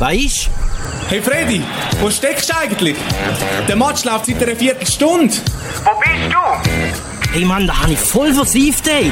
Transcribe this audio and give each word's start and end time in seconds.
Ist? 0.00 0.50
Hey 1.08 1.22
Freddy, 1.22 1.62
wo 2.00 2.10
steckst 2.10 2.50
du 2.50 2.56
eigentlich? 2.56 2.96
Der 3.68 3.76
Match 3.76 4.04
läuft 4.04 4.26
seit 4.26 4.42
einer 4.42 4.56
Viertelstunde. 4.56 5.34
Wo 5.84 5.90
bist 6.00 6.32
du? 6.32 7.32
Hey 7.32 7.44
Mann, 7.44 7.66
da 7.66 7.80
habe 7.82 7.92
ich 7.92 7.98
voll 7.98 8.32
versieft, 8.34 8.86
ey. 8.88 9.10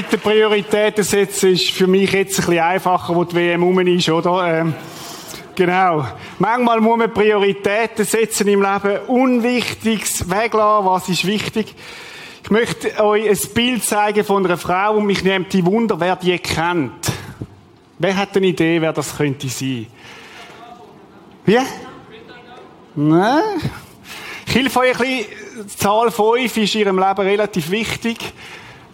Mit 0.00 0.12
den 0.12 0.20
Prioritäten 0.20 1.04
setzen 1.04 1.52
ist 1.52 1.72
für 1.72 1.86
mich 1.86 2.10
jetzt 2.12 2.38
ein 2.38 2.46
bisschen 2.46 2.62
einfacher, 2.62 3.14
wo 3.14 3.22
die 3.24 3.36
WM 3.36 3.62
rum 3.62 3.80
ist, 3.80 4.08
oder? 4.08 4.60
Ähm, 4.60 4.74
genau. 5.54 6.06
Manchmal 6.38 6.80
muss 6.80 6.96
man 6.96 7.12
Prioritäten 7.12 8.06
setzen 8.06 8.48
im 8.48 8.62
Leben, 8.62 8.98
Unwichtiges 9.08 10.30
weglassen, 10.30 10.86
was 10.86 11.08
ist 11.10 11.26
wichtig. 11.26 11.74
Ich 12.42 12.50
möchte 12.50 12.98
euch 13.04 13.28
ein 13.28 13.52
Bild 13.52 13.84
zeigen 13.84 14.24
von 14.24 14.46
einer 14.46 14.56
Frau 14.56 14.96
und 14.96 15.04
mich 15.04 15.22
nimmt 15.22 15.52
die 15.52 15.66
Wunder, 15.66 16.00
wer 16.00 16.16
die 16.16 16.38
kennt. 16.38 17.12
Wer 17.98 18.16
hat 18.16 18.34
eine 18.34 18.46
Idee, 18.46 18.80
wer 18.80 18.94
das 18.94 19.18
könnte 19.18 19.50
sein? 19.50 19.86
Wie? 21.44 21.58
Nein. 22.94 23.42
Ich 24.46 24.54
helfe 24.54 24.78
euch 24.78 24.98
ein 24.98 24.98
bisschen. 24.98 25.26
Die 25.62 25.76
Zahl 25.76 26.10
5 26.10 26.56
ist 26.56 26.74
in 26.74 26.80
ihrem 26.80 26.98
Leben 26.98 27.20
relativ 27.20 27.70
wichtig. 27.70 28.16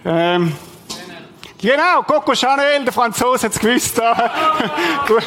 Ähm, 0.04 0.52
genau, 1.60 2.02
Coco 2.02 2.34
Chanel, 2.34 2.84
der 2.84 2.92
Franzose 2.92 3.46
hat 3.46 3.52
es 3.52 3.58
gewusst. 3.58 3.96
Gut. 5.06 5.22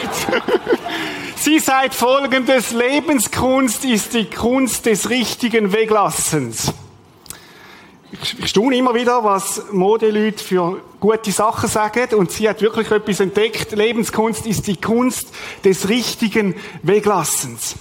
Sie 1.36 1.60
sagt 1.60 1.96
folgendes, 1.96 2.72
Lebenskunst 2.72 3.86
ist 3.86 4.14
die 4.14 4.30
Kunst 4.30 4.86
des 4.86 5.10
richtigen 5.10 5.72
Weglassens. 5.72 6.74
Ich, 8.12 8.50
staune 8.50 8.76
immer 8.76 8.96
wieder, 8.96 9.24
was 9.24 9.72
Modeleute 9.72 10.44
für 10.44 10.82
gute 11.00 11.32
Sachen 11.32 11.70
sagen 11.70 12.16
und 12.16 12.32
sie 12.32 12.50
hat 12.50 12.62
wirklich 12.62 12.90
etwas 12.90 13.20
entdeckt. 13.20 13.72
Lebenskunst 13.72 14.48
ist 14.48 14.68
die 14.68 14.76
Kunst 14.76 15.30
des 15.64 15.88
richtigen 15.88 16.56
Weglassens. 16.82 17.76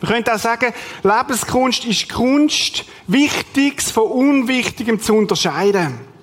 Wir 0.00 0.08
können 0.08 0.28
auch 0.28 0.38
sagen, 0.38 0.74
Lebenskunst 1.02 1.84
ist 1.84 2.12
Kunst, 2.12 2.84
Wichtiges 3.06 3.90
von 3.90 4.10
Unwichtigem 4.10 5.00
zu 5.00 5.14
unterscheiden. 5.14 6.15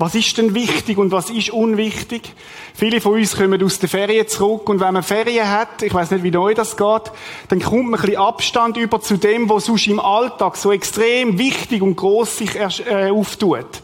Was 0.00 0.14
ist 0.14 0.38
denn 0.38 0.54
wichtig 0.54 0.96
und 0.96 1.12
was 1.12 1.28
ist 1.28 1.50
unwichtig? 1.50 2.32
Viele 2.72 3.02
von 3.02 3.16
uns 3.16 3.36
kommen 3.36 3.62
aus 3.62 3.80
der 3.80 3.90
Ferien 3.90 4.26
zurück 4.26 4.66
und 4.70 4.80
wenn 4.80 4.94
man 4.94 5.02
Ferien 5.02 5.46
hat, 5.46 5.82
ich 5.82 5.92
weiß 5.92 6.12
nicht, 6.12 6.24
wie 6.24 6.30
neu 6.30 6.54
das 6.54 6.78
geht, 6.78 7.12
dann 7.48 7.60
kommt 7.60 7.90
man 7.90 8.00
ein 8.00 8.06
bisschen 8.06 8.16
Abstand 8.16 8.78
über 8.78 9.02
zu 9.02 9.18
dem, 9.18 9.50
was 9.50 9.66
sonst 9.66 9.88
im 9.88 10.00
Alltag 10.00 10.56
so 10.56 10.72
extrem 10.72 11.36
wichtig 11.36 11.82
und 11.82 11.96
groß 11.96 12.38
sich 12.38 12.56
äh, 12.56 13.10
auftut. 13.10 13.82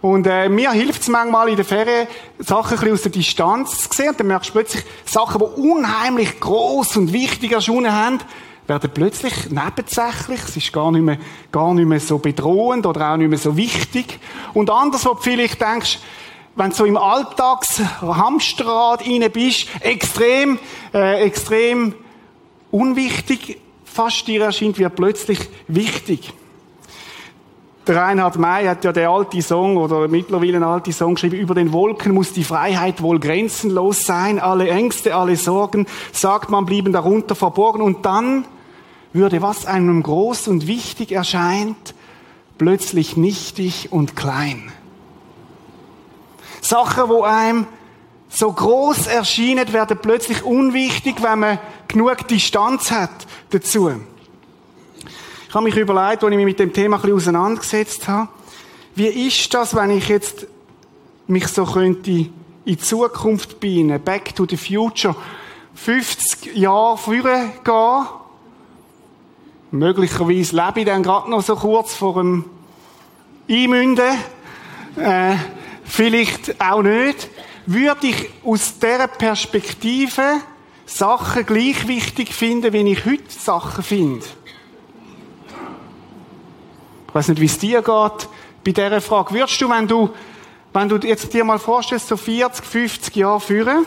Und 0.00 0.28
äh, 0.28 0.48
mir 0.48 0.70
hilft 0.70 1.02
es 1.02 1.08
manchmal 1.08 1.48
in 1.48 1.56
der 1.56 1.64
Ferien, 1.64 2.06
Sachen 2.38 2.74
ein 2.74 2.78
bisschen 2.78 2.94
aus 2.94 3.02
der 3.02 3.10
Distanz 3.10 3.88
zu 3.88 3.96
sehen. 3.96 4.10
Und 4.10 4.20
dann 4.20 4.28
merkst 4.28 4.50
du 4.50 4.52
plötzlich, 4.52 4.84
Sachen, 5.04 5.40
die 5.40 5.60
unheimlich 5.60 6.38
groß 6.38 6.96
und 6.96 7.12
wichtig 7.12 7.50
erschienen 7.50 7.92
haben, 7.92 8.20
werden 8.70 8.90
plötzlich 8.94 9.50
nebensächlich. 9.50 10.40
Es 10.48 10.56
ist 10.56 10.72
gar 10.72 10.90
nicht, 10.92 11.02
mehr, 11.02 11.18
gar 11.50 11.74
nicht 11.74 11.86
mehr 11.86 12.00
so 12.00 12.18
bedrohend 12.18 12.86
oder 12.86 13.12
auch 13.12 13.16
nicht 13.16 13.28
mehr 13.28 13.38
so 13.38 13.56
wichtig. 13.56 14.20
Und 14.54 14.70
anders, 14.70 15.04
wo 15.04 15.14
du 15.14 15.20
vielleicht 15.20 15.60
denkst, 15.60 15.98
wenn 16.54 16.70
du 16.70 16.76
so 16.76 16.84
im 16.84 16.96
Alltagshamsterrad 16.96 19.06
rein 19.06 19.28
bist, 19.32 19.66
extrem, 19.80 20.60
äh, 20.94 21.24
extrem 21.24 21.94
unwichtig, 22.70 23.60
fast 23.84 24.28
dir 24.28 24.44
erscheint, 24.44 24.78
wird 24.78 24.94
plötzlich 24.94 25.40
wichtig. 25.66 26.32
Der 27.88 27.96
Reinhard 27.96 28.38
May 28.38 28.66
hat 28.66 28.84
ja 28.84 28.92
den 28.92 29.08
alten 29.08 29.42
Song 29.42 29.78
oder 29.78 30.06
mittlerweile 30.06 30.56
einen 30.56 30.64
alten 30.64 30.92
Song 30.92 31.14
geschrieben, 31.14 31.38
über 31.38 31.56
den 31.56 31.72
Wolken 31.72 32.14
muss 32.14 32.32
die 32.32 32.44
Freiheit 32.44 33.02
wohl 33.02 33.18
grenzenlos 33.18 34.06
sein, 34.06 34.38
alle 34.38 34.68
Ängste, 34.68 35.16
alle 35.16 35.34
Sorgen, 35.34 35.86
sagt 36.12 36.50
man, 36.50 36.66
blieben 36.66 36.92
darunter 36.92 37.34
verborgen 37.34 37.82
und 37.82 38.06
dann 38.06 38.44
würde, 39.12 39.42
was 39.42 39.66
einem 39.66 40.02
groß 40.02 40.48
und 40.48 40.66
wichtig 40.66 41.12
erscheint, 41.12 41.94
plötzlich 42.58 43.16
nichtig 43.16 43.90
und 43.90 44.16
klein. 44.16 44.70
Sachen, 46.60 47.08
wo 47.08 47.22
einem 47.22 47.66
so 48.28 48.52
groß 48.52 49.08
erschienen, 49.08 49.72
werden 49.72 49.98
plötzlich 50.00 50.44
unwichtig, 50.44 51.22
wenn 51.22 51.40
man 51.40 51.58
genug 51.88 52.28
Distanz 52.28 52.90
hat 52.90 53.26
dazu. 53.50 53.90
Ich 55.48 55.54
habe 55.54 55.64
mich 55.64 55.76
überlegt, 55.76 56.22
als 56.22 56.30
ich 56.30 56.36
mich 56.36 56.44
mit 56.44 56.60
dem 56.60 56.72
Thema 56.72 56.96
ein 56.96 57.02
bisschen 57.02 57.16
auseinandergesetzt 57.16 58.06
habe, 58.06 58.28
wie 58.94 59.06
ist 59.06 59.52
das, 59.52 59.74
wenn 59.74 59.90
ich 59.90 60.08
jetzt 60.08 60.46
mich 61.26 61.48
so 61.48 61.64
könnte 61.64 62.26
in 62.64 62.78
Zukunft 62.78 63.58
beinen, 63.58 64.00
back 64.00 64.34
to 64.34 64.46
the 64.48 64.56
future, 64.56 65.16
50 65.74 66.54
Jahre 66.56 66.98
früher 66.98 67.48
gehen, 67.64 68.06
möglicherweise 69.70 70.56
lebe 70.56 70.80
ich 70.80 70.86
dann 70.86 71.02
gerade 71.02 71.30
noch 71.30 71.42
so 71.42 71.56
kurz 71.56 71.94
vor 71.94 72.14
dem 72.14 72.44
Einmünden, 73.48 74.18
äh, 74.96 75.34
vielleicht 75.84 76.60
auch 76.60 76.82
nicht, 76.82 77.28
würde 77.66 78.06
ich 78.06 78.30
aus 78.44 78.78
dieser 78.78 79.08
Perspektive 79.08 80.40
Sachen 80.86 81.46
gleich 81.46 81.86
wichtig 81.86 82.34
finden, 82.34 82.72
wie 82.72 82.92
ich 82.92 83.04
heute 83.04 83.22
Sachen 83.28 83.84
finde. 83.84 84.26
Ich 87.08 87.14
weiß 87.14 87.28
nicht, 87.28 87.40
wie 87.40 87.46
es 87.46 87.58
dir 87.58 87.82
geht 87.82 88.28
bei 88.64 88.72
dieser 88.72 89.00
Frage. 89.00 89.34
Würdest 89.34 89.60
du, 89.60 89.70
wenn 89.70 89.86
du, 89.86 90.10
wenn 90.72 90.88
du 90.88 90.96
jetzt 90.96 91.32
dir 91.32 91.44
mal 91.44 91.58
vorstellst, 91.58 92.08
so 92.08 92.16
40, 92.16 92.64
50 92.64 93.16
Jahre 93.16 93.40
führen, 93.40 93.86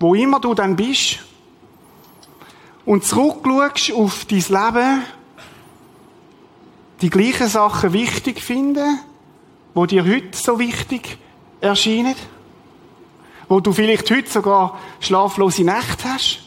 wo 0.00 0.14
immer 0.14 0.40
du 0.40 0.54
dann 0.54 0.76
bist, 0.76 1.20
und 2.84 3.04
zurückschaust 3.04 3.92
auf 3.92 4.24
dein 4.26 4.38
Leben, 4.38 5.02
die 7.00 7.10
gleichen 7.10 7.48
Sachen 7.48 7.92
wichtig 7.92 8.40
finden, 8.42 8.98
wo 9.74 9.86
dir 9.86 10.04
heute 10.04 10.36
so 10.36 10.58
wichtig 10.58 11.18
erscheinen, 11.60 12.14
wo 13.48 13.60
du 13.60 13.72
vielleicht 13.72 14.10
heute 14.10 14.30
sogar 14.30 14.78
schlaflose 15.00 15.64
Nächte 15.64 16.04
hast? 16.04 16.40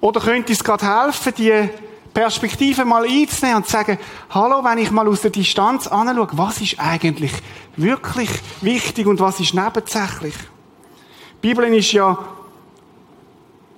Oder 0.00 0.20
könnte 0.20 0.52
es 0.52 0.64
gerade 0.64 0.86
helfen, 0.86 1.32
die 1.36 1.68
Perspektive 2.12 2.84
mal 2.84 3.04
einzunehmen 3.04 3.58
und 3.58 3.66
zu 3.66 3.72
sagen, 3.72 3.98
hallo, 4.30 4.62
wenn 4.64 4.78
ich 4.78 4.90
mal 4.90 5.08
aus 5.08 5.22
der 5.22 5.30
Distanz 5.30 5.86
anschaue, 5.86 6.28
was 6.32 6.60
ist 6.60 6.78
eigentlich 6.78 7.32
wirklich 7.76 8.30
wichtig 8.60 9.06
und 9.06 9.20
was 9.20 9.40
ist 9.40 9.54
nebensächlich? 9.54 10.34
Die 11.42 11.48
Bibel 11.48 11.64
ist 11.74 11.92
ja 11.92 12.18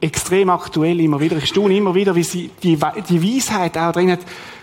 extrem 0.05 0.51
aktuell 0.51 1.01
immer 1.01 1.19
wieder. 1.19 1.39
Ich 1.39 1.47
staune 1.47 1.77
immer 1.77 1.95
wieder, 1.95 2.15
wie 2.15 2.23
sie 2.23 2.51
die, 2.63 2.79
die 3.09 3.37
Weisheit 3.37 3.77
auch 3.79 3.93
drin 3.93 4.13
hat. 4.13 4.21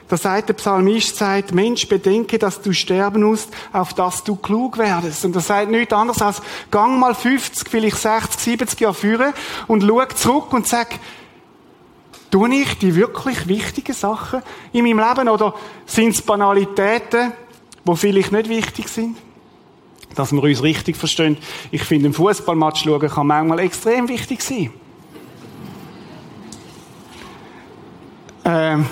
Da 0.07 0.17
sagt 0.17 0.49
der 0.49 0.53
Psalmist, 0.55 1.15
sagt, 1.15 1.53
Mensch, 1.53 1.87
bedenke, 1.87 2.37
dass 2.37 2.61
du 2.61 2.73
sterben 2.73 3.23
musst, 3.23 3.49
auf 3.71 3.93
dass 3.93 4.23
du 4.23 4.35
klug 4.35 4.77
werdest. 4.77 5.23
Und 5.25 5.35
das 5.35 5.47
sagt 5.47 5.71
nichts 5.71 5.93
anderes 5.93 6.21
als, 6.21 6.41
gang 6.69 6.99
mal 6.99 7.15
50, 7.15 7.69
vielleicht 7.69 7.97
60, 7.97 8.39
70 8.39 8.79
Jahre 8.81 8.93
führen 8.93 9.33
und 9.67 9.83
schau 9.83 10.03
zurück 10.05 10.53
und 10.53 10.67
sag, 10.67 10.99
tue 12.29 12.53
ich 12.53 12.77
die 12.77 12.95
wirklich 12.95 13.47
wichtigen 13.47 13.93
Sachen 13.93 14.41
in 14.73 14.83
meinem 14.83 14.99
Leben 14.99 15.29
oder 15.29 15.55
sind 15.85 16.09
es 16.09 16.21
Banalitäten, 16.21 17.31
die 17.85 17.95
vielleicht 17.95 18.31
nicht 18.31 18.49
wichtig 18.49 18.89
sind? 18.89 19.17
Dass 20.15 20.33
wir 20.33 20.43
uns 20.43 20.61
richtig 20.61 20.97
verstehen. 20.97 21.37
Ich 21.71 21.83
finde, 21.83 22.09
ein 22.09 22.13
Fußballmatch 22.13 22.83
schauen 22.83 23.09
kann 23.09 23.27
manchmal 23.27 23.59
extrem 23.59 24.09
wichtig 24.09 24.41
sein. 24.41 24.71
Ähm, 28.43 28.85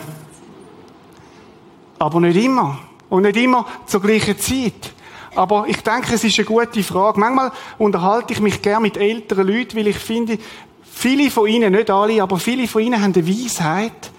Aber 2.00 2.20
nicht 2.22 2.44
immer. 2.44 2.80
Und 3.10 3.24
nicht 3.24 3.38
immer 3.38 3.66
zur 3.86 4.02
gleichen 4.02 4.40
Zeit. 4.40 4.94
Aber 5.36 5.66
ich 5.68 5.82
denke, 5.84 6.16
es 6.16 6.24
ist 6.24 6.38
eine 6.40 6.46
gute 6.46 6.84
Frage. 6.84 7.20
Manchmal 7.20 7.52
unterhalte 7.78 8.34
ich 8.34 8.40
mich 8.40 8.62
gern 8.62 8.82
mit 8.82 8.98
älteren 8.98 9.48
Leuten, 9.48 9.78
weil 9.78 9.88
ich 9.88 9.98
finde, 9.98 10.38
viele 10.84 11.30
von 11.30 11.48
ihnen, 11.48 11.74
nicht 11.74 11.90
alle, 11.90 12.22
aber 12.22 12.38
viele 12.38 12.68
von 12.68 12.82
ihnen 12.82 13.02
haben 13.02 13.14
eine 13.14 13.28
Weisheit, 13.28 14.12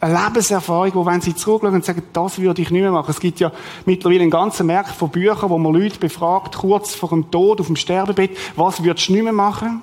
eine 0.00 0.18
Lebenserfahrung, 0.24 0.94
wo 0.94 1.06
wenn 1.06 1.20
sie 1.20 1.34
zurückschauen 1.34 1.74
und 1.74 1.84
sagen, 1.84 2.02
das 2.12 2.38
würde 2.38 2.62
ich 2.62 2.70
nicht 2.70 2.82
mehr 2.82 2.92
machen. 2.92 3.10
Es 3.10 3.20
gibt 3.20 3.40
ja 3.40 3.52
mittlerweile 3.84 4.22
einen 4.22 4.30
ganzen 4.30 4.66
Markt 4.66 4.94
von 4.94 5.10
Büchern, 5.10 5.50
wo 5.50 5.58
man 5.58 5.74
Leute 5.74 5.98
befragt, 5.98 6.56
kurz 6.56 6.94
vor 6.94 7.10
dem 7.10 7.30
Tod, 7.30 7.60
auf 7.60 7.66
dem 7.66 7.76
Sterbebett, 7.76 8.36
was 8.56 8.82
würdest 8.82 9.08
du 9.08 9.12
nicht 9.12 9.24
mehr 9.24 9.32
machen? 9.32 9.82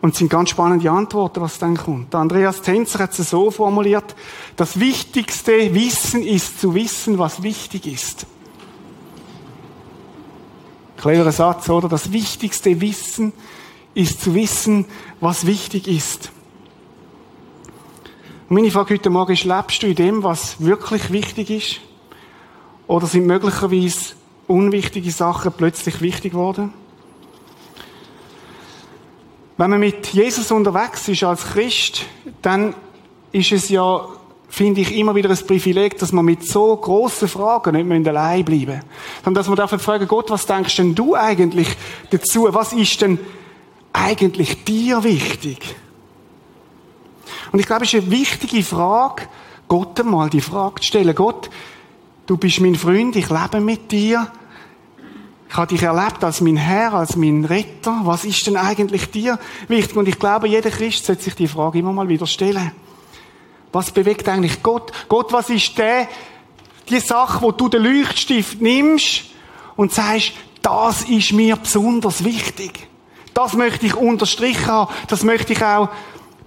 Und 0.00 0.12
es 0.12 0.18
sind 0.18 0.30
ganz 0.30 0.50
spannende 0.50 0.90
Antworten, 0.90 1.42
was 1.42 1.58
dann 1.58 1.76
kommt. 1.76 2.14
Andreas 2.14 2.62
Tenzer 2.62 3.00
hat 3.00 3.18
es 3.18 3.30
so 3.30 3.50
formuliert, 3.50 4.16
das 4.56 4.80
wichtigste 4.80 5.74
Wissen 5.74 6.22
ist 6.22 6.60
zu 6.60 6.74
wissen, 6.74 7.18
was 7.18 7.42
wichtig 7.42 7.86
ist. 7.86 8.26
Cleverer 10.96 11.32
Satz, 11.32 11.68
oder? 11.68 11.88
Das 11.88 12.12
wichtigste 12.12 12.80
Wissen 12.80 13.32
ist 13.94 14.22
zu 14.22 14.34
wissen, 14.34 14.86
was 15.20 15.46
wichtig 15.46 15.86
ist. 15.86 16.30
Und 18.48 18.56
meine 18.56 18.70
Frage 18.70 18.94
heute 18.94 19.10
Morgen 19.10 19.32
ist, 19.32 19.44
lebst 19.44 19.82
du 19.82 19.86
in 19.86 19.94
dem, 19.94 20.22
was 20.22 20.60
wirklich 20.60 21.12
wichtig 21.12 21.50
ist? 21.50 21.80
Oder 22.86 23.06
sind 23.06 23.26
möglicherweise 23.26 24.14
unwichtige 24.46 25.10
Sachen 25.10 25.52
plötzlich 25.52 26.00
wichtig 26.00 26.32
geworden? 26.32 26.72
Wenn 29.60 29.68
man 29.68 29.80
mit 29.80 30.06
Jesus 30.14 30.50
unterwegs 30.52 31.06
ist 31.06 31.22
als 31.22 31.44
Christ, 31.44 32.06
dann 32.40 32.74
ist 33.30 33.52
es 33.52 33.68
ja, 33.68 34.06
finde 34.48 34.80
ich, 34.80 34.96
immer 34.96 35.14
wieder 35.14 35.28
ein 35.28 35.36
Privileg, 35.36 35.98
dass 35.98 36.12
man 36.12 36.24
mit 36.24 36.46
so 36.46 36.74
grossen 36.76 37.28
Fragen 37.28 37.86
nicht 37.86 38.08
allein 38.08 38.42
bleiben 38.42 38.64
müssen. 38.64 38.82
Sondern 39.22 39.34
dass 39.34 39.48
man 39.48 39.56
dafür 39.56 39.78
fragen, 39.78 40.08
Gott, 40.08 40.30
was 40.30 40.46
denkst 40.46 40.76
denn 40.76 40.94
du 40.94 41.14
eigentlich 41.14 41.68
dazu? 42.08 42.48
Was 42.48 42.72
ist 42.72 43.02
denn 43.02 43.18
eigentlich 43.92 44.64
dir 44.64 45.04
wichtig? 45.04 45.76
Und 47.52 47.58
ich 47.58 47.66
glaube, 47.66 47.84
es 47.84 47.92
ist 47.92 48.02
eine 48.02 48.12
wichtige 48.12 48.62
Frage, 48.62 49.24
Gott 49.68 50.00
einmal 50.00 50.30
die 50.30 50.40
Frage 50.40 50.80
zu 50.80 50.86
stellen. 50.86 51.14
Gott, 51.14 51.50
du 52.24 52.38
bist 52.38 52.60
mein 52.60 52.76
Freund, 52.76 53.14
ich 53.14 53.28
lebe 53.28 53.60
mit 53.60 53.92
dir. 53.92 54.26
Ich 55.50 55.56
habe 55.56 55.66
dich 55.66 55.82
erlebt 55.82 56.22
als 56.22 56.40
mein 56.40 56.56
Herr, 56.56 56.94
als 56.94 57.16
mein 57.16 57.44
Retter. 57.44 58.02
Was 58.04 58.24
ist 58.24 58.46
denn 58.46 58.56
eigentlich 58.56 59.10
dir 59.10 59.36
wichtig? 59.66 59.96
Und 59.96 60.06
ich 60.06 60.16
glaube, 60.16 60.46
jeder 60.46 60.70
Christ 60.70 61.04
sollte 61.04 61.24
sich 61.24 61.34
die 61.34 61.48
Frage 61.48 61.80
immer 61.80 61.92
mal 61.92 62.08
wieder 62.08 62.28
stellen. 62.28 62.70
Was 63.72 63.90
bewegt 63.90 64.28
eigentlich 64.28 64.62
Gott? 64.62 64.92
Gott, 65.08 65.32
was 65.32 65.50
ist 65.50 65.76
der, 65.76 66.06
die 66.88 67.00
Sache, 67.00 67.42
wo 67.42 67.50
du 67.50 67.68
den 67.68 67.82
Leuchtstift 67.82 68.60
nimmst 68.60 69.24
und 69.74 69.92
sagst, 69.92 70.34
das 70.62 71.02
ist 71.02 71.32
mir 71.32 71.56
besonders 71.56 72.22
wichtig. 72.22 72.86
Das 73.34 73.54
möchte 73.54 73.86
ich 73.86 73.96
unterstrichen 73.96 74.66
haben. 74.68 74.94
Das 75.08 75.24
möchte 75.24 75.52
ich 75.52 75.64
auch, 75.64 75.88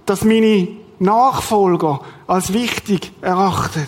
dass 0.06 0.24
meine 0.24 0.68
Nachfolger 0.98 2.00
als 2.26 2.54
wichtig 2.54 3.12
erachten. 3.20 3.86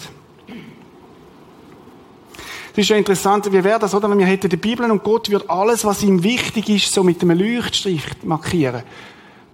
Das 2.77 2.83
ist 2.83 2.91
ja 2.91 2.97
interessant, 2.97 3.51
wie 3.51 3.65
wäre 3.65 3.79
das, 3.79 3.95
oder? 3.95 4.11
Wenn 4.11 4.19
wir 4.19 4.27
hätten 4.27 4.51
die 4.51 4.59
Bibel 4.59 4.91
und 4.91 5.03
Gott 5.03 5.31
würde 5.31 5.49
alles, 5.49 5.87
was 5.87 6.03
ihm 6.03 6.23
wichtig 6.23 6.69
ist, 6.69 6.93
so 6.93 7.03
mit 7.03 7.23
einem 7.23 7.39
Leuchtstrich 7.39 8.03
markieren. 8.23 8.83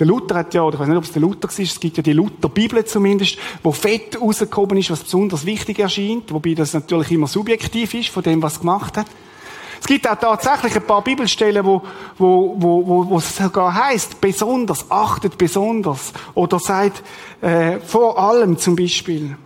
Der 0.01 0.09
Luther 0.09 0.35
hat 0.35 0.53
ja, 0.55 0.63
oder 0.63 0.75
ich 0.75 0.81
weiß 0.81 0.89
nicht, 0.89 0.97
ob 0.97 1.05
es 1.05 1.13
der 1.13 1.23
Luther 1.23 1.47
ist, 1.47 1.61
es 1.61 1.79
gibt 1.79 1.99
ja 1.99 2.03
die 2.03 2.15
Luther-Bibel 2.15 2.85
zumindest, 2.85 3.39
wo 3.63 3.71
fett 3.71 4.21
rausgekommen 4.21 4.77
ist, 4.77 4.91
was 4.91 5.05
besonders 5.05 5.47
wichtig 5.47 5.79
erscheint, 5.79 6.33
wobei 6.33 6.55
das 6.55 6.73
natürlich 6.73 7.13
immer 7.13 7.29
subjektiv 7.29 7.95
ist, 7.95 8.09
von 8.09 8.25
dem, 8.25 8.43
was 8.43 8.59
gemacht 8.59 8.97
hat. 8.97 9.07
Es 9.81 9.87
gibt 9.87 10.09
auch 10.09 10.19
tatsächlich 10.19 10.75
ein 10.75 10.83
paar 10.83 11.05
Bibelstellen, 11.05 11.65
wo, 11.65 11.81
wo, 12.19 12.57
wo, 12.59 12.89
wo, 12.89 13.09
wo 13.09 13.19
es 13.19 13.37
sogar 13.37 13.73
heißt, 13.73 14.21
besonders, 14.21 14.91
achtet 14.91 15.39
besonders, 15.39 16.13
oder 16.35 16.59
sagt, 16.59 17.05
äh, 17.41 17.79
vor 17.79 18.19
allem 18.19 18.59
zum 18.59 18.75
Beispiel. 18.75 19.37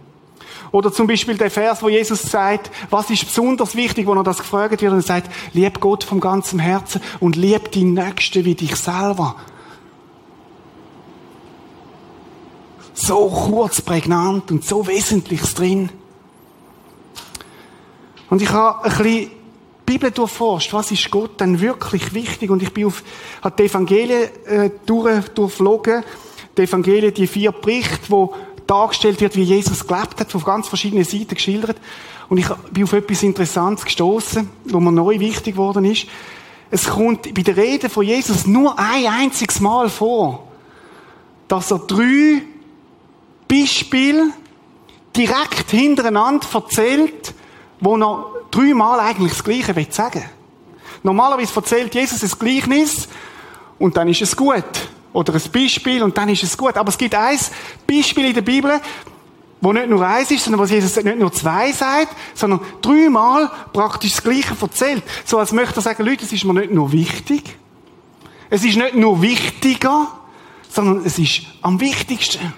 Oder 0.72 0.92
zum 0.92 1.06
Beispiel 1.06 1.36
der 1.36 1.50
Vers, 1.50 1.82
wo 1.82 1.88
Jesus 1.88 2.22
sagt, 2.22 2.70
was 2.90 3.10
ist 3.10 3.26
besonders 3.26 3.74
wichtig, 3.74 4.06
wo 4.06 4.14
er 4.14 4.24
das 4.24 4.38
gefragt 4.38 4.82
wird 4.82 4.92
und 4.92 4.98
er 4.98 5.02
sagt, 5.02 5.30
lieb 5.52 5.80
Gott 5.80 6.04
vom 6.04 6.20
ganzen 6.20 6.58
Herzen 6.58 7.00
und 7.20 7.36
lieb 7.36 7.70
die 7.72 7.84
Nächste 7.84 8.44
wie 8.44 8.54
dich 8.54 8.76
selber. 8.76 9.36
So 12.94 13.28
kurz, 13.28 13.80
prägnant 13.80 14.50
und 14.50 14.64
so 14.64 14.86
Wesentliches 14.86 15.54
drin. 15.54 15.90
Und 18.28 18.42
ich 18.42 18.50
habe 18.50 18.84
ein 18.84 18.90
bisschen 18.90 19.30
die 19.86 19.92
Bibel 19.92 20.10
durchforscht, 20.10 20.72
was 20.72 20.90
ist 20.90 21.10
Gott 21.10 21.40
denn 21.40 21.60
wirklich 21.60 22.12
wichtig? 22.12 22.50
Und 22.50 22.62
ich 22.62 22.72
bin 22.72 22.86
auf, 22.86 23.04
habe 23.42 23.54
die 23.56 23.68
Evangelien 23.68 24.28
äh, 24.46 24.70
durch, 24.84 25.28
durchflogen, 25.28 26.02
die 26.56 26.62
Evangelien, 26.62 27.14
die 27.14 27.26
vier 27.26 27.52
Berichte, 27.52 28.08
wo 28.08 28.34
dargestellt 28.66 29.20
wird, 29.20 29.36
wie 29.36 29.42
Jesus 29.42 29.86
gelebt 29.86 30.20
hat, 30.20 30.30
von 30.30 30.42
ganz 30.42 30.68
verschiedenen 30.68 31.04
Seiten 31.04 31.34
geschildert. 31.34 31.76
Und 32.28 32.38
ich 32.38 32.48
bin 32.72 32.84
auf 32.84 32.92
etwas 32.92 33.22
Interessantes 33.22 33.84
gestoßen, 33.84 34.48
wo 34.64 34.80
mir 34.80 34.92
neu 34.92 35.18
wichtig 35.20 35.54
geworden 35.54 35.84
ist. 35.84 36.06
Es 36.70 36.88
kommt 36.88 37.32
bei 37.34 37.42
der 37.42 37.56
Rede 37.56 37.88
von 37.88 38.04
Jesus 38.04 38.46
nur 38.46 38.78
ein 38.78 39.06
einziges 39.06 39.60
Mal 39.60 39.88
vor, 39.88 40.48
dass 41.46 41.70
er 41.70 41.78
drei 41.78 42.42
Beispiele 43.48 44.30
direkt 45.16 45.70
hintereinander 45.70 46.46
erzählt, 46.52 47.34
wo 47.80 47.96
er 47.96 48.26
dreimal 48.50 48.98
eigentlich 49.00 49.32
das 49.32 49.44
Gleiche 49.44 49.86
sagen 49.90 50.20
will. 50.20 50.30
Normalerweise 51.04 51.54
erzählt 51.54 51.94
Jesus 51.94 52.20
das 52.20 52.36
Gleichnis 52.36 53.08
und 53.78 53.96
dann 53.96 54.08
ist 54.08 54.22
es 54.22 54.36
gut 54.36 54.64
oder 55.16 55.32
ein 55.32 55.50
Beispiel 55.50 56.02
und 56.02 56.16
dann 56.18 56.28
ist 56.28 56.42
es 56.42 56.58
gut. 56.58 56.76
Aber 56.76 56.90
es 56.90 56.98
gibt 56.98 57.14
ein 57.14 57.38
Beispiel 57.86 58.26
in 58.26 58.34
der 58.34 58.42
Bibel, 58.42 58.80
wo 59.62 59.72
nicht 59.72 59.88
nur 59.88 60.06
eins 60.06 60.30
ist, 60.30 60.44
sondern 60.44 60.60
was 60.60 60.70
Jesus 60.70 61.02
nicht 61.02 61.18
nur 61.18 61.32
zwei 61.32 61.72
sagt, 61.72 62.14
sondern 62.34 62.60
dreimal 62.82 63.50
praktisch 63.72 64.12
das 64.12 64.22
Gleiche 64.22 64.54
erzählt. 64.60 65.02
So 65.24 65.38
als 65.38 65.52
möchte 65.52 65.76
er 65.76 65.82
sagen, 65.82 66.04
Leute, 66.04 66.26
es 66.26 66.32
ist 66.32 66.44
mir 66.44 66.52
nicht 66.52 66.70
nur 66.70 66.92
wichtig, 66.92 67.56
es 68.50 68.62
ist 68.62 68.76
nicht 68.76 68.94
nur 68.94 69.22
wichtiger, 69.22 70.08
sondern 70.68 71.02
es 71.06 71.18
ist 71.18 71.42
am 71.62 71.80
wichtigsten. 71.80 72.52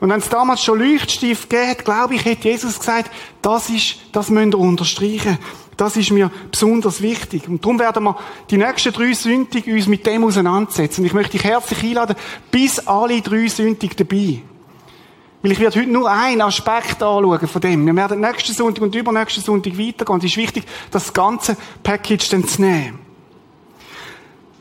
Und 0.00 0.08
wenn 0.08 0.18
es 0.18 0.30
damals 0.30 0.64
schon 0.64 0.78
Leuchtstift 0.78 1.50
gegeben 1.50 1.70
hat, 1.70 1.84
glaube 1.84 2.14
ich, 2.14 2.24
hat 2.24 2.42
Jesus 2.42 2.78
gesagt, 2.78 3.10
das 3.42 3.68
ist, 3.68 3.96
das 4.12 4.30
müsst 4.30 4.54
ihr 4.54 4.58
unterstreichen. 4.58 5.38
Das 5.82 5.96
ist 5.96 6.12
mir 6.12 6.30
besonders 6.48 7.02
wichtig. 7.02 7.48
Und 7.48 7.64
darum 7.64 7.80
werden 7.80 8.04
wir 8.04 8.16
die 8.48 8.56
nächsten 8.56 8.92
drei 8.92 9.12
Sündig 9.14 9.66
uns 9.66 9.88
mit 9.88 10.06
dem 10.06 10.22
auseinandersetzen. 10.22 11.00
Und 11.00 11.08
ich 11.08 11.12
möchte 11.12 11.32
dich 11.32 11.42
herzlich 11.42 11.82
einladen, 11.82 12.14
bis 12.52 12.86
alle 12.86 13.20
drei 13.20 13.48
Sündig 13.48 13.96
dabei. 13.96 14.42
Weil 15.42 15.50
ich 15.50 15.58
werde 15.58 15.80
heute 15.80 15.90
nur 15.90 16.08
einen 16.08 16.40
Aspekt 16.40 17.02
anschauen 17.02 17.48
von 17.48 17.60
dem. 17.60 17.84
Wir 17.84 17.96
werden 17.96 18.20
nächsten 18.20 18.52
Sonntag 18.52 18.84
und 18.84 18.94
übernächsten 18.94 19.42
Sonntag 19.42 19.76
weitergehen. 19.76 20.18
Es 20.18 20.24
ist 20.26 20.36
wichtig, 20.36 20.66
das 20.92 21.12
ganze 21.12 21.56
Package 21.82 22.28
dann 22.28 22.46
zu 22.46 22.62
nehmen. 22.62 23.00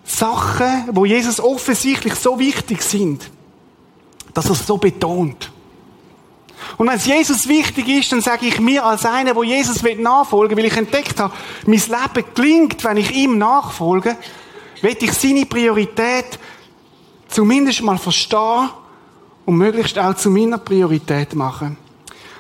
Sachen, 0.04 0.90
wo 0.92 1.06
Jesus 1.06 1.40
offensichtlich 1.40 2.16
so 2.16 2.40
wichtig 2.40 2.82
sind, 2.82 3.30
dass 4.34 4.46
er 4.46 4.54
es 4.54 4.66
so 4.66 4.80
betont. 4.80 5.52
Und 6.78 6.88
wenn 6.88 6.96
es 6.96 7.06
Jesus 7.06 7.48
wichtig 7.48 7.88
ist, 7.88 8.12
dann 8.12 8.22
sage 8.22 8.46
ich 8.46 8.60
mir 8.60 8.86
als 8.86 9.06
einer, 9.06 9.36
wo 9.36 9.44
Jesus 9.44 9.82
nachfolgen 9.98 10.58
will, 10.58 10.64
weil 10.64 10.72
ich 10.72 10.78
entdeckt 10.78 11.20
habe, 11.20 11.34
mein 11.66 11.80
Leben 11.80 12.34
gelingt, 12.34 12.84
wenn 12.84 12.98
ich 12.98 13.12
ihm 13.12 13.38
nachfolge, 13.38 14.18
will 14.82 14.98
ich 15.00 15.14
seine 15.14 15.46
Priorität 15.46 16.40
zumindest 17.28 17.82
mal 17.82 17.98
verstehen 17.98 18.70
und 19.46 19.56
möglichst 19.56 19.98
auch 19.98 20.16
zu 20.16 20.30
meiner 20.30 20.58
Priorität 20.58 21.34
machen. 21.34 21.78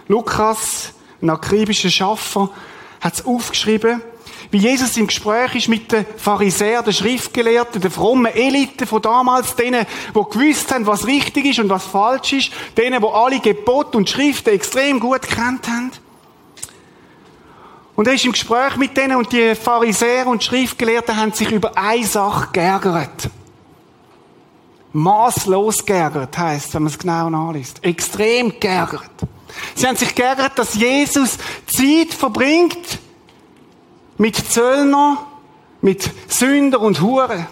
Lukas, 0.08 0.94
ein 1.22 1.30
akribischer 1.30 1.90
Schaffer, 1.90 2.50
hat 3.00 3.14
es 3.14 3.26
aufgeschrieben, 3.26 4.02
wie 4.52 4.58
Jesus 4.58 4.98
im 4.98 5.08
Gespräch 5.08 5.56
ist 5.56 5.70
mit 5.70 5.92
den 5.92 6.06
Pharisäern, 6.18 6.84
den 6.84 6.94
Schriftgelehrten, 6.94 7.82
den 7.82 7.90
frommen 7.90 8.32
Eliten 8.34 8.86
von 8.86 9.02
damals, 9.02 9.56
denen, 9.56 9.86
die 10.10 10.14
gewusst 10.14 10.74
haben, 10.74 10.86
was 10.86 11.08
richtig 11.08 11.46
ist 11.46 11.60
und 11.60 11.70
was 11.70 11.86
falsch 11.86 12.34
ist, 12.34 12.52
denen, 12.78 13.02
die 13.02 13.08
alle 13.08 13.40
Gebote 13.40 13.98
und 13.98 14.10
Schriften 14.10 14.50
extrem 14.50 15.00
gut 15.00 15.22
kennt 15.22 15.68
haben. 15.68 15.92
Und 17.96 18.08
er 18.08 18.14
ist 18.14 18.26
im 18.26 18.34
Gespräch 18.34 18.76
mit 18.76 18.96
denen 18.98 19.18
und 19.18 19.32
die 19.32 19.56
Pharisäer 19.56 20.28
und 20.28 20.44
Schriftgelehrten 20.44 21.16
haben 21.16 21.32
sich 21.32 21.52
über 21.52 21.78
eine 21.78 22.06
Sache 22.06 22.50
geärgert. 22.52 23.30
Maßlos 24.94 25.86
geärgert 25.86 26.38
heißt, 26.38 26.74
wenn 26.74 26.84
man 26.84 26.92
es 26.92 27.00
genau 27.00 27.30
nachliest. 27.30 27.84
Extrem 27.84 28.60
geärgert. 28.60 29.10
Sie 29.76 29.88
haben 29.88 29.96
sich 29.96 30.14
geärgert, 30.14 30.58
dass 30.58 30.76
Jesus 30.76 31.38
Zeit 31.68 32.14
verbringt 32.14 33.00
mit 34.22 34.36
Zöllner, 34.36 35.18
mit 35.82 36.08
Sünder 36.28 36.80
und 36.80 37.02
Huren. 37.02 37.48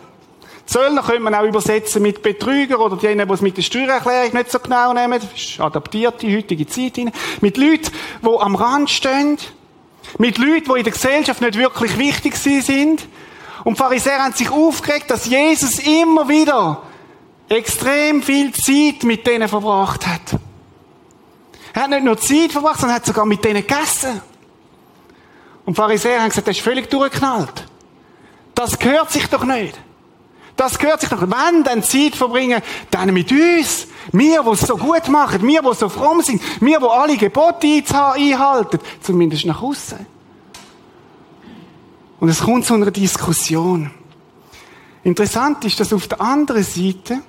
Zöllner 0.67 1.01
könnte 1.01 1.21
man 1.21 1.33
auch 1.33 1.43
übersetzen 1.43 2.03
mit 2.03 2.21
Betrüger 2.21 2.79
oder 2.79 2.95
denen, 2.95 3.27
die 3.27 3.33
es 3.33 3.41
mit 3.41 3.57
der 3.57 3.63
Steuererklärung 3.63 4.33
nicht 4.33 4.51
so 4.51 4.59
genau 4.59 4.93
nehmen. 4.93 5.19
Das 5.19 5.33
ist 5.33 5.59
adaptiert 5.59 6.21
die 6.21 6.37
heutige 6.37 6.67
Zeit 6.67 6.97
hinein. 6.97 7.15
Mit 7.41 7.57
Leuten, 7.57 7.89
die 8.21 8.39
am 8.39 8.53
Rand 8.53 8.91
stehen. 8.91 9.39
Mit 10.19 10.37
Leuten, 10.37 10.71
die 10.71 10.77
in 10.77 10.83
der 10.83 10.93
Gesellschaft 10.93 11.41
nicht 11.41 11.57
wirklich 11.57 11.97
wichtig 11.97 12.35
sind. 12.35 13.07
Und 13.63 13.73
die 13.73 13.81
Pharisäer 13.81 14.23
haben 14.23 14.33
sich 14.33 14.51
aufgeregt, 14.51 15.09
dass 15.09 15.25
Jesus 15.25 15.79
immer 15.79 16.29
wieder 16.29 16.83
extrem 17.47 18.21
viel 18.21 18.53
Zeit 18.53 19.01
mit 19.05 19.25
denen 19.25 19.49
verbracht 19.49 20.05
hat. 20.05 20.39
Er 21.73 21.81
hat 21.81 21.89
nicht 21.89 22.03
nur 22.03 22.17
Zeit 22.19 22.51
verbracht, 22.51 22.79
sondern 22.79 22.97
hat 22.97 23.07
sogar 23.07 23.25
mit 23.25 23.43
denen 23.43 23.65
gegessen. 23.65 24.21
Und 25.69 25.77
die 25.77 25.81
Pharisäer 25.81 26.21
haben 26.21 26.29
gesagt, 26.29 26.47
das 26.47 26.57
ist 26.57 26.63
völlig 26.63 26.89
durchgeknallt. 26.89 27.67
Das 28.55 28.79
gehört 28.79 29.11
sich 29.11 29.27
doch 29.27 29.43
nicht. 29.43 29.79
Das 30.55 30.79
gehört 30.79 30.99
sich 30.99 31.09
doch. 31.11 31.21
Wenn 31.21 31.63
dann 31.63 31.83
Zeit 31.83 32.15
verbringen, 32.15 32.59
dann 32.89 33.13
mit 33.13 33.31
uns. 33.31 33.85
Wir, 34.11 34.41
die 34.41 34.49
es 34.49 34.61
so 34.61 34.75
gut 34.75 35.07
machen. 35.09 35.43
Wir, 35.43 35.61
die 35.61 35.75
so 35.75 35.87
fromm 35.87 36.23
sind. 36.23 36.41
Wir, 36.59 36.79
die 36.79 36.85
alle 36.87 37.17
Gebote 37.17 37.83
einhalten. 37.93 38.79
Zumindest 38.99 39.45
nach 39.45 39.61
außen. 39.61 40.07
Und 42.19 42.29
es 42.29 42.41
kommt 42.41 42.65
zu 42.65 42.73
einer 42.73 42.89
Diskussion. 42.89 43.91
Interessant 45.03 45.65
ist, 45.65 45.79
dass 45.79 45.93
auf 45.93 46.07
der 46.07 46.19
anderen 46.19 46.63
Seite 46.63 47.21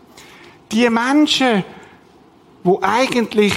die 0.73 0.89
Menschen, 0.89 1.63
die 2.65 2.79
eigentlich 2.81 3.53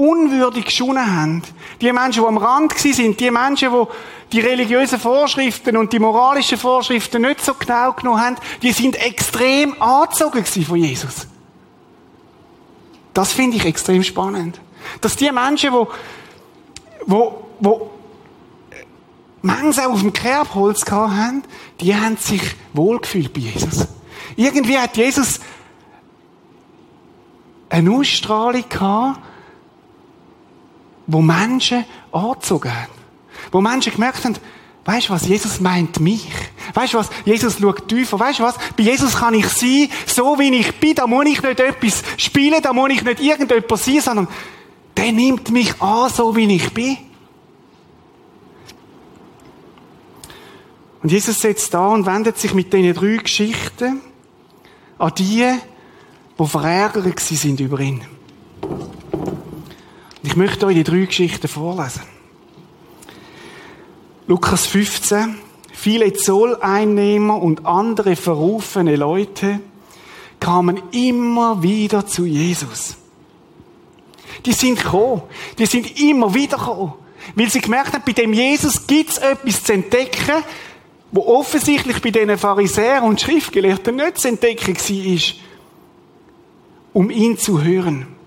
unwürdig 0.00 0.64
geschonnen 0.64 1.14
haben, 1.14 1.42
die 1.80 1.92
Menschen, 1.92 2.22
die 2.22 2.28
am 2.28 2.38
Rand 2.38 2.76
sind, 2.78 3.20
die 3.20 3.30
Menschen, 3.30 3.70
die 3.70 3.86
die 4.32 4.40
religiösen 4.40 4.98
Vorschriften 4.98 5.76
und 5.76 5.92
die 5.92 5.98
moralischen 5.98 6.56
Vorschriften 6.56 7.22
nicht 7.22 7.44
so 7.44 7.54
genau 7.54 7.92
genommen 7.92 8.20
haben, 8.20 8.36
die 8.62 8.72
sind 8.72 8.96
extrem 8.96 9.80
angezogen 9.82 10.44
von 10.44 10.76
Jesus. 10.76 11.26
Das 13.12 13.32
finde 13.32 13.56
ich 13.56 13.64
extrem 13.64 14.02
spannend. 14.02 14.60
Dass 15.00 15.16
die 15.16 15.30
Menschen, 15.30 15.72
wo, 15.72 15.88
wo 17.58 17.90
manchmal 19.42 19.86
auch 19.86 19.92
auf 19.92 20.00
dem 20.00 20.12
Kerbholz 20.12 20.84
haben, 20.90 21.42
die 21.80 21.94
haben 21.94 22.16
sich 22.16 22.42
wohlgefühlt 22.72 23.32
bei 23.32 23.40
Jesus. 23.40 23.88
Irgendwie 24.36 24.78
hat 24.78 24.96
Jesus 24.96 25.40
eine 27.68 27.90
Ausstrahlung 27.90 28.64
gehabt, 28.68 29.20
wo 31.10 31.20
Menschen 31.20 31.84
angezogen 32.12 32.72
haben. 32.72 32.92
Wo 33.50 33.60
Menschen 33.60 33.92
gemerkt 33.92 34.24
haben, 34.24 34.36
weißt 34.84 35.08
du 35.08 35.12
was, 35.12 35.26
Jesus 35.26 35.60
meint 35.60 35.98
mich. 35.98 36.28
Weißt 36.72 36.94
du 36.94 36.98
was, 36.98 37.10
Jesus 37.24 37.58
schaut 37.58 37.88
tiefer. 37.88 38.18
Weißt 38.18 38.38
du 38.38 38.44
was, 38.44 38.56
bei 38.76 38.84
Jesus 38.84 39.16
kann 39.16 39.34
ich 39.34 39.48
sein, 39.48 39.88
so 40.06 40.38
wie 40.38 40.54
ich 40.54 40.78
bin. 40.78 40.94
Da 40.94 41.06
muss 41.06 41.26
ich 41.26 41.42
nicht 41.42 41.60
etwas 41.60 42.02
spielen, 42.16 42.62
da 42.62 42.72
muss 42.72 42.90
ich 42.90 43.02
nicht 43.02 43.20
irgendetwas 43.20 43.84
sein, 43.84 44.00
sondern 44.00 44.28
der 44.96 45.12
nimmt 45.12 45.50
mich 45.50 45.80
an, 45.82 46.10
so 46.10 46.34
wie 46.36 46.54
ich 46.54 46.72
bin. 46.72 46.96
Und 51.02 51.10
Jesus 51.10 51.40
sitzt 51.40 51.72
da 51.74 51.88
und 51.88 52.06
wendet 52.06 52.38
sich 52.38 52.54
mit 52.54 52.72
diesen 52.72 52.94
drei 52.94 53.16
Geschichten 53.16 54.00
an 54.98 55.12
die, 55.16 55.50
die 56.38 56.46
verärgert 56.46 57.18
sind 57.20 57.58
über 57.58 57.80
ihn. 57.80 58.04
Ich 60.22 60.36
möchte 60.36 60.66
euch 60.66 60.74
die 60.74 60.84
drei 60.84 61.06
Geschichten 61.06 61.48
vorlesen. 61.48 62.02
Lukas 64.26 64.66
15. 64.66 65.38
Viele 65.72 66.12
Zolleinnehmer 66.12 67.40
und 67.40 67.64
andere 67.64 68.16
verrufene 68.16 68.96
Leute 68.96 69.60
kamen 70.38 70.82
immer 70.92 71.62
wieder 71.62 72.06
zu 72.06 72.26
Jesus. 72.26 72.96
Die 74.44 74.52
sind 74.52 74.82
gekommen. 74.82 75.22
Die 75.58 75.66
sind 75.66 75.98
immer 75.98 76.34
wieder 76.34 76.58
gekommen. 76.58 76.92
Weil 77.34 77.50
sie 77.50 77.60
gemerkt 77.60 77.94
haben, 77.94 78.02
bei 78.04 78.12
dem 78.12 78.34
Jesus 78.34 78.86
gibt 78.86 79.10
es 79.10 79.18
etwas 79.18 79.64
zu 79.64 79.72
entdecken, 79.72 80.44
wo 81.12 81.26
offensichtlich 81.38 82.00
bei 82.02 82.10
diesen 82.10 82.36
Pharisäern 82.36 83.04
und 83.04 83.20
Schriftgelehrten 83.20 83.96
nicht 83.96 84.18
zu 84.18 84.28
entdecken 84.28 84.76
war, 84.76 85.34
um 86.92 87.10
ihn 87.10 87.38
zu 87.38 87.62
hören. 87.62 88.19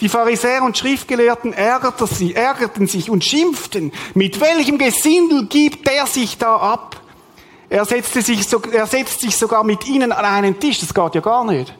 Die 0.00 0.08
Pharisäer 0.08 0.62
und 0.62 0.76
Schriftgelehrten 0.76 1.52
ärgerten, 1.52 2.06
sie, 2.06 2.34
ärgerten 2.34 2.86
sich 2.86 3.10
und 3.10 3.24
schimpften. 3.24 3.92
Mit 4.14 4.40
welchem 4.40 4.78
Gesindel 4.78 5.46
gibt 5.46 5.86
der 5.88 6.06
sich 6.06 6.38
da 6.38 6.56
ab? 6.56 7.00
Er, 7.68 7.84
setzte 7.84 8.20
sich 8.20 8.46
so, 8.46 8.60
er 8.70 8.86
setzt 8.86 9.20
sich 9.20 9.36
sogar 9.36 9.64
mit 9.64 9.86
ihnen 9.86 10.12
an 10.12 10.24
einen 10.24 10.60
Tisch. 10.60 10.80
Das 10.80 10.92
geht 10.92 11.14
ja 11.14 11.20
gar 11.20 11.44
nicht. 11.44 11.74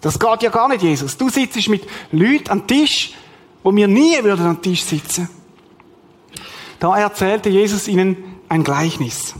Das 0.00 0.18
geht 0.18 0.42
ja 0.42 0.50
gar 0.50 0.68
nicht, 0.68 0.82
Jesus. 0.82 1.16
Du 1.16 1.28
sitzt 1.28 1.68
mit 1.68 1.86
Leuten 2.12 2.50
am 2.50 2.66
Tisch, 2.66 3.12
wo 3.62 3.74
wir 3.74 3.88
nie 3.88 4.22
würden 4.22 4.46
am 4.46 4.62
Tisch 4.62 4.84
sitzen. 4.84 5.28
Da 6.78 6.96
erzählte 6.96 7.48
Jesus 7.48 7.88
ihnen 7.88 8.40
ein 8.48 8.62
Gleichnis. 8.62 9.34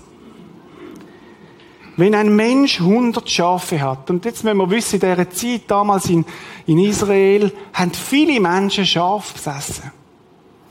Wenn 1.99 2.15
ein 2.15 2.37
Mensch 2.37 2.81
100 2.81 3.29
Schafe 3.29 3.81
hat, 3.81 4.09
und 4.09 4.25
jetzt 4.25 4.45
müssen 4.45 4.57
wir 4.57 4.71
wissen, 4.71 4.95
in 4.95 5.01
dieser 5.01 5.31
Zeit, 5.31 5.63
damals 5.67 6.09
in, 6.09 6.25
in 6.65 6.79
Israel, 6.79 7.53
haben 7.73 7.93
viele 7.93 8.39
Menschen 8.39 8.87
Schaf 8.87 9.33
besessen. 9.33 9.91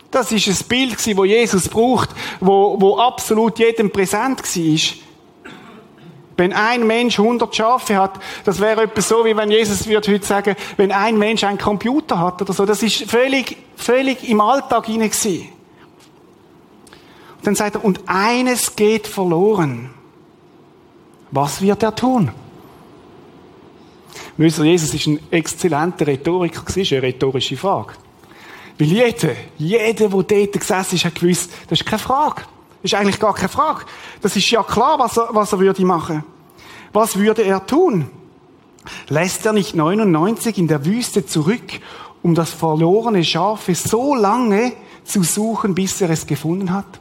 Das 0.09 0.31
ist 0.31 0.47
ein 0.47 0.67
Bild, 0.69 0.93
das 0.93 1.05
Jesus 1.05 1.67
braucht, 1.67 2.11
wo, 2.39 2.79
wo 2.79 2.97
absolut 2.97 3.59
jedem 3.59 3.91
präsent 3.91 4.39
war. 4.39 4.79
Wenn 6.37 6.53
ein 6.53 6.87
Mensch 6.87 7.19
100 7.19 7.53
Schafe 7.53 7.97
hat, 7.97 8.13
das 8.45 8.61
wäre 8.61 8.83
etwas 8.83 9.09
so, 9.09 9.25
wie 9.25 9.35
wenn 9.35 9.51
Jesus 9.51 9.85
würde 9.85 10.13
heute 10.13 10.25
sagen, 10.25 10.55
wenn 10.77 10.93
ein 10.93 11.17
Mensch 11.17 11.43
einen 11.43 11.57
Computer 11.57 12.19
hat 12.19 12.41
oder 12.41 12.53
so. 12.53 12.65
Das 12.65 12.81
ist 12.81 13.03
völlig, 13.03 13.57
völlig 13.75 14.29
im 14.29 14.39
Alltag 14.39 14.85
hinein 14.85 15.11
Und 15.11 15.47
dann 17.43 17.55
sagt 17.55 17.75
er, 17.75 17.83
und 17.83 17.99
eines 18.05 18.77
geht 18.77 19.07
verloren. 19.07 19.89
Was 21.31 21.61
wird 21.61 21.83
er 21.83 21.95
tun? 21.95 22.31
Müssen 24.37 24.65
Jesus 24.65 24.93
ist 24.93 25.07
ein 25.07 25.19
exzellenter 25.31 26.07
Rhetoriker, 26.07 26.61
das 26.65 26.77
ist 26.77 26.91
eine 26.93 27.01
rhetorische 27.01 27.57
Frage. 27.57 27.93
Weil 28.77 28.87
jeder, 28.87 29.35
jeder, 29.57 30.09
der 30.09 30.23
dort 30.23 30.53
gesessen 30.53 30.95
ist, 30.95 31.05
hat 31.05 31.15
gewusst, 31.15 31.51
das 31.67 31.81
ist 31.81 31.87
keine 31.87 31.99
Frage. 31.99 32.43
Das 32.81 32.91
ist 32.91 32.93
eigentlich 32.93 33.19
gar 33.19 33.33
keine 33.33 33.49
Frage. 33.49 33.85
Das 34.21 34.35
ist 34.35 34.49
ja 34.51 34.61
klar, 34.61 34.99
was 34.99 35.17
er, 35.17 35.29
was 35.31 35.51
er 35.51 35.59
würde 35.59 35.83
machen. 35.83 36.23
Was 36.93 37.17
würde 37.17 37.43
er 37.43 37.65
tun? 37.65 38.09
Lässt 39.09 39.45
er 39.45 39.53
nicht 39.53 39.75
99 39.75 40.57
in 40.57 40.67
der 40.67 40.85
Wüste 40.85 41.25
zurück, 41.25 41.81
um 42.21 42.35
das 42.35 42.51
verlorene 42.51 43.23
Schafe 43.23 43.73
so 43.73 44.15
lange 44.15 44.73
zu 45.03 45.23
suchen, 45.23 45.73
bis 45.73 45.99
er 46.01 46.11
es 46.11 46.27
gefunden 46.27 46.71
hat? 46.71 46.99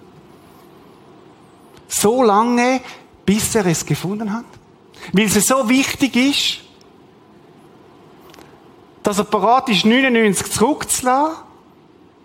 So 1.88 2.23
lange, 2.23 2.80
bis 3.26 3.54
er 3.54 3.66
es 3.66 3.85
gefunden 3.85 4.33
hat? 4.33 4.45
Weil 5.12 5.26
es 5.26 5.47
so 5.47 5.68
wichtig 5.68 6.16
ist, 6.16 6.61
dass 9.02 9.18
er 9.18 9.25
bereit 9.25 9.68
ist, 9.68 9.85
99 9.85 10.50
zurückzulassen, 10.50 11.37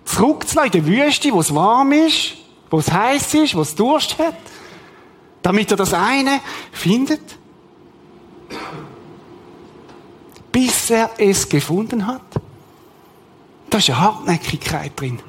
zurückzulassen 0.05 0.71
in 0.73 0.85
der 0.85 0.85
Wüste, 0.87 1.31
wo 1.31 1.39
es 1.39 1.53
warm 1.53 1.91
ist, 1.91 2.33
wo 2.69 2.79
es 2.79 2.91
heiß 2.91 3.33
ist, 3.35 3.55
wo 3.55 3.61
es 3.61 3.75
Durst 3.75 4.17
hat, 4.17 4.37
damit 5.41 5.71
er 5.71 5.77
das 5.77 5.93
eine 5.93 6.39
findet, 6.71 7.37
bis 10.51 10.89
er 10.89 11.11
es 11.17 11.47
gefunden 11.47 12.07
hat. 12.07 12.21
Da 13.69 13.77
ist 13.77 13.89
eine 13.89 13.99
Hartnäckigkeit 13.99 14.99
drin. 14.99 15.19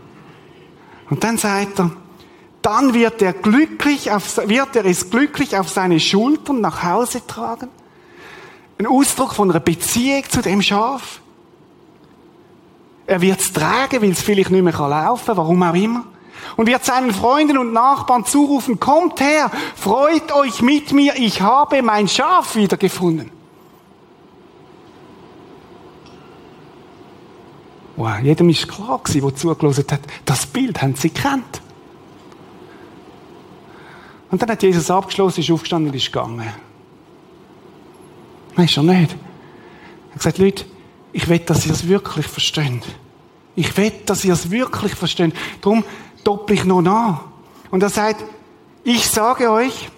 Und 1.10 1.22
dann 1.22 1.38
sagt 1.38 1.78
er, 1.78 1.90
dann 2.62 2.94
wird 2.94 3.20
er 3.20 3.32
glücklich 3.32 4.10
auf, 4.12 4.36
wird 4.46 4.76
er 4.76 4.84
es 4.84 5.10
glücklich 5.10 5.58
auf 5.58 5.68
seine 5.68 5.98
Schultern 6.00 6.60
nach 6.60 6.82
Hause 6.82 7.26
tragen. 7.26 7.68
Ein 8.78 8.86
Ausdruck 8.86 9.34
von 9.34 9.50
einer 9.50 9.60
Beziehung 9.60 10.24
zu 10.28 10.42
dem 10.42 10.62
Schaf. 10.62 11.20
Er 13.06 13.20
wird 13.20 13.40
es 13.40 13.52
tragen, 13.52 14.00
weil 14.00 14.12
es 14.12 14.22
vielleicht 14.22 14.50
nicht 14.50 14.62
mehr 14.62 14.72
laufen 14.72 15.26
kann, 15.26 15.36
warum 15.36 15.62
auch 15.62 15.74
immer. 15.74 16.04
Und 16.56 16.66
wird 16.66 16.84
seinen 16.84 17.12
Freunden 17.12 17.58
und 17.58 17.72
Nachbarn 17.72 18.24
zurufen, 18.24 18.78
kommt 18.78 19.20
her, 19.20 19.50
freut 19.76 20.32
euch 20.32 20.62
mit 20.62 20.92
mir, 20.92 21.14
ich 21.16 21.40
habe 21.40 21.82
mein 21.82 22.08
Schaf 22.08 22.56
wiedergefunden. 22.56 23.30
Wow, 27.96 28.18
jedem 28.22 28.48
ist 28.48 28.68
klar 28.68 29.00
gewesen, 29.02 29.20
der 29.20 29.36
zugelassen 29.36 29.84
hat, 29.90 30.00
das 30.24 30.46
Bild 30.46 30.80
haben 30.82 30.94
sie 30.94 31.12
gekannt. 31.12 31.62
Und 34.32 34.42
dann 34.42 34.50
hat 34.50 34.62
Jesus 34.62 34.90
abgeschlossen, 34.90 35.40
ist 35.40 35.50
aufgestanden 35.50 35.90
und 35.90 35.96
ist 35.96 36.06
gegangen. 36.06 36.52
Nein, 38.56 38.64
ist 38.66 38.76
nicht. 38.76 38.88
Er 38.88 40.14
hat 40.14 40.18
gesagt, 40.18 40.38
Leute, 40.38 40.64
ich 41.12 41.28
will, 41.28 41.38
dass 41.40 41.66
ihr 41.66 41.72
es 41.72 41.86
wirklich 41.86 42.26
versteht. 42.26 42.82
Ich 43.54 43.76
will, 43.76 43.92
dass 44.06 44.24
ihr 44.24 44.32
es 44.32 44.50
wirklich 44.50 44.94
versteht. 44.94 45.34
Darum 45.60 45.84
doppel 46.24 46.56
ich 46.56 46.64
noch 46.64 46.80
nach. 46.80 47.26
Und 47.70 47.82
er 47.82 47.90
sagt, 47.90 48.24
ich 48.84 49.06
sage 49.06 49.50
euch, 49.50 49.90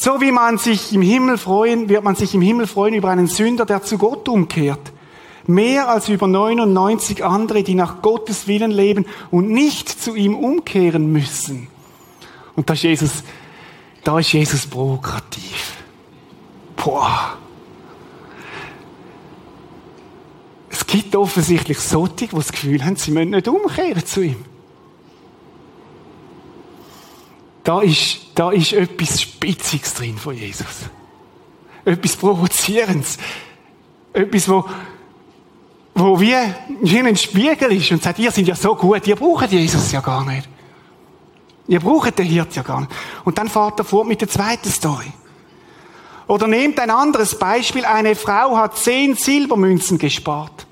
So 0.00 0.20
wie 0.20 0.30
man 0.30 0.58
sich 0.58 0.92
im 0.92 1.02
Himmel 1.02 1.38
freuen, 1.38 1.88
wird 1.88 2.04
man 2.04 2.14
sich 2.14 2.32
im 2.32 2.40
Himmel 2.40 2.66
freuen 2.66 2.94
über 2.94 3.10
einen 3.10 3.26
Sünder, 3.26 3.66
der 3.66 3.82
zu 3.82 3.98
Gott 3.98 4.28
umkehrt. 4.28 4.92
Mehr 5.46 5.88
als 5.88 6.08
über 6.08 6.26
99 6.26 7.24
andere, 7.24 7.62
die 7.62 7.74
nach 7.74 8.02
Gottes 8.02 8.46
Willen 8.46 8.70
leben 8.70 9.06
und 9.30 9.48
nicht 9.50 9.88
zu 9.88 10.14
ihm 10.14 10.36
umkehren 10.36 11.12
müssen. 11.12 11.66
Und 12.58 12.68
da 12.68 12.74
ist 12.74 12.82
Jesus, 12.82 13.22
da 14.02 14.18
ist 14.18 14.32
Jesus 14.32 14.66
provokativ. 14.66 15.74
Boah. 16.74 17.38
Es 20.68 20.84
gibt 20.84 21.14
offensichtlich 21.14 21.78
solche, 21.78 22.26
die 22.26 22.34
das 22.34 22.50
Gefühl 22.50 22.84
haben, 22.84 22.96
sie 22.96 23.12
müssen 23.12 23.30
nicht 23.30 23.46
umkehren 23.46 24.04
zu 24.04 24.22
ihm. 24.22 24.44
Da 27.62 27.80
ist, 27.80 28.22
da 28.34 28.50
ist 28.50 28.72
etwas 28.72 29.22
Spitziges 29.22 29.94
drin 29.94 30.18
von 30.18 30.36
Jesus. 30.36 30.66
Etwas 31.84 32.16
Provozierendes. 32.16 33.18
Etwas, 34.12 34.48
wo, 34.48 34.64
wo 35.94 36.20
wie, 36.20 36.34
wie 36.82 36.98
ein 36.98 37.16
Spiegel 37.16 37.70
ist 37.70 37.92
und 37.92 38.02
sagt, 38.02 38.18
ihr 38.18 38.32
seid 38.32 38.48
ja 38.48 38.56
so 38.56 38.74
gut, 38.74 39.06
ihr 39.06 39.14
braucht 39.14 39.52
Jesus 39.52 39.92
ja 39.92 40.00
gar 40.00 40.24
nicht. 40.24 40.48
Ihr 41.68 41.80
braucht 41.80 42.18
den 42.18 42.26
Hirt 42.26 42.56
ja 42.56 42.62
gar 42.62 42.80
nicht. 42.80 42.92
Und 43.24 43.36
dann 43.36 43.48
fährt 43.48 43.78
er 43.78 43.84
fort 43.84 44.08
mit 44.08 44.22
der 44.22 44.28
zweiten 44.28 44.70
Story. 44.70 45.12
Oder 46.26 46.46
nehmt 46.46 46.80
ein 46.80 46.90
anderes 46.90 47.38
Beispiel. 47.38 47.84
Eine 47.84 48.16
Frau 48.16 48.56
hat 48.56 48.78
zehn 48.78 49.14
Silbermünzen 49.14 49.98
gespart. 49.98 50.66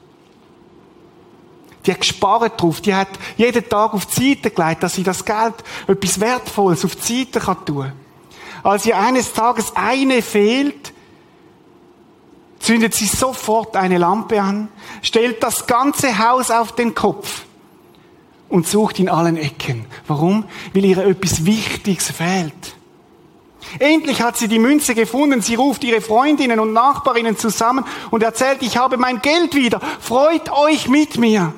Die 1.84 1.92
hat 1.92 2.00
gespart 2.00 2.60
drauf. 2.60 2.80
Die 2.80 2.94
hat 2.94 3.08
jeden 3.36 3.68
Tag 3.68 3.92
auf 3.92 4.06
die 4.06 4.34
Seite 4.34 4.50
gelegt, 4.50 4.82
dass 4.82 4.94
sie 4.94 5.02
das 5.02 5.24
Geld, 5.24 5.54
etwas 5.86 6.18
Wertvolles 6.18 6.84
auf 6.84 6.96
die 6.96 7.24
Seite 7.24 7.40
kann 7.40 7.64
tun. 7.64 7.92
Als 8.62 8.86
ihr 8.86 8.98
eines 8.98 9.32
Tages 9.32 9.72
eine 9.76 10.22
fehlt, 10.22 10.92
zündet 12.58 12.94
sie 12.94 13.06
sofort 13.06 13.76
eine 13.76 13.98
Lampe 13.98 14.40
an, 14.40 14.68
stellt 15.02 15.42
das 15.42 15.66
ganze 15.66 16.18
Haus 16.18 16.50
auf 16.50 16.72
den 16.72 16.94
Kopf 16.94 17.44
und 18.48 18.66
sucht 18.66 18.98
in 18.98 19.08
allen 19.08 19.36
Ecken. 19.36 19.86
Warum? 20.06 20.44
Weil 20.72 20.84
ihr 20.84 20.98
etwas 20.98 21.44
Wichtiges 21.44 22.10
fehlt. 22.10 22.76
Endlich 23.78 24.22
hat 24.22 24.36
sie 24.36 24.48
die 24.48 24.58
Münze 24.58 24.94
gefunden. 24.94 25.42
Sie 25.42 25.56
ruft 25.56 25.82
ihre 25.84 26.00
Freundinnen 26.00 26.60
und 26.60 26.72
Nachbarinnen 26.72 27.36
zusammen 27.36 27.84
und 28.10 28.22
erzählt, 28.22 28.62
ich 28.62 28.76
habe 28.76 28.96
mein 28.96 29.20
Geld 29.20 29.54
wieder. 29.54 29.80
Freut 30.00 30.50
euch 30.52 30.88
mit 30.88 31.18
mir. 31.18 31.52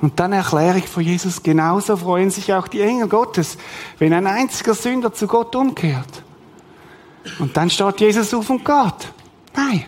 Und 0.00 0.20
dann 0.20 0.32
Erklärung 0.32 0.84
von 0.84 1.02
Jesus, 1.02 1.42
genauso 1.42 1.96
freuen 1.96 2.30
sich 2.30 2.52
auch 2.52 2.68
die 2.68 2.80
Engel 2.80 3.08
Gottes, 3.08 3.58
wenn 3.98 4.12
ein 4.12 4.28
einziger 4.28 4.74
Sünder 4.74 5.12
zu 5.12 5.26
Gott 5.26 5.56
umkehrt. 5.56 6.22
Und 7.40 7.56
dann 7.56 7.68
steht 7.68 8.00
Jesus 8.00 8.32
auf 8.32 8.48
und 8.48 8.64
geht. 8.64 9.12
Nein. 9.56 9.84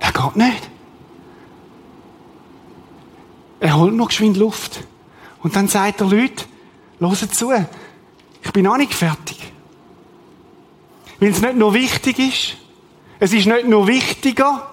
Er 0.00 0.12
geht 0.12 0.36
nicht. 0.36 0.70
Er 3.60 3.76
holt 3.76 3.94
noch 3.94 4.08
geschwind 4.08 4.36
Luft. 4.36 4.80
Und 5.42 5.56
dann 5.56 5.68
sagt 5.68 6.00
er 6.00 6.08
Leute, 6.08 6.44
Hört 6.98 7.34
zu, 7.34 7.52
ich 8.42 8.52
bin 8.52 8.66
auch 8.66 8.76
nicht 8.76 8.94
fertig. 8.94 9.52
Weil 11.20 11.30
es 11.30 11.40
nicht 11.40 11.56
nur 11.56 11.74
wichtig 11.74 12.18
ist, 12.18 12.56
es 13.18 13.32
ist 13.32 13.46
nicht 13.46 13.66
nur 13.66 13.86
wichtiger, 13.86 14.66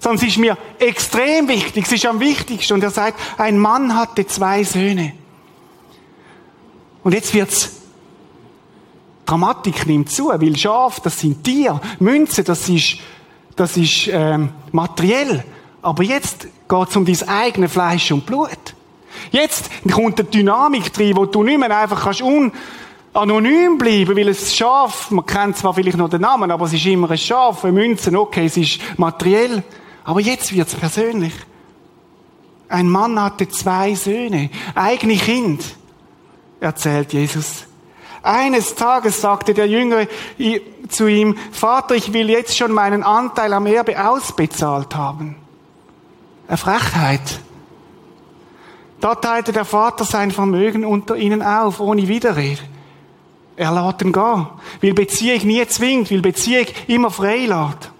sondern 0.00 0.22
es 0.22 0.30
ist 0.30 0.38
mir 0.38 0.58
extrem 0.78 1.48
wichtig, 1.48 1.86
es 1.86 1.92
ist 1.92 2.06
am 2.06 2.20
wichtigsten. 2.20 2.74
Und 2.74 2.82
er 2.82 2.90
sagt, 2.90 3.18
ein 3.38 3.58
Mann 3.58 3.94
hatte 3.94 4.26
zwei 4.26 4.64
Söhne. 4.64 5.14
Und 7.02 7.12
jetzt 7.12 7.32
wird's 7.34 7.70
Dramatik 9.26 9.86
nimmt 9.86 10.10
zu, 10.10 10.28
weil 10.28 10.56
Schaf, 10.56 11.00
das 11.00 11.18
sind 11.18 11.42
Tiere, 11.44 11.80
Münze, 11.98 12.44
das 12.44 12.68
ist, 12.68 12.98
das 13.56 13.76
ist 13.76 14.08
ähm, 14.08 14.50
materiell. 14.72 15.44
Aber 15.84 16.02
jetzt 16.02 16.48
geht's 16.66 16.96
um 16.96 17.04
dein 17.04 17.28
eigenes 17.28 17.72
Fleisch 17.72 18.10
und 18.10 18.24
Blut. 18.24 18.48
Jetzt 19.30 19.68
kommt 19.92 20.18
eine 20.18 20.28
Dynamik 20.30 20.98
rein, 20.98 21.14
wo 21.14 21.26
du 21.26 21.42
nicht 21.42 21.58
mehr 21.58 21.76
einfach 21.76 22.04
kannst 22.04 22.22
un 22.22 22.52
anonym 23.12 23.76
bleiben, 23.76 24.16
weil 24.16 24.28
es 24.28 24.56
Schaf, 24.56 25.10
man 25.10 25.26
kennt 25.26 25.58
zwar 25.58 25.74
vielleicht 25.74 25.98
noch 25.98 26.08
den 26.08 26.22
Namen, 26.22 26.50
aber 26.50 26.64
es 26.64 26.72
ist 26.72 26.86
immer 26.86 27.10
ein 27.10 27.18
Schaf, 27.18 27.64
eine 27.64 27.74
Münzen, 27.74 28.16
okay, 28.16 28.46
es 28.46 28.56
ist 28.56 28.80
materiell. 28.96 29.62
Aber 30.04 30.20
jetzt 30.20 30.54
wird's 30.54 30.74
persönlich. 30.74 31.34
Ein 32.70 32.88
Mann 32.88 33.20
hatte 33.20 33.46
zwei 33.50 33.94
Söhne, 33.94 34.48
eigene 34.74 35.16
Kind, 35.16 35.62
erzählt 36.60 37.12
Jesus. 37.12 37.64
Eines 38.22 38.74
Tages 38.74 39.20
sagte 39.20 39.52
der 39.52 39.68
Jüngere 39.68 40.08
zu 40.88 41.06
ihm, 41.08 41.36
Vater, 41.52 41.94
ich 41.94 42.14
will 42.14 42.30
jetzt 42.30 42.56
schon 42.56 42.72
meinen 42.72 43.02
Anteil 43.02 43.52
am 43.52 43.66
Erbe 43.66 44.02
ausbezahlt 44.02 44.94
haben. 44.94 45.43
Eine 46.46 46.56
Frechheit. 46.56 47.40
Da 49.00 49.14
teilte 49.14 49.52
der 49.52 49.64
Vater 49.64 50.04
sein 50.04 50.30
Vermögen 50.30 50.84
unter 50.84 51.16
ihnen 51.16 51.42
auf, 51.42 51.80
ohne 51.80 52.08
Widerrede. 52.08 52.62
Er 53.56 53.72
lässt 53.72 54.02
ihn 54.02 54.12
gehen, 54.12 54.46
weil 54.80 54.94
Beziehung 54.94 55.46
nie 55.46 55.66
zwingt, 55.66 56.10
weil 56.10 56.20
Beziehung 56.20 56.66
immer 56.86 57.10
frei 57.10 57.46
lässt. 57.46 57.90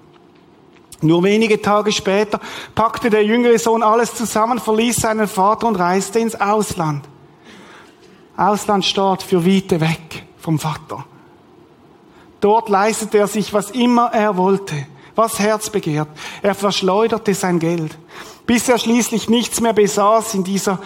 Nur 1.00 1.22
wenige 1.22 1.60
Tage 1.60 1.92
später 1.92 2.40
packte 2.74 3.10
der 3.10 3.24
jüngere 3.24 3.58
Sohn 3.58 3.82
alles 3.82 4.14
zusammen, 4.14 4.58
verließ 4.58 4.96
seinen 4.96 5.28
Vater 5.28 5.66
und 5.66 5.76
reiste 5.76 6.18
ins 6.18 6.40
Ausland. 6.40 7.04
Ausland 8.36 8.84
steht 8.84 9.22
für 9.22 9.44
weite 9.46 9.80
weg 9.80 10.24
vom 10.38 10.58
Vater. 10.58 11.04
Dort 12.40 12.68
leistete 12.68 13.18
er 13.18 13.26
sich, 13.26 13.52
was 13.52 13.70
immer 13.70 14.10
er 14.12 14.36
wollte, 14.36 14.86
was 15.14 15.38
Herz 15.38 15.70
begehrt. 15.70 16.08
Er 16.42 16.54
verschleuderte 16.54 17.34
sein 17.34 17.58
Geld. 17.58 17.96
Bis 18.46 18.68
er 18.68 18.78
schließlich 18.78 19.28
nichts 19.28 19.60
mehr 19.60 19.72
besaß 19.72 20.34
in 20.34 20.44
dieser 20.44 20.80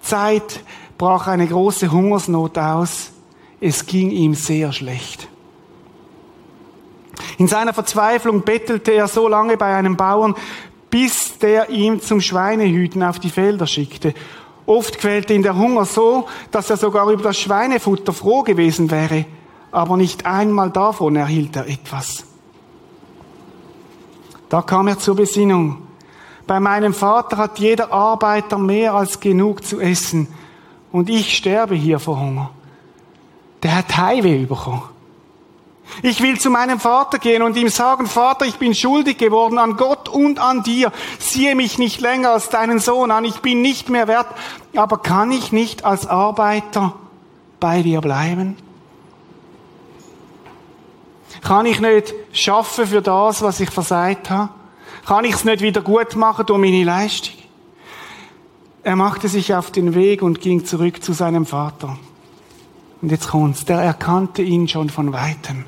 Zeit, 0.00 0.60
brach 0.98 1.26
eine 1.26 1.46
große 1.46 1.90
Hungersnot 1.90 2.58
aus. 2.58 3.10
Es 3.60 3.86
ging 3.86 4.10
ihm 4.10 4.34
sehr 4.34 4.72
schlecht. 4.72 5.28
In 7.38 7.48
seiner 7.48 7.72
Verzweiflung 7.72 8.42
bettelte 8.42 8.92
er 8.92 9.08
so 9.08 9.28
lange 9.28 9.56
bei 9.56 9.74
einem 9.74 9.96
Bauern, 9.96 10.34
bis 10.90 11.38
der 11.38 11.70
ihm 11.70 12.00
zum 12.00 12.20
Schweinehüten 12.20 13.02
auf 13.02 13.18
die 13.18 13.30
Felder 13.30 13.66
schickte. 13.66 14.14
Oft 14.66 14.98
quälte 14.98 15.34
ihn 15.34 15.42
der 15.42 15.56
Hunger 15.56 15.84
so, 15.84 16.28
dass 16.50 16.70
er 16.70 16.76
sogar 16.76 17.08
über 17.10 17.22
das 17.22 17.38
Schweinefutter 17.38 18.12
froh 18.12 18.42
gewesen 18.42 18.90
wäre, 18.90 19.24
aber 19.70 19.96
nicht 19.96 20.26
einmal 20.26 20.70
davon 20.70 21.16
erhielt 21.16 21.56
er 21.56 21.66
etwas. 21.66 22.24
Da 24.52 24.60
kam 24.60 24.86
er 24.86 24.98
zur 24.98 25.16
Besinnung. 25.16 25.78
Bei 26.46 26.60
meinem 26.60 26.92
Vater 26.92 27.38
hat 27.38 27.58
jeder 27.58 27.90
Arbeiter 27.90 28.58
mehr 28.58 28.92
als 28.92 29.18
genug 29.18 29.64
zu 29.64 29.80
essen. 29.80 30.28
Und 30.92 31.08
ich 31.08 31.38
sterbe 31.38 31.74
hier 31.74 31.98
vor 31.98 32.20
Hunger. 32.20 32.50
Der 33.62 33.74
hat 33.78 33.96
Heimweh 33.96 34.44
bekommen. 34.44 34.82
Ich 36.02 36.20
will 36.20 36.38
zu 36.38 36.50
meinem 36.50 36.78
Vater 36.78 37.18
gehen 37.18 37.40
und 37.40 37.56
ihm 37.56 37.70
sagen, 37.70 38.06
Vater, 38.06 38.44
ich 38.44 38.56
bin 38.56 38.74
schuldig 38.74 39.16
geworden 39.16 39.56
an 39.56 39.78
Gott 39.78 40.10
und 40.10 40.38
an 40.38 40.62
dir. 40.62 40.92
Siehe 41.18 41.54
mich 41.54 41.78
nicht 41.78 42.02
länger 42.02 42.32
als 42.32 42.50
deinen 42.50 42.78
Sohn 42.78 43.10
an. 43.10 43.24
Ich 43.24 43.40
bin 43.40 43.62
nicht 43.62 43.88
mehr 43.88 44.06
wert. 44.06 44.28
Aber 44.76 44.98
kann 44.98 45.32
ich 45.32 45.52
nicht 45.52 45.86
als 45.86 46.06
Arbeiter 46.06 46.92
bei 47.58 47.80
dir 47.80 48.02
bleiben? 48.02 48.58
Kann 51.42 51.66
ich 51.66 51.80
nicht 51.80 52.14
schaffen 52.32 52.86
für 52.86 53.02
das, 53.02 53.42
was 53.42 53.60
ich 53.60 53.70
versagt 53.70 54.30
habe? 54.30 54.50
Kann 55.04 55.24
ich 55.24 55.34
es 55.34 55.44
nicht 55.44 55.60
wieder 55.60 55.82
gut 55.82 56.14
machen 56.16 56.46
durch 56.46 56.60
meine 56.60 56.84
Leistung? 56.84 57.34
Er 58.84 58.96
machte 58.96 59.28
sich 59.28 59.54
auf 59.54 59.70
den 59.70 59.94
Weg 59.94 60.22
und 60.22 60.40
ging 60.40 60.64
zurück 60.64 61.02
zu 61.02 61.12
seinem 61.12 61.46
Vater. 61.46 61.98
Und 63.00 63.10
jetzt 63.10 63.28
kommt's. 63.28 63.64
Der 63.64 63.80
erkannte 63.80 64.42
ihn 64.42 64.68
schon 64.68 64.88
von 64.88 65.12
Weitem. 65.12 65.66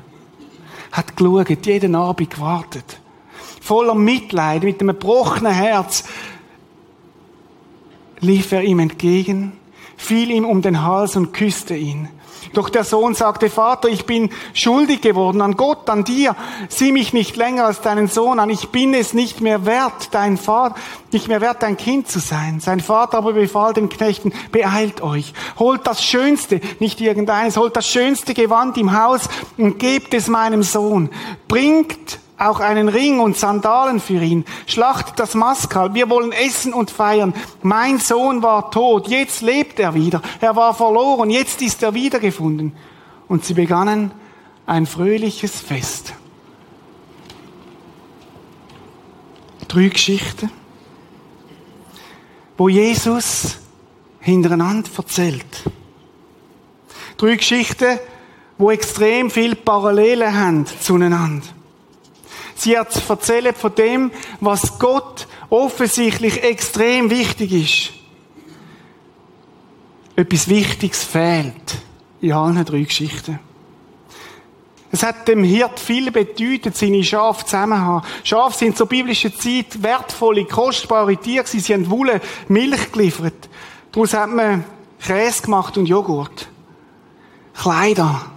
Hat 0.91 1.15
geschaut, 1.17 1.65
jeden 1.65 1.95
Abend 1.95 2.29
gewartet. 2.29 2.99
Voller 3.61 3.95
Mitleid, 3.95 4.63
mit 4.63 4.79
einem 4.79 4.89
gebrochenen 4.89 5.53
Herz, 5.53 6.05
lief 8.19 8.51
er 8.51 8.63
ihm 8.63 8.79
entgegen, 8.79 9.53
fiel 9.97 10.31
ihm 10.31 10.45
um 10.45 10.61
den 10.61 10.81
Hals 10.81 11.15
und 11.15 11.33
küsste 11.33 11.75
ihn. 11.75 12.09
Doch 12.53 12.69
der 12.69 12.83
Sohn 12.83 13.15
sagte, 13.15 13.49
Vater, 13.49 13.89
ich 13.89 14.05
bin 14.05 14.29
schuldig 14.53 15.01
geworden 15.01 15.41
an 15.41 15.55
Gott, 15.55 15.89
an 15.89 16.03
dir. 16.03 16.35
Sieh 16.69 16.91
mich 16.91 17.13
nicht 17.13 17.35
länger 17.35 17.65
als 17.65 17.81
deinen 17.81 18.07
Sohn 18.07 18.39
an. 18.39 18.49
Ich 18.49 18.69
bin 18.69 18.93
es 18.93 19.13
nicht 19.13 19.41
mehr 19.41 19.65
wert, 19.65 20.09
dein 20.11 20.37
Vater, 20.37 20.75
nicht 21.11 21.27
mehr 21.27 21.41
wert, 21.41 21.63
dein 21.63 21.77
Kind 21.77 22.07
zu 22.07 22.19
sein. 22.19 22.59
Sein 22.59 22.79
Vater 22.79 23.17
aber 23.17 23.33
befahl 23.33 23.73
den 23.73 23.89
Knechten, 23.89 24.33
beeilt 24.51 25.01
euch. 25.01 25.33
Holt 25.57 25.87
das 25.87 26.03
Schönste, 26.03 26.61
nicht 26.79 27.01
irgendeines, 27.01 27.57
holt 27.57 27.75
das 27.75 27.87
schönste 27.87 28.33
Gewand 28.33 28.77
im 28.77 28.97
Haus 28.97 29.21
und 29.57 29.79
gebt 29.79 30.13
es 30.13 30.27
meinem 30.27 30.63
Sohn. 30.63 31.09
Bringt 31.47 32.19
auch 32.37 32.59
einen 32.59 32.89
Ring 32.89 33.19
und 33.19 33.37
Sandalen 33.37 33.99
für 33.99 34.21
ihn. 34.21 34.45
Schlachtet 34.67 35.19
das 35.19 35.35
Maskalb. 35.35 35.93
Wir 35.93 36.09
wollen 36.09 36.31
essen 36.31 36.73
und 36.73 36.91
feiern. 36.91 37.33
Mein 37.61 37.99
Sohn 37.99 38.43
war 38.43 38.71
tot. 38.71 39.07
Jetzt 39.07 39.41
lebt 39.41 39.79
er 39.79 39.93
wieder. 39.93 40.21
Er 40.41 40.55
war 40.55 40.73
verloren. 40.73 41.29
Jetzt 41.29 41.61
ist 41.61 41.81
er 41.81 41.93
wiedergefunden. 41.93 42.75
Und 43.27 43.45
sie 43.45 43.53
begannen 43.53 44.11
ein 44.65 44.85
fröhliches 44.85 45.61
Fest. 45.61 46.13
Drei 49.67 49.87
Geschichten, 49.87 50.51
wo 52.57 52.69
Jesus 52.69 53.57
hintereinander 54.19 54.89
erzählt. 54.97 55.63
Drei 57.17 57.35
Geschichten, 57.35 57.99
wo 58.57 58.71
extrem 58.71 59.29
viele 59.29 59.55
Parallelen 59.55 60.33
haben 60.37 60.65
zueinander. 60.65 61.54
Sie 62.55 62.73
erzählen 62.73 63.53
von 63.53 63.75
dem, 63.75 64.11
was 64.39 64.79
Gott 64.79 65.27
offensichtlich 65.49 66.43
extrem 66.43 67.09
wichtig 67.09 67.51
ist. 67.51 67.93
Etwas 70.15 70.47
Wichtiges 70.47 71.03
fehlt 71.03 71.77
in 72.21 72.31
allen 72.31 72.63
drei 72.63 72.81
Geschichten. 72.81 73.39
Es 74.91 75.03
hat 75.03 75.27
dem 75.27 75.43
Hirt 75.43 75.77
viel 75.77 76.09
bedeutet, 76.09 76.77
seine 76.77 77.03
Schafe 77.03 77.43
zusammen 77.43 77.77
haben. 77.77 78.07
Schafe 78.23 78.57
sind 78.57 78.77
zur 78.77 78.87
biblischen 78.87 79.37
Zeit 79.37 79.83
wertvolle, 79.83 80.45
kostbare 80.45 81.17
Tiere 81.17 81.45
Sie 81.45 81.73
haben 81.73 81.89
Wolle, 81.89 82.21
Milch 82.47 82.93
geliefert. 82.93 83.49
Daraus 83.91 84.13
hat 84.13 84.29
man 84.29 84.63
Käse 85.05 85.41
gemacht 85.43 85.77
und 85.77 85.87
Joghurt. 85.87 86.47
Kleider. 87.53 88.31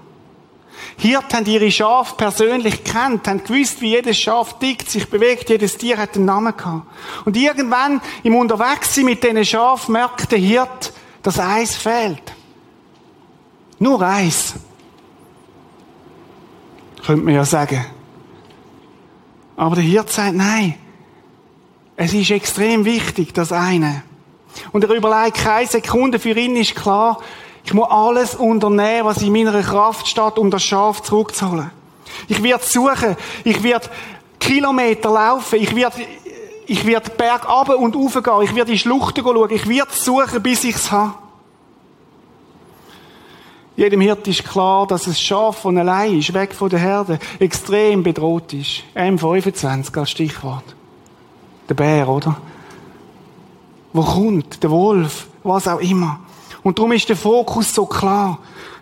Hirten 0.98 1.32
haben 1.32 1.46
ihre 1.46 1.70
Schafe 1.70 2.16
persönlich 2.16 2.82
kennt, 2.82 3.28
haben 3.28 3.44
gewusst, 3.44 3.80
wie 3.80 3.90
jedes 3.90 4.18
Schaf 4.18 4.58
tickt, 4.58 4.90
sich 4.90 5.08
bewegt, 5.08 5.48
jedes 5.48 5.78
Tier 5.78 5.96
hat 5.96 6.16
einen 6.16 6.24
Namen 6.24 6.56
gehabt. 6.56 6.86
Und 7.24 7.36
irgendwann 7.36 8.00
im 8.24 8.34
Unterwegssein 8.34 9.04
mit 9.04 9.22
diesen 9.22 9.44
Schafen 9.44 9.92
merkt 9.92 10.32
der 10.32 10.40
Hirt, 10.40 10.92
dass 11.22 11.38
eins 11.38 11.76
fehlt. 11.76 12.34
Nur 13.78 14.02
eins. 14.02 14.54
Könnte 17.06 17.24
man 17.24 17.34
ja 17.34 17.44
sagen. 17.44 17.86
Aber 19.56 19.76
der 19.76 19.84
Hirt 19.84 20.10
sagt, 20.10 20.34
nein. 20.34 20.74
Es 21.96 22.12
ist 22.12 22.30
extrem 22.30 22.84
wichtig, 22.84 23.34
das 23.34 23.52
eine. 23.52 24.02
Und 24.72 24.82
er 24.82 24.90
überlegt 24.90 25.36
keine 25.36 25.66
Sekunde, 25.68 26.18
für 26.18 26.30
ihn 26.30 26.56
ist 26.56 26.74
klar, 26.74 27.20
ich 27.64 27.74
muss 27.74 27.90
alles 27.90 28.34
unternehmen, 28.34 29.04
was 29.04 29.22
in 29.22 29.32
meiner 29.32 29.62
Kraft 29.62 30.06
steht, 30.06 30.38
um 30.38 30.50
das 30.50 30.62
Schaf 30.62 31.02
zurückzuholen. 31.02 31.70
Ich 32.26 32.42
werde 32.42 32.64
suchen, 32.64 33.16
ich 33.44 33.62
werde 33.62 33.88
Kilometer 34.38 35.10
laufen, 35.10 35.56
ich 35.60 35.74
werde, 35.74 35.96
ich 36.66 36.86
werde 36.86 37.10
bergab 37.10 37.68
und 37.70 37.94
raufgehen, 37.94 38.42
ich 38.42 38.54
werde 38.54 38.72
in 38.72 38.78
Schluchten 38.78 39.22
schauen, 39.22 39.50
ich 39.50 39.68
werde 39.68 39.92
suchen, 39.92 40.42
bis 40.42 40.64
ich 40.64 40.76
es 40.76 40.90
habe. 40.90 41.14
Jedem 43.78 44.00
Hirt 44.00 44.26
ist 44.26 44.44
klar, 44.44 44.88
dass 44.88 45.04
das 45.04 45.20
Schaf 45.20 45.58
von 45.58 45.78
allein 45.78 46.18
ist, 46.18 46.34
weg 46.34 46.52
von 46.52 46.68
der 46.68 46.80
Herde, 46.80 47.18
extrem 47.38 48.02
bedroht 48.02 48.52
ist. 48.52 48.82
M25 48.96 49.96
als 49.96 50.10
Stichwort. 50.10 50.64
Der 51.68 51.74
Bär, 51.74 52.08
oder? 52.08 52.36
Wo 53.92 54.02
kommt? 54.02 54.62
Der 54.64 54.70
Wolf? 54.70 55.28
Was 55.44 55.68
auch 55.68 55.78
immer. 55.78 56.18
Und 56.62 56.78
darum 56.78 56.92
ist 56.92 57.08
der 57.08 57.16
Fokus 57.16 57.74
so 57.74 57.86
klar. 57.86 58.38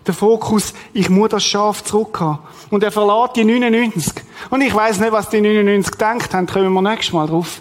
Der 0.06 0.14
Fokus, 0.14 0.72
ich 0.92 1.10
muss 1.10 1.30
das 1.30 1.44
Schaf 1.44 1.82
zurückhaben. 1.82 2.38
Und 2.70 2.82
er 2.82 2.92
verlässt 2.92 3.36
die 3.36 3.44
99. 3.44 4.12
Und 4.50 4.60
ich 4.60 4.74
weiß 4.74 5.00
nicht, 5.00 5.12
was 5.12 5.28
die 5.30 5.40
99 5.40 5.92
gedacht 5.92 6.32
haben, 6.32 6.46
kommen 6.46 6.72
wir 6.72 6.82
nächstes 6.82 7.12
Mal 7.12 7.26
drauf. 7.26 7.60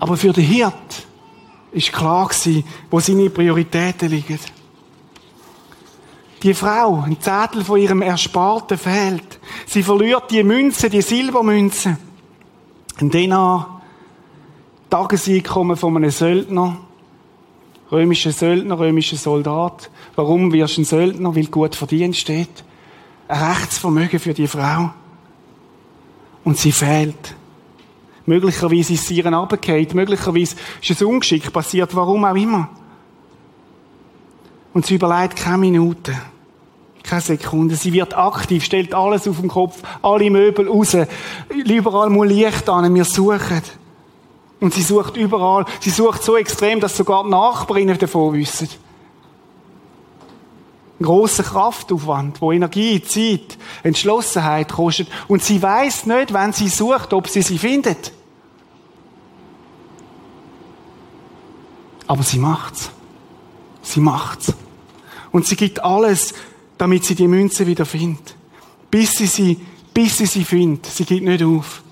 Aber 0.00 0.16
für 0.16 0.32
den 0.32 0.44
Hirt 0.44 1.06
ist 1.72 1.92
klar 1.92 2.28
gewesen, 2.28 2.64
wo 2.90 3.00
seine 3.00 3.30
Prioritäten 3.30 4.08
liegen. 4.08 4.38
Die 6.42 6.54
Frau, 6.54 7.02
ein 7.04 7.20
Zettel 7.20 7.64
von 7.64 7.80
ihrem 7.80 8.00
Ersparten 8.00 8.78
fehlt. 8.78 9.40
Sie 9.66 9.82
verliert 9.82 10.30
die 10.30 10.44
Münze, 10.44 10.88
die 10.88 11.02
Silbermünze. 11.02 11.98
Ein 13.00 13.10
Denar, 13.10 13.82
Tageseinkommen 14.88 15.76
von 15.76 15.96
einem 15.96 16.10
Söldner, 16.10 16.76
römischer 17.90 18.32
Söldner, 18.32 18.78
römischer 18.78 19.16
Soldat. 19.16 19.90
Warum 20.16 20.52
wirst 20.52 20.76
du 20.76 20.82
ein 20.82 20.84
Söldner? 20.84 21.34
Weil 21.34 21.46
gut 21.46 21.74
verdient 21.74 22.16
steht. 22.16 22.64
Ein 23.28 23.42
Rechtsvermögen 23.42 24.18
für 24.18 24.34
die 24.34 24.46
Frau. 24.46 24.90
Und 26.44 26.56
sie 26.58 26.72
fehlt. 26.72 27.34
Möglicherweise 28.26 28.92
ist 28.92 29.06
sie 29.06 29.16
ihren 29.16 29.34
runtergefallen. 29.34 29.88
Möglicherweise 29.94 30.56
ist 30.82 30.90
es 30.90 31.02
Ungeschick 31.02 31.52
passiert. 31.52 31.94
Warum 31.94 32.24
auch 32.24 32.34
immer. 32.34 32.68
Und 34.74 34.86
sie 34.86 34.96
überlegt 34.96 35.36
keine 35.36 35.58
Minute. 35.58 36.14
Keine 37.02 37.22
Sekunde. 37.22 37.74
Sie 37.74 37.92
wird 37.92 38.16
aktiv, 38.16 38.64
stellt 38.64 38.94
alles 38.94 39.26
auf 39.26 39.40
den 39.40 39.48
Kopf, 39.48 39.82
alle 40.02 40.30
Möbel 40.30 40.68
raus. 40.68 40.96
Überall 41.48 42.10
muss 42.10 42.28
Licht 42.28 42.68
an, 42.68 42.94
wir 42.94 43.04
suchen. 43.04 43.62
Und 44.60 44.74
sie 44.74 44.82
sucht 44.82 45.16
überall. 45.16 45.64
Sie 45.80 45.90
sucht 45.90 46.22
so 46.22 46.36
extrem, 46.36 46.80
dass 46.80 46.96
sogar 46.96 47.24
die 47.24 47.30
Nachbarinnen 47.30 47.98
davon 47.98 48.34
wissen. 48.34 48.68
Ein 50.98 51.04
grosser 51.04 51.44
Kraftaufwand, 51.44 52.40
wo 52.40 52.50
Energie, 52.50 53.00
Zeit, 53.00 53.56
Entschlossenheit 53.84 54.72
kostet. 54.72 55.08
Und 55.28 55.44
sie 55.44 55.62
weiß 55.62 56.06
nicht, 56.06 56.32
wenn 56.32 56.52
sie 56.52 56.68
sucht, 56.68 57.12
ob 57.12 57.28
sie 57.28 57.42
sie 57.42 57.58
findet. 57.58 58.12
Aber 62.08 62.24
sie 62.24 62.38
macht's. 62.38 62.90
Sie 63.82 64.00
macht's. 64.00 64.52
Und 65.30 65.46
sie 65.46 65.56
gibt 65.56 65.84
alles, 65.84 66.34
damit 66.78 67.04
sie 67.04 67.14
die 67.14 67.28
Münze 67.28 67.66
wieder 67.66 67.86
findet. 67.86 68.34
Bis 68.90 69.12
sie 69.12 69.26
sie, 69.26 69.60
bis 69.94 70.18
sie 70.18 70.26
sie 70.26 70.44
findet. 70.44 70.86
Sie 70.86 71.04
gibt 71.04 71.24
nicht 71.24 71.44
auf. 71.44 71.82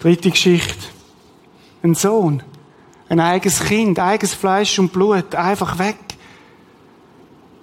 Dritte 0.00 0.30
Geschichte. 0.30 0.86
Ein 1.82 1.94
Sohn. 1.94 2.42
Ein 3.08 3.20
eigenes 3.20 3.64
Kind, 3.64 3.98
eigenes 3.98 4.34
Fleisch 4.34 4.78
und 4.78 4.92
Blut, 4.92 5.34
einfach 5.34 5.78
weg. 5.78 5.96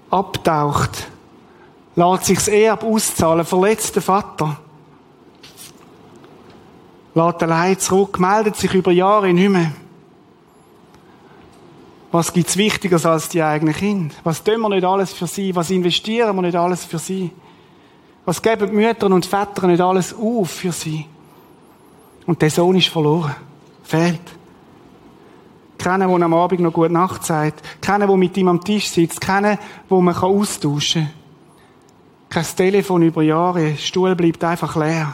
Abtaucht. 0.09 1.07
Lässt 1.95 2.25
sich 2.25 2.37
das 2.37 2.47
Erb 2.47 2.83
auszahlen, 2.83 3.45
verletzt 3.45 3.95
den 3.95 4.01
Vater. 4.01 4.57
Lässt 7.13 7.43
allein 7.43 7.79
zurück, 7.79 8.19
meldet 8.19 8.57
sich 8.57 8.73
über 8.73 8.91
Jahre 8.91 9.31
nicht 9.31 9.49
mehr. 9.49 9.71
Was 12.11 12.33
gibt's 12.33 12.57
wichtiger 12.57 13.03
als 13.05 13.29
die 13.29 13.43
eigenen 13.43 13.73
Kinder? 13.73 14.15
Was 14.23 14.43
tun 14.43 14.59
wir 14.61 14.69
nicht 14.69 14.85
alles 14.85 15.13
für 15.13 15.27
sie? 15.27 15.55
Was 15.55 15.69
investieren 15.69 16.35
wir 16.35 16.41
nicht 16.41 16.55
alles 16.55 16.83
für 16.85 16.99
sie? 16.99 17.31
Was 18.25 18.41
geben 18.41 18.69
die 18.69 18.75
Mütter 18.75 19.07
und 19.07 19.25
Väter 19.25 19.67
nicht 19.67 19.81
alles 19.81 20.13
auf 20.13 20.49
für 20.49 20.71
sie? 20.71 21.05
Und 22.25 22.41
der 22.41 22.49
Sohn 22.49 22.75
ist 22.75 22.87
verloren. 22.87 23.35
Fehlt. 23.83 24.21
Keiner, 25.77 26.07
der 26.07 26.25
am 26.25 26.33
Abend 26.33 26.61
noch 26.61 26.73
gute 26.73 26.91
Nacht 26.91 27.23
sagt. 27.23 27.61
Keiner, 27.81 28.07
der 28.07 28.17
mit 28.17 28.35
ihm 28.37 28.47
am 28.47 28.63
Tisch 28.63 28.89
sitzt. 28.89 29.21
Keiner, 29.21 29.59
wo 29.87 30.01
man 30.01 30.15
austauschen 30.15 31.03
kann. 31.03 32.43
Kein 32.43 32.55
Telefon 32.55 33.03
über 33.03 33.21
Jahre. 33.21 33.69
Der 33.69 33.77
Stuhl 33.77 34.15
bleibt 34.15 34.43
einfach 34.43 34.75
leer. 34.75 35.13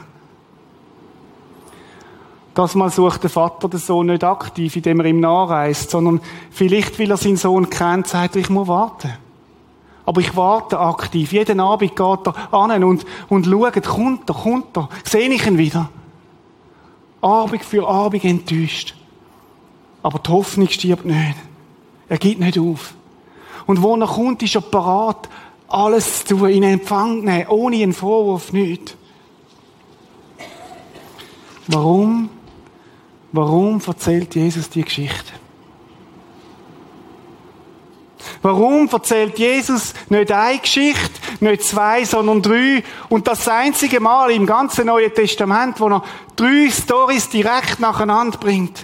Das 2.54 2.76
mal 2.76 2.90
sucht 2.90 3.24
der 3.24 3.30
Vater 3.30 3.70
den 3.70 3.80
Sohn 3.80 4.08
nicht 4.08 4.24
aktiv, 4.24 4.76
indem 4.76 5.00
er 5.00 5.06
ihm 5.06 5.20
nachreist, 5.22 5.90
sondern 5.90 6.20
vielleicht, 6.50 7.00
weil 7.00 7.10
er 7.10 7.18
seinen 7.18 7.38
Sohn 7.38 7.70
kennt, 7.70 8.08
sagt 8.08 8.36
er, 8.36 8.42
ich 8.42 8.50
muss 8.50 8.68
warten. 8.68 9.14
Aber 10.06 10.20
ich 10.20 10.36
warte 10.36 10.80
aktiv. 10.80 11.32
Jeden 11.32 11.60
Abend 11.60 11.96
geht 11.96 12.28
er 12.28 12.54
an 12.54 12.84
und, 12.84 13.06
und 13.30 13.46
schaut, 13.46 13.84
kommt 13.84 14.30
er, 14.30 14.36
kommt 14.36 14.78
er. 14.78 14.90
Sehe 15.06 15.30
ich 15.30 15.46
ihn 15.46 15.58
wieder. 15.58 15.90
Abend 17.22 17.64
für 17.64 17.88
Abend 17.88 18.24
enttäuscht. 18.26 18.96
Aber 20.04 20.20
die 20.20 20.30
Hoffnung 20.30 20.68
stirbt 20.68 21.06
nicht. 21.06 21.36
Er 22.10 22.18
geht 22.18 22.40
nicht 22.40 22.58
auf. 22.58 22.94
Und 23.68 23.82
wo 23.82 23.96
er 23.96 24.08
kommt, 24.08 24.42
ist 24.44 24.56
er 24.56 24.62
parat, 24.62 25.30
alles 25.68 26.26
zu 26.26 26.36
tun, 26.36 26.50
in 26.50 26.64
Empfang 26.64 27.24
nehmen, 27.24 27.48
ohne 27.48 27.78
einen 27.78 27.94
Vorwurf, 27.94 28.52
nicht. 28.52 28.98
Warum? 31.68 32.30
Warum 33.32 33.82
erzählt 33.86 34.36
Jesus 34.36 34.70
die 34.70 34.82
Geschichte? 34.82 35.32
Warum 38.42 38.90
erzählt 38.90 39.38
Jesus 39.38 39.94
nicht 40.10 40.32
eine 40.32 40.58
Geschichte, 40.58 41.22
nicht 41.42 41.64
zwei, 41.64 42.04
sondern 42.06 42.42
drei? 42.42 42.84
Und 43.08 43.28
das 43.28 43.48
einzige 43.48 44.00
Mal 44.00 44.32
im 44.32 44.48
ganzen 44.48 44.88
Neuen 44.88 45.14
Testament, 45.14 45.80
wo 45.80 45.90
er 45.90 46.04
drei 46.36 46.70
Stories 46.72 47.30
direkt 47.30 47.80
nacheinander 47.80 48.40
bringt. 48.40 48.84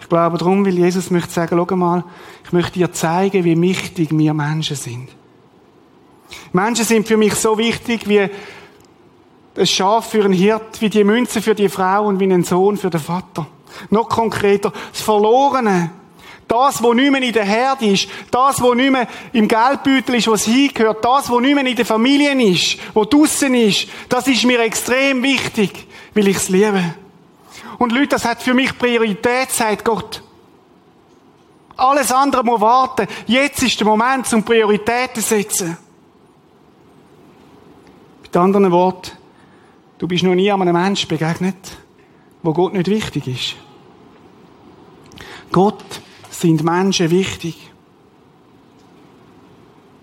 Ich 0.00 0.08
glaube 0.08 0.36
darum, 0.36 0.66
weil 0.66 0.76
Jesus 0.76 1.10
möchte 1.10 1.32
sagen, 1.32 1.64
schau 1.66 1.76
mal, 1.76 2.04
ich 2.44 2.52
möchte 2.52 2.72
dir 2.72 2.92
zeigen, 2.92 3.44
wie 3.44 3.58
wichtig 3.58 4.10
wir 4.10 4.34
Menschen 4.34 4.76
sind. 4.76 5.08
Menschen 6.52 6.84
sind 6.84 7.08
für 7.08 7.16
mich 7.16 7.34
so 7.34 7.56
wichtig 7.56 8.06
wie 8.06 8.28
ein 9.56 9.66
Schaf 9.66 10.10
für 10.10 10.24
einen 10.24 10.34
Hirt, 10.34 10.80
wie 10.80 10.90
die 10.90 11.04
Münze 11.04 11.40
für 11.40 11.54
die 11.54 11.70
Frau 11.70 12.06
und 12.06 12.20
wie 12.20 12.30
ein 12.30 12.44
Sohn 12.44 12.76
für 12.76 12.90
den 12.90 13.00
Vater. 13.00 13.46
Noch 13.88 14.10
konkreter, 14.10 14.70
das 14.92 15.00
Verlorene. 15.00 15.90
Das, 16.48 16.82
wo 16.82 16.92
nicht 16.92 17.10
mehr 17.10 17.22
in 17.22 17.32
der 17.32 17.44
Herde 17.44 17.86
ist, 17.86 18.08
das, 18.30 18.60
wo 18.60 18.74
nicht 18.74 18.90
mehr 18.90 19.08
im 19.32 19.48
Geldbeutel 19.48 20.16
ist, 20.16 20.28
was 20.28 20.44
hingehört, 20.44 21.04
das, 21.04 21.30
wo 21.30 21.40
nicht 21.40 21.54
mehr 21.54 21.64
in 21.64 21.76
der 21.76 21.86
Familie 21.86 22.32
ist, 22.50 22.78
wo 22.92 23.04
draussen 23.04 23.54
ist, 23.54 23.88
das 24.08 24.26
ist 24.26 24.44
mir 24.44 24.60
extrem 24.60 25.22
wichtig, 25.22 25.86
weil 26.14 26.28
ich 26.28 26.36
es 26.36 26.48
liebe. 26.48 26.94
Und 27.78 27.92
Leute, 27.92 28.08
das 28.08 28.24
hat 28.24 28.42
für 28.42 28.54
mich 28.54 28.76
Priorität, 28.78 29.50
sagt 29.50 29.84
Gott. 29.84 30.22
Alles 31.76 32.12
andere 32.12 32.44
muss 32.44 32.60
warten. 32.60 33.08
Jetzt 33.26 33.62
ist 33.62 33.80
der 33.80 33.86
Moment 33.86 34.26
zum 34.26 34.44
Prioritäten 34.44 35.22
setzen. 35.22 35.76
Mit 38.22 38.36
anderen 38.36 38.70
Worten, 38.70 39.12
du 39.98 40.06
bist 40.06 40.22
noch 40.22 40.34
nie 40.34 40.52
einem 40.52 40.72
Menschen 40.72 41.08
begegnet, 41.08 41.56
wo 42.42 42.52
Gott 42.52 42.72
nicht 42.72 42.88
wichtig 42.88 43.26
ist. 43.26 43.56
Gott 45.50 46.01
sind 46.42 46.62
Menschen 46.62 47.10
wichtig. 47.10 47.70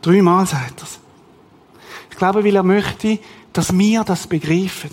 Dreimal 0.02 0.46
sagt 0.46 0.82
er 0.82 0.88
Ich 2.10 2.18
glaube, 2.18 2.44
weil 2.44 2.56
er 2.56 2.64
möchte, 2.64 3.20
dass 3.54 3.78
wir 3.78 4.04
das 4.04 4.26
begreifen. 4.26 4.90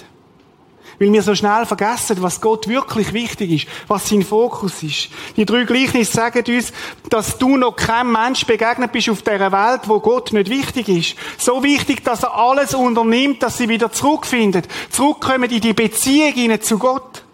Weil 0.98 1.12
wir 1.12 1.22
so 1.22 1.34
schnell 1.34 1.66
vergessen, 1.66 2.22
was 2.22 2.40
Gott 2.40 2.68
wirklich 2.68 3.12
wichtig 3.12 3.50
ist, 3.50 3.66
was 3.86 4.08
sein 4.08 4.22
Fokus 4.22 4.82
ist. 4.82 5.08
Die 5.36 5.44
drei 5.44 5.64
Gleichnisse 5.64 6.10
sagen 6.10 6.42
uns, 6.48 6.72
dass 7.10 7.36
du 7.38 7.56
noch 7.56 7.76
kein 7.76 8.10
Mensch 8.10 8.44
begegnet 8.46 8.92
bist 8.92 9.10
auf 9.10 9.22
dieser 9.22 9.52
Welt, 9.52 9.82
wo 9.86 10.00
Gott 10.00 10.32
nicht 10.32 10.48
wichtig 10.48 10.88
ist. 10.88 11.16
So 11.38 11.62
wichtig, 11.62 12.02
dass 12.02 12.22
er 12.22 12.34
alles 12.34 12.74
unternimmt, 12.74 13.42
dass 13.42 13.58
sie 13.58 13.68
wieder 13.68 13.92
zurückfindet. 13.92 14.66
Zurückkommen 14.90 15.50
in 15.50 15.60
die 15.60 15.74
Beziehung 15.74 16.60
zu 16.62 16.78
Gott. 16.78 17.24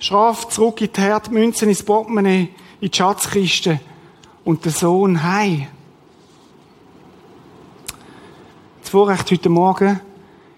Schraf 0.00 0.48
zurück 0.48 0.80
in 0.80 0.92
die 0.92 1.00
Herd, 1.00 1.30
Münzen 1.30 1.68
ins 1.68 1.84
Portemonnaie, 1.84 2.50
in 2.80 2.90
die 2.90 2.96
Schatzkiste 2.96 3.80
und 4.44 4.64
der 4.64 4.72
Sohn 4.72 5.22
heim. 5.22 5.66
Das 8.80 8.90
Vorrecht 8.90 9.30
heute 9.30 9.48
Morgen, 9.48 10.00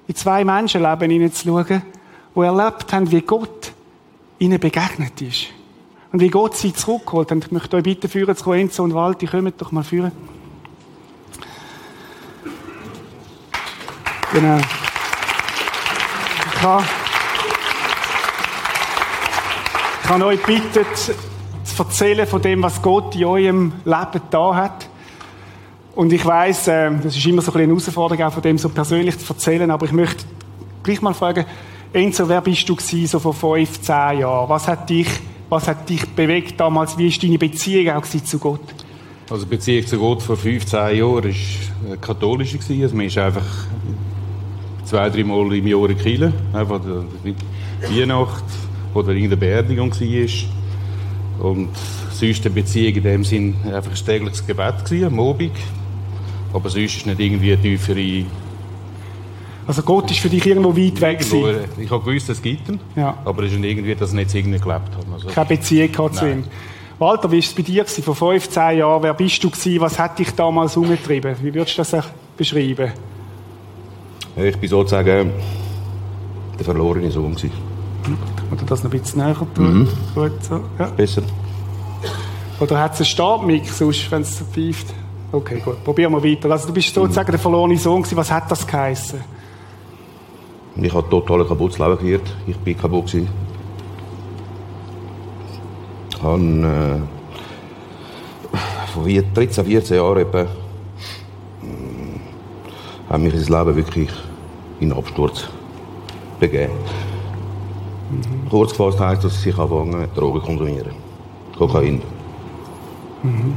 in 0.06 0.14
zwei 0.14 0.44
Menschenleben 0.44 1.10
hineinzuschauen, 1.10 1.82
die 2.34 2.40
erlebt 2.40 2.92
haben, 2.92 3.10
wie 3.10 3.22
Gott 3.22 3.72
ihnen 4.38 4.60
begegnet 4.60 5.20
ist. 5.22 5.46
Und 6.12 6.20
wie 6.20 6.28
Gott 6.28 6.56
sie 6.56 6.72
zurückholt. 6.72 7.30
Und 7.32 7.44
ich 7.44 7.52
möchte 7.52 7.76
euch 7.76 7.82
bitten, 7.82 8.08
führen 8.08 8.36
zu 8.36 8.52
Enzo 8.52 8.82
und 8.82 8.94
Walti, 8.94 9.26
kommt 9.26 9.60
doch 9.60 9.72
mal 9.72 9.84
führen. 9.84 10.12
Genau. 14.32 14.58
Ich 14.58 16.62
habe, 16.62 16.84
ich 20.02 20.08
habe 20.08 20.26
euch 20.26 20.42
gebeten, 20.42 20.84
erzählen 21.78 22.26
von 22.26 22.42
dem, 22.42 22.62
was 22.62 22.80
Gott 22.82 23.14
in 23.14 23.24
eurem 23.24 23.72
Leben 23.84 24.20
da 24.30 24.54
hat. 24.54 24.88
Und 25.94 26.12
ich 26.12 26.24
weiß, 26.24 26.68
äh, 26.68 26.90
das 27.02 27.16
ist 27.16 27.26
immer 27.26 27.42
so 27.42 27.52
ein 27.52 27.58
eine 27.60 27.68
Herausforderung, 27.68 28.24
auch 28.24 28.32
von 28.32 28.42
dem 28.42 28.58
so 28.58 28.68
persönlich 28.68 29.18
zu 29.18 29.32
erzählen, 29.32 29.70
aber 29.70 29.86
ich 29.86 29.92
möchte 29.92 30.24
gleich 30.82 31.02
mal 31.02 31.14
fragen, 31.14 31.44
Enzo, 31.92 32.28
wer 32.28 32.40
bist 32.40 32.68
du 32.68 32.76
gewesen, 32.76 33.06
so 33.06 33.18
vor 33.18 33.34
fünf, 33.34 33.80
zehn 33.80 34.20
Jahren? 34.20 34.48
Was 34.48 34.68
hat 34.68 34.88
dich, 34.90 35.08
was 35.48 35.66
hat 35.66 35.88
dich 35.88 36.06
bewegt 36.10 36.60
damals? 36.60 36.98
Wie 36.98 37.10
war 37.10 37.18
deine 37.20 37.38
Beziehung 37.38 37.96
auch 37.96 38.04
zu 38.04 38.38
Gott? 38.38 38.60
Also 39.30 39.44
die 39.44 39.50
Beziehung 39.50 39.86
zu 39.86 39.98
Gott 39.98 40.22
vor 40.22 40.36
15 40.36 40.96
Jahren 40.96 41.34
war 41.86 41.96
katholisch. 42.00 42.54
Also 42.54 42.96
man 42.96 43.06
ist 43.06 43.18
einfach 43.18 43.44
zwei, 44.84 45.10
drei 45.10 45.24
Mal 45.24 45.54
im 45.54 45.66
Jahr 45.66 45.90
in 45.90 45.98
Kiel, 45.98 46.32
einfach 46.52 46.80
die 47.24 47.34
Weihnacht 48.00 48.44
oder 48.94 49.08
irgendeine 49.08 49.36
Beerdigung 49.36 49.90
war. 49.90 50.57
Und 51.38 51.68
sonst 52.12 52.44
eine 52.44 52.54
Beziehung 52.54 52.94
in 52.94 53.02
dem 53.02 53.24
Sinn 53.24 53.54
einfach 53.64 53.90
ein 53.90 54.04
tägliches 54.04 54.46
Gebet 54.46 54.84
gewesen, 54.84 55.06
am 55.06 55.20
Abend. 55.20 55.52
Aber 56.52 56.68
sonst 56.68 56.96
ist 56.96 57.06
nicht 57.06 57.20
irgendwie 57.20 57.52
eine 57.52 57.62
tiefere 57.62 58.24
also 59.68 59.82
Gott 59.82 60.10
ist 60.10 60.20
für 60.20 60.30
dich 60.30 60.46
irgendwo 60.46 60.74
weit 60.74 60.98
weg 60.98 61.18
gewesen. 61.18 61.68
Ich 61.76 61.90
habe 61.90 62.02
gewusst, 62.02 62.30
es 62.30 62.40
gibt 62.40 62.70
ihn, 62.70 62.80
ja. 62.96 63.18
aber 63.22 63.42
es 63.42 63.52
ist 63.52 63.62
irgendwie, 63.62 63.94
dass 63.94 64.12
er 64.12 64.16
nicht 64.16 64.34
irgendwie 64.34 64.58
gelebt 64.58 64.96
hat. 64.96 65.04
Also, 65.12 65.28
Keine 65.28 65.46
Beziehung 65.46 65.92
gehabt 65.92 66.14
zu 66.14 66.26
ihm. 66.26 66.44
Walter, 66.98 67.30
wie 67.30 67.36
war 67.36 67.40
es 67.40 67.52
bei 67.52 67.62
dir 67.62 67.84
gewesen, 67.84 68.02
vor 68.02 68.16
15 68.16 68.78
Jahren? 68.78 69.02
Wer 69.02 69.12
bist 69.12 69.44
du 69.44 69.50
gewesen? 69.50 69.80
Was 69.82 69.98
hat 69.98 70.18
dich 70.18 70.30
damals 70.30 70.74
umgetrieben? 70.74 71.36
Wie 71.42 71.52
würdest 71.52 71.76
du 71.76 71.82
das 71.82 72.08
beschreiben? 72.34 72.92
Ich 74.36 74.56
bin 74.56 74.70
sozusagen 74.70 75.32
der 76.58 76.64
verlorene 76.64 77.10
Sohn 77.10 77.34
gewesen. 77.34 77.67
Oder 78.50 78.62
das 78.66 78.82
noch 78.82 78.92
ein 78.92 79.00
bisschen 79.00 79.22
näher 79.22 79.36
tun? 79.54 79.80
Mhm. 79.80 79.88
Gut, 80.14 80.44
so. 80.44 80.60
ja. 80.78 80.86
Besser. 80.86 81.22
Oder 82.60 82.80
hat 82.80 82.94
es 82.94 83.00
einen 83.00 83.06
Stabmix, 83.06 83.80
wenn 83.80 84.22
es 84.22 84.42
pfeift? 84.52 84.94
Okay, 85.30 85.60
gut. 85.64 85.84
Probieren 85.84 86.12
wir 86.12 86.24
weiter. 86.24 86.50
Also 86.50 86.68
du 86.68 86.72
bist 86.72 86.94
sozusagen 86.94 87.30
der 87.30 87.38
verlorene 87.38 87.76
Sohn 87.76 88.02
gewesen. 88.02 88.16
Was 88.16 88.30
hat 88.30 88.50
das 88.50 88.66
geheißen? 88.66 89.20
Ich 90.80 90.94
habe 90.94 91.08
total 91.08 91.44
kaputtes 91.44 91.78
Leben 91.78 91.98
geführt. 91.98 92.36
Ich 92.46 92.56
bin 92.56 92.78
kaputt 92.78 93.06
gewesen. 93.06 93.28
Ich 96.10 96.22
habe 96.22 97.02
äh, 98.54 98.58
vor 98.92 99.04
13, 99.04 99.64
14 99.64 99.96
Jahren 99.96 100.18
etwa, 100.18 100.40
äh, 100.40 100.46
hat 103.08 103.20
mich 103.20 103.34
das 103.34 103.48
Leben 103.48 103.76
wirklich 103.76 104.10
in 104.80 104.92
Absturz 104.92 105.48
begeben. 106.40 106.72
Mhm. 108.10 108.48
Kurz 108.48 108.70
gefasst 108.70 109.00
heisst, 109.00 109.24
dass 109.24 109.44
ich 109.44 109.58
anfangen 109.58 110.08
Drogen 110.14 110.40
konsumieren. 110.40 110.92
Kokain. 111.56 112.00
Mhm. 113.22 113.54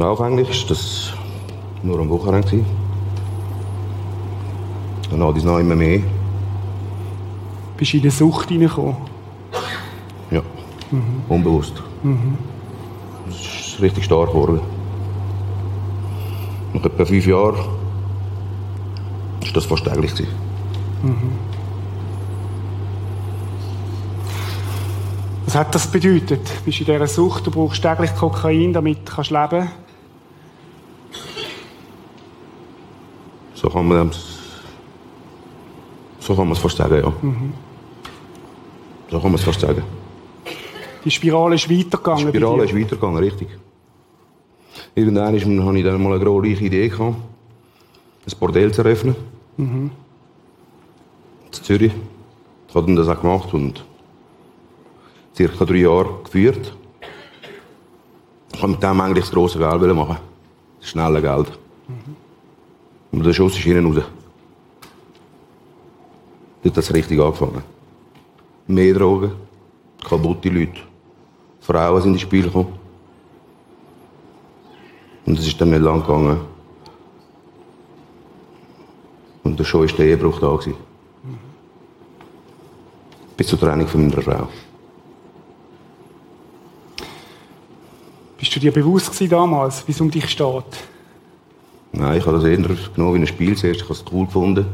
Anfänglich 0.00 0.62
war 0.62 0.68
das 0.68 1.12
nur 1.82 1.98
am 1.98 2.08
Wochenende. 2.08 2.64
Dann 5.10 5.24
hat 5.24 5.36
es 5.36 5.44
noch 5.44 5.58
immer 5.58 5.74
mehr. 5.74 6.00
Bist 7.76 7.92
du 7.92 7.96
in 7.96 8.02
eine 8.02 8.10
Sucht 8.10 8.48
hineingekommen? 8.48 8.96
Ja, 10.30 10.42
mhm. 10.90 11.22
unbewusst. 11.28 11.82
Mhm. 12.02 12.38
Es 13.28 13.74
ist 13.74 13.82
richtig 13.82 14.04
stark 14.04 14.28
geworden. 14.28 14.60
Nach 16.72 16.84
etwa 16.84 17.04
fünf 17.04 17.26
Jahren 17.26 17.56
war 17.56 19.52
das 19.52 19.64
fast 19.64 19.84
täglich. 19.84 20.12
Mhm. 21.02 21.49
Was 25.50 25.56
hat 25.56 25.74
das 25.74 25.90
bedeutet? 25.90 26.48
Du 26.48 26.64
bist 26.64 26.78
in 26.78 26.86
dieser 26.86 27.08
Sucht, 27.08 27.44
du 27.44 27.50
brauchst 27.50 27.82
täglich 27.82 28.14
Kokain, 28.14 28.72
damit 28.72 28.98
du 28.98 29.20
leben 29.20 29.48
kannst 29.48 29.72
So 33.54 33.68
kann 33.68 33.88
man 33.88 34.12
so 36.20 36.36
kann 36.36 36.46
man 36.46 36.56
es 36.56 36.76
sagen, 36.76 37.02
ja. 37.02 37.12
Mhm. 37.20 37.52
So 39.10 39.18
kann 39.18 39.32
man 39.32 39.40
es 39.40 39.60
sagen. 39.60 39.82
Die 41.04 41.10
Spirale 41.10 41.56
ist 41.56 41.68
weitergegangen? 41.68 42.26
Die 42.26 42.38
Spirale 42.38 42.64
ist 42.66 42.76
weitergegangen, 42.76 43.18
richtig. 43.18 43.48
Irgendwann 44.94 45.26
hatte 45.26 45.38
ich 45.38 45.42
dann 45.42 46.00
mal 46.00 46.12
eine 46.12 46.20
glorreiche 46.20 46.64
Idee, 46.64 46.88
gehabt, 46.90 47.16
ein 48.24 48.38
Bordell 48.38 48.70
zu 48.70 48.82
eröffnen. 48.82 49.16
Mhm. 49.56 49.90
In 51.44 51.52
Zürich. 51.52 51.92
Ich 52.68 52.74
habe 52.76 52.94
das 52.94 53.08
auch 53.08 53.20
gemacht 53.20 53.52
und 53.52 53.89
circa 55.40 55.64
drei 55.64 55.76
Jahre 55.76 56.20
geführt. 56.22 56.74
Ich 58.52 58.60
wollte 58.60 58.72
mit 58.72 58.82
dem 58.82 59.00
eigentlich 59.00 59.24
das 59.24 59.32
grosse 59.32 59.58
Geld 59.58 59.94
machen. 59.94 60.18
Das 60.80 60.90
schnelle 60.90 61.22
Geld. 61.22 61.58
Mhm. 61.88 62.16
Und 63.12 63.24
der 63.24 63.32
Schuss 63.32 63.56
ist 63.56 63.64
innen 63.64 63.86
raus. 63.86 64.04
Dort 66.62 66.76
hat 66.76 66.84
es 66.84 66.92
richtig 66.92 67.18
angefangen. 67.18 67.62
Mehr 68.66 68.92
Drogen, 68.92 69.32
kaputte 70.06 70.50
Leute. 70.50 70.80
Frauen 71.60 72.02
sind 72.02 72.12
ins 72.12 72.20
Spiel 72.20 72.44
gekommen. 72.44 72.74
Und 75.24 75.38
es 75.38 75.46
ist 75.46 75.58
dann 75.58 75.70
nicht 75.70 75.80
lang 75.80 76.02
gegangen. 76.02 76.40
Und 79.42 79.66
schon 79.66 79.88
war 79.88 79.96
der 79.96 80.06
Ehebruch 80.06 80.38
da. 80.38 80.54
Gewesen. 80.54 80.74
Bis 83.38 83.46
zur 83.46 83.58
Trennung 83.58 83.86
von 83.86 84.06
meiner 84.06 84.20
Frau. 84.20 84.48
Bist 88.40 88.56
du 88.56 88.58
dir 88.58 88.72
bewusst 88.72 89.10
gewesen 89.10 89.28
damals, 89.28 89.86
wie 89.86 89.92
es 89.92 90.00
um 90.00 90.10
dich 90.10 90.26
steht? 90.30 90.64
Nein, 91.92 92.16
ich 92.16 92.26
habe 92.26 92.38
das 92.38 92.44
eher 92.46 92.56
genommen 92.56 93.14
wie 93.14 93.18
ein 93.18 93.26
Spiel. 93.26 93.54
Zuerst 93.54 93.82
habe 93.82 93.92
ich 93.92 94.00
es 94.00 94.04
cool 94.10 94.24
gefunden. 94.24 94.64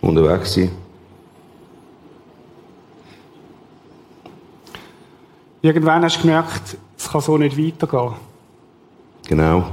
Unterwegs 0.00 0.54
sein. 0.54 0.70
Irgendwann 5.60 6.02
hast 6.04 6.16
du 6.16 6.22
gemerkt, 6.22 6.78
es 6.96 7.10
kann 7.10 7.20
so 7.20 7.36
nicht 7.36 7.58
weitergehen. 7.58 8.14
Genau. 9.28 9.66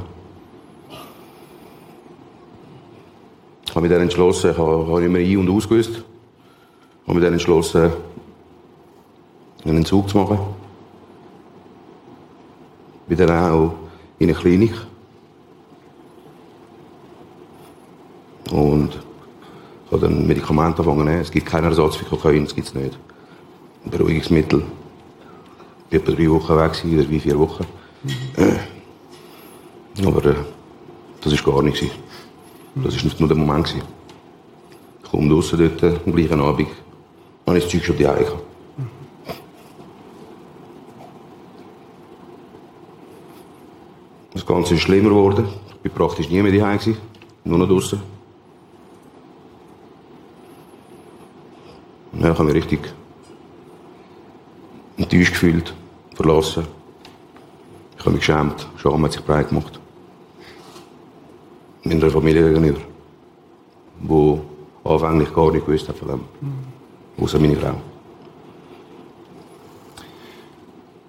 Ich 3.65 3.71
habe 3.71 3.81
mich 3.81 3.91
dann 3.91 4.01
entschlossen, 4.01 4.51
ich 4.51 4.57
habe 4.57 4.99
nicht 4.99 5.11
mehr 5.11 5.21
ein- 5.25 5.37
und 5.37 5.49
ausgewusst. 5.49 5.91
Ich 5.91 7.07
habe 7.07 7.13
mich 7.13 7.23
dann 7.23 7.33
entschlossen, 7.33 7.89
einen 9.63 9.85
Zug 9.85 10.09
zu 10.09 10.17
machen. 10.17 10.56
Bin 13.07 13.17
dann 13.17 13.51
auch 13.51 13.73
in 14.19 14.29
eine 14.29 14.37
Klinik. 14.37 14.73
Und 18.51 18.89
ich 19.85 19.91
habe 19.91 20.01
dann 20.01 20.27
Medikamente 20.27 20.81
angefangen. 20.81 21.07
Es 21.07 21.31
gibt 21.31 21.45
keinen 21.45 21.65
Ersatz 21.65 21.95
für 21.95 22.05
Kokain, 22.05 22.43
das 22.43 22.55
gibt 22.55 22.67
es 22.67 22.73
nicht. 22.73 22.97
Beruhigungsmittel. 23.85 24.63
Ich 25.89 25.99
war 25.99 26.01
etwa 26.01 26.11
drei 26.11 26.29
Wochen 26.29 26.57
weg, 26.57 26.73
gewesen, 26.73 26.99
oder 26.99 27.09
wie 27.09 27.19
vier 27.19 27.39
Wochen. 27.39 27.65
Aber 30.05 30.25
äh, 30.25 30.35
das 31.21 31.45
war 31.45 31.53
gar 31.53 31.63
nicht. 31.63 31.81
Das 32.75 32.95
war 32.95 33.03
nicht 33.03 33.19
nur 33.19 33.29
der 33.29 33.37
Moment. 33.37 33.67
gewesen. 33.67 33.87
Ich 35.03 35.09
komme 35.09 35.29
draussen 35.29 35.59
dort, 35.59 35.83
äh, 35.83 35.99
am 36.05 36.13
gleichen 36.13 36.41
Abend, 36.41 36.67
habe 37.45 37.57
ich 37.57 37.63
das 37.63 37.71
Zeug 37.71 37.85
schon 37.85 37.97
die 37.97 38.05
Hause 38.05 38.25
gehabt. 38.25 38.46
Das 44.37 44.45
Ganze 44.45 44.75
ist 44.75 44.81
schlimmer 44.81 45.09
geworden. 45.09 45.47
Ich 45.83 45.89
war 45.97 46.07
praktisch 46.07 46.29
nie 46.29 46.43
mehr 46.43 46.51
daheim, 46.51 46.95
nur 47.43 47.57
noch 47.57 47.67
draussen. 47.67 47.99
Ja, 52.13 52.31
ich 52.31 52.37
habe 52.37 52.43
mich 52.43 52.53
richtig 52.53 52.81
enttäuscht 54.95 55.31
gefühlt, 55.31 55.73
verlassen. 56.13 56.67
Ich 57.97 58.01
habe 58.01 58.11
mich 58.11 58.19
geschämt. 58.19 58.67
Scham 58.77 59.03
hat 59.03 59.13
sich 59.13 59.23
breit 59.23 59.49
gemacht. 59.49 59.79
Meiner 61.81 62.11
Familie 62.11 62.47
gegenüber. 62.47 62.81
Wo 64.01 64.41
anfänglich 64.83 65.33
gar 65.33 65.51
nicht 65.51 65.65
gewusst 65.65 65.89
hat 65.89 65.97
von 65.97 66.09
dem. 66.09 66.21
Außer 67.19 67.39
meine 67.39 67.55
Frau. 67.55 67.73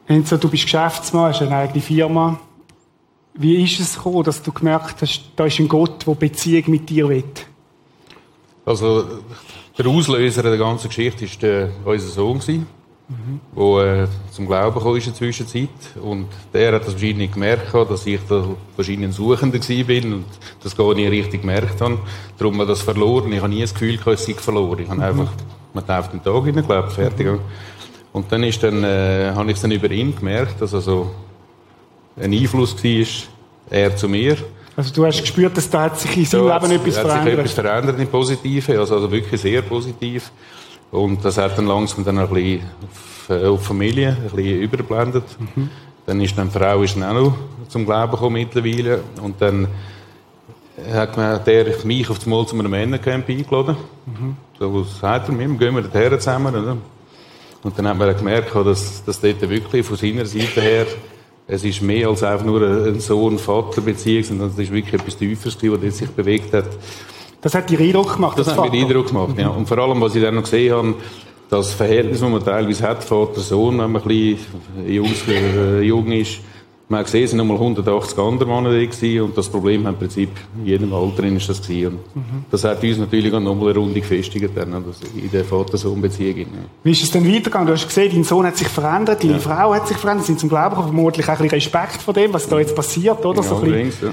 Enzo, 0.07 0.39
du 0.39 0.49
bist 0.49 0.63
Geschäftsmann, 0.63 1.29
hast 1.29 1.43
eine 1.43 1.57
eigene 1.57 1.83
Firma. 1.83 2.41
Wie 3.41 3.63
ist 3.63 3.79
es 3.79 3.95
gekommen, 3.95 4.25
dass 4.25 4.43
du 4.43 4.51
gemerkt 4.51 5.01
hast, 5.01 5.31
da 5.37 5.47
ist 5.47 5.61
ein 5.61 5.69
Gott, 5.69 6.05
der 6.05 6.15
Beziehung 6.15 6.65
mit 6.67 6.91
dir 6.91 7.09
will? 7.09 7.23
Also, 8.67 9.05
der 9.79 9.87
Auslöser 9.87 10.43
der 10.43 10.59
ganzen 10.59 10.89
Geschichte 10.89 11.25
war 11.25 11.39
der, 11.41 11.71
unser 11.85 12.09
Sohn, 12.09 12.41
der 12.45 12.57
mhm. 13.57 14.03
äh, 14.03 14.07
zum 14.33 14.49
Glauben 14.49 14.97
ist 14.97 15.07
in 15.07 15.13
der 15.13 15.19
Zwischenzeit. 15.19 15.69
Und 16.03 16.27
der 16.53 16.73
hat 16.73 16.85
das 16.85 16.95
wahrscheinlich 16.95 17.31
gemerkt, 17.31 17.73
dass 17.73 18.07
ich 18.07 18.19
da 18.29 18.45
wahrscheinlich 18.75 19.11
ein 19.11 19.13
Suchender 19.13 19.61
war 19.61 20.13
und 20.13 20.25
das 20.65 20.77
gar 20.77 20.95
nicht 20.95 21.09
richtig 21.09 21.43
gemerkt 21.43 21.81
habe. 21.81 22.01
Darum 22.39 22.55
habe 22.55 22.65
ich 22.65 22.71
das 22.71 22.83
verloren. 22.83 23.33
Ich 23.33 23.39
habe 23.41 23.51
nie 23.51 23.61
das 23.61 23.73
Gefühl, 23.73 23.99
gehabt, 23.99 24.19
ich 24.19 24.27
sei 24.27 24.35
verloren. 24.35 24.81
Ich 24.81 24.89
habe 24.89 25.01
einfach, 25.01 25.31
man 25.75 25.87
darf 25.87 26.11
den 26.11 26.25
Tag 26.25 26.45
hinein, 26.45 26.67
glaube 26.67 26.91
fertig. 26.91 27.29
Und 28.13 28.33
dann, 28.33 28.43
ist 28.43 28.61
dann 28.65 28.83
äh, 28.83 29.31
habe 29.33 29.49
ich 29.53 29.57
es 29.59 29.63
dann 29.63 29.71
über 29.71 29.89
ihn 29.93 30.17
gemerkt, 30.17 30.61
dass 30.61 30.75
also 30.75 31.13
ein 32.21 32.33
Einfluss 32.33 32.77
war, 32.83 33.07
er 33.71 33.97
zu 33.97 34.09
mir. 34.09 34.37
Also 34.77 34.95
du 34.95 35.05
hast 35.05 35.21
gespürt, 35.21 35.57
dass 35.57 35.69
da 35.69 35.83
hat 35.83 35.99
sich 35.99 36.17
in 36.17 36.25
seinem 36.25 36.47
Da 36.47 36.59
Leben 36.59 36.73
etwas 36.73 36.99
hat 36.99 37.05
sich 37.05 37.13
verändert. 37.13 37.39
etwas 37.39 37.53
verändert 37.53 37.99
im 38.01 38.07
Positiven, 38.07 38.79
also, 38.79 38.95
also 38.95 39.11
wirklich 39.11 39.41
sehr 39.41 39.63
positiv. 39.63 40.31
Und 40.91 41.25
das 41.25 41.37
hat 41.37 41.59
dann 41.59 41.67
langsam 41.67 42.05
dann 42.05 42.19
ein 42.19 42.29
bisschen 42.29 42.63
auf, 43.29 43.31
auf 43.31 43.61
die 43.61 43.67
Familie 43.67 44.09
ein 44.11 44.37
bisschen 44.37 44.61
überblendet. 44.61 45.25
Mhm. 45.39 45.71
Dann 46.07 46.21
ist 46.21 46.39
dann 46.39 46.49
die 46.51 46.59
Frau 46.59 46.83
ist 46.83 46.97
dann 46.97 47.05
auch 47.05 47.13
noch 47.13 47.35
zum 47.69 47.85
Glauben 47.85 48.13
gekommen 48.13 48.35
mittlerweile. 48.35 49.01
Und 49.21 49.41
dann 49.43 49.69
hat 50.93 51.17
man 51.17 51.45
der 51.45 51.75
mich 51.85 52.09
auf 52.09 52.19
das 52.19 52.27
Mal 52.27 52.47
zu 52.47 52.59
einem 52.59 52.71
Männercamp 52.71 53.29
eingeladen. 53.29 53.77
Mhm. 54.07 54.37
So, 54.59 54.85
sagt 54.85 55.29
er 55.29 55.35
mir? 55.35 55.49
Gehen 55.49 55.75
wir 55.75 55.83
dorthin 55.83 56.21
zusammen, 56.21 56.55
oder? 56.55 56.77
Und 57.63 57.79
dann 57.79 57.89
hat 57.89 57.99
man 57.99 58.17
gemerkt, 58.17 58.55
dass, 58.55 59.05
dass 59.05 59.21
dort 59.21 59.49
wirklich 59.49 59.85
von 59.85 59.97
seiner 59.97 60.25
Seite 60.25 60.61
her 60.61 60.87
es 61.51 61.65
ist 61.65 61.81
mehr 61.81 62.09
als 62.09 62.23
einfach 62.23 62.45
nur 62.45 62.63
eine 62.63 63.01
Sohn-Vater-Beziehung, 63.01 64.23
sondern 64.23 64.51
es 64.51 64.59
ist 64.59 64.71
wirklich 64.71 65.01
etwas 65.01 65.17
Tieferes, 65.17 65.57
was 65.63 65.99
sich 65.99 66.11
bewegt 66.11 66.53
hat. 66.53 66.67
Das 67.41 67.55
hat 67.55 67.71
dir 67.71 67.81
Eindruck 67.81 68.17
gemacht? 68.17 68.39
Das 68.39 68.49
als 68.49 68.57
hat 68.57 68.65
mir 68.65 68.71
Vater? 68.71 68.83
Eindruck 68.85 69.07
gemacht, 69.09 69.39
ja. 69.39 69.49
Und 69.49 69.67
vor 69.67 69.79
allem, 69.79 69.99
was 70.01 70.15
ich 70.15 70.23
dann 70.23 70.35
noch 70.35 70.43
gesehen 70.43 70.75
habe, 70.75 70.95
das 71.49 71.73
Verhältnis, 71.73 72.21
das 72.21 72.29
man 72.29 72.45
teilweise 72.45 72.87
hat, 72.87 73.03
Vater-Sohn, 73.03 73.79
wenn 73.79 73.91
man 73.91 74.03
ein 74.03 74.09
bisschen 74.09 74.39
jung, 74.87 75.11
äh, 75.29 75.81
jung 75.81 76.13
ist. 76.13 76.41
Man 76.91 77.01
hat 77.01 77.07
gesehen, 77.07 77.25
es 77.25 77.33
waren 77.33 77.47
nochmal 77.47 77.59
180 77.59 78.19
andere 78.19 78.49
Männer 78.49 78.71
da 78.71 79.23
und 79.23 79.37
das 79.37 79.49
Problem 79.51 79.87
im 79.87 79.95
Prinzip 79.95 80.31
in 80.59 80.67
jedem 80.67 80.95
Alter 80.95 81.25
ist 81.25 81.47
das 81.47 81.61
gewesen. 81.61 81.99
Und 82.15 82.45
das 82.51 82.65
hat 82.65 82.83
uns 82.83 82.97
natürlich 82.97 83.33
auch 83.35 83.41
nochmal 83.41 83.71
eine 83.71 83.79
Runde 83.79 84.01
gefestigt 84.01 84.49
dann, 84.55 84.73
also 84.73 84.91
in 85.15 85.31
der 85.31 85.45
Vater-Sohn-Beziehung. 85.45 86.39
Ja. 86.39 86.47
Wie 86.83 86.93
ist 86.93 87.03
es 87.03 87.11
denn 87.11 87.27
weitergegangen? 87.27 87.67
Du 87.67 87.75
hast 87.75 87.87
gesehen, 87.87 88.11
dein 88.15 88.25
Sohn 88.25 88.47
hat 88.47 88.57
sich 88.57 88.69
verändert, 88.69 89.23
deine 89.23 89.39
Frau 89.39 89.75
hat 89.75 89.87
sich 89.87 89.99
verändert, 89.99 90.25
sind 90.25 90.41
zum 90.41 90.49
Glauben 90.49 90.77
vermutlich 90.77 91.27
auch 91.27 91.33
ein 91.33 91.49
bisschen 91.49 91.51
Respekt 91.51 92.01
vor 92.01 92.15
dem, 92.15 92.33
was 92.33 92.49
da 92.49 92.59
jetzt 92.59 92.75
passiert, 92.75 93.23
oder? 93.23 93.43
So 93.43 93.57
ein 93.57 93.93
ja. 94.01 94.09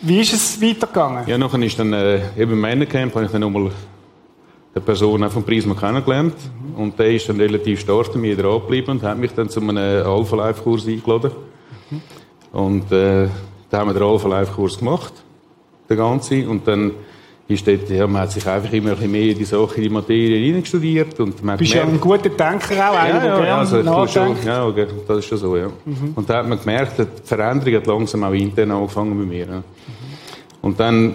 Wie 0.00 0.20
ist 0.20 0.32
es 0.32 0.62
weitergegangen? 0.62 1.24
Ja, 1.26 1.36
nachher 1.36 1.60
ist 1.60 1.78
dann, 1.78 1.92
äh, 1.92 2.20
eben 2.38 2.52
im 2.52 2.60
Männercamp, 2.62 3.14
habe 3.14 3.26
ich 3.26 3.30
dann 3.30 3.42
nochmal 3.42 3.70
eine 4.74 4.84
Person 4.84 5.22
auch 5.22 5.30
vom 5.30 5.42
Prisma 5.42 5.74
kennengelernt. 5.74 6.34
Und 6.76 6.98
der 6.98 7.10
ist 7.10 7.28
dann 7.28 7.38
relativ 7.38 7.80
stark 7.80 8.14
an 8.14 8.22
mir 8.22 8.36
dran 8.36 8.60
geblieben 8.60 8.92
und 8.92 9.02
hat 9.02 9.18
mich 9.18 9.32
dann 9.32 9.50
zu 9.50 9.60
einem 9.60 10.06
Alpha-Life-Kurs 10.06 10.86
eingeladen. 10.86 11.30
Und, 12.52 12.90
äh, 12.92 13.28
da 13.70 13.78
haben 13.78 13.88
wir 13.88 13.94
den 13.94 14.02
Alpha-Life-Kurs 14.02 14.78
gemacht. 14.78 15.12
Der 15.88 15.96
ganze. 15.96 16.48
Und 16.48 16.66
dann 16.66 16.92
ist 17.48 17.66
dort, 17.66 17.88
ja, 17.90 18.06
man 18.06 18.22
hat 18.22 18.32
sich 18.32 18.46
einfach 18.46 18.72
immer 18.72 18.90
ein 18.90 18.96
bisschen 18.96 19.12
mehr 19.12 19.30
in 19.30 19.38
die 19.38 19.44
Sache, 19.44 19.76
in 19.76 19.82
die 19.82 19.88
Materie 19.88 20.44
hineingestudiert 20.46 21.20
und 21.20 21.44
man 21.44 21.56
bist 21.56 21.74
ja 21.74 21.84
ein 21.84 22.00
guter 22.00 22.28
Denker 22.28 22.90
auch, 22.90 22.98
einer, 22.98 23.24
ja, 23.24 23.36
der 23.36 23.46
ja, 23.46 23.58
also, 23.58 23.78
ich 23.78 24.10
schon, 24.10 24.36
ja, 24.44 24.66
okay, 24.66 24.86
das 25.06 25.18
ist 25.18 25.26
schon 25.26 25.38
so, 25.38 25.56
ja. 25.56 25.70
Und 26.16 26.28
da 26.28 26.38
hat 26.38 26.48
man 26.48 26.58
gemerkt, 26.58 26.98
die 26.98 27.06
Veränderung 27.22 27.74
hat 27.74 27.86
langsam 27.86 28.24
auch 28.24 28.32
intern 28.32 28.72
angefangen 28.72 29.16
bei 29.16 29.24
mir. 29.24 29.46
Ja. 29.46 29.62
Und 30.60 30.80
dann 30.80 31.14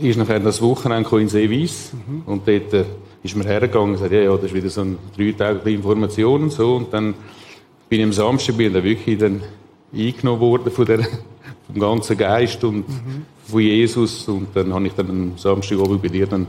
ist 0.00 0.16
nachher 0.16 0.40
das 0.40 0.62
Wochenende 0.62 1.20
in 1.20 1.28
Seeweiss 1.28 1.92
und 2.24 2.48
dort 2.48 2.72
äh, 2.72 2.84
ist 3.22 3.36
man 3.36 3.46
hergegangen 3.46 3.88
und 3.88 3.94
gesagt, 3.94 4.12
ja, 4.12 4.20
ja, 4.20 4.34
das 4.34 4.44
ist 4.44 4.54
wieder 4.54 4.70
so 4.70 4.80
eine 4.80 4.96
dreitagige 5.14 5.70
Information 5.72 6.44
und 6.44 6.52
so. 6.52 6.76
Und 6.76 6.92
dann 6.92 7.12
bin 7.88 8.00
ich 8.00 8.06
am 8.06 8.12
Samstag 8.12 8.56
bin 8.56 8.68
ich 8.68 8.72
dann 8.72 8.84
wirklich 8.84 9.18
dann 9.18 9.42
eingenommen 9.92 10.40
worden 10.40 10.70
von 10.70 10.84
der, 10.86 11.00
vom 11.66 11.80
ganzen 11.80 12.16
Geist 12.16 12.62
und 12.64 12.84
von 13.44 13.60
Jesus. 13.60 14.28
Und 14.28 14.48
dann 14.54 14.72
habe 14.72 14.86
ich 14.86 14.92
dann 14.92 15.10
am 15.10 15.38
Samstag 15.38 15.78
oben 15.78 16.00
bei 16.00 16.08
dir 16.08 16.26
dann 16.26 16.46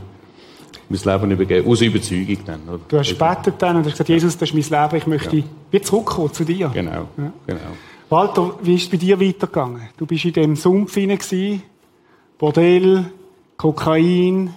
mein 0.89 1.01
Leben 1.03 1.31
übergeben, 1.31 1.67
aus 1.69 1.81
Überzeugung 1.81 2.37
dann. 2.45 2.61
Oder? 2.67 2.79
Du 2.87 2.97
hast 2.97 3.09
gebetet 3.09 3.55
dann 3.59 3.77
und 3.77 3.85
hast 3.85 3.91
gesagt, 3.93 4.09
Jesus, 4.09 4.37
das 4.37 4.49
ist 4.51 4.71
mein 4.71 4.83
Leben, 4.83 4.97
ich 4.97 5.07
möchte 5.07 5.43
wieder 5.71 5.83
zurückkommen 5.83 6.31
zu 6.31 6.45
dir. 6.45 6.69
Genau, 6.73 7.07
Ja. 7.17 7.33
genau. 7.45 7.59
Walter, 8.09 8.57
wie 8.61 8.75
ist 8.75 8.83
es 8.83 8.89
bei 8.89 8.97
dir 8.97 9.19
weitergegangen? 9.19 9.81
Du 9.97 10.05
bist 10.05 10.23
in 10.23 10.31
dem 10.33 10.55
Sumpf 10.55 10.93
hinein 10.93 11.61
Bordell, 12.37 13.11
Kokain, 13.57 14.53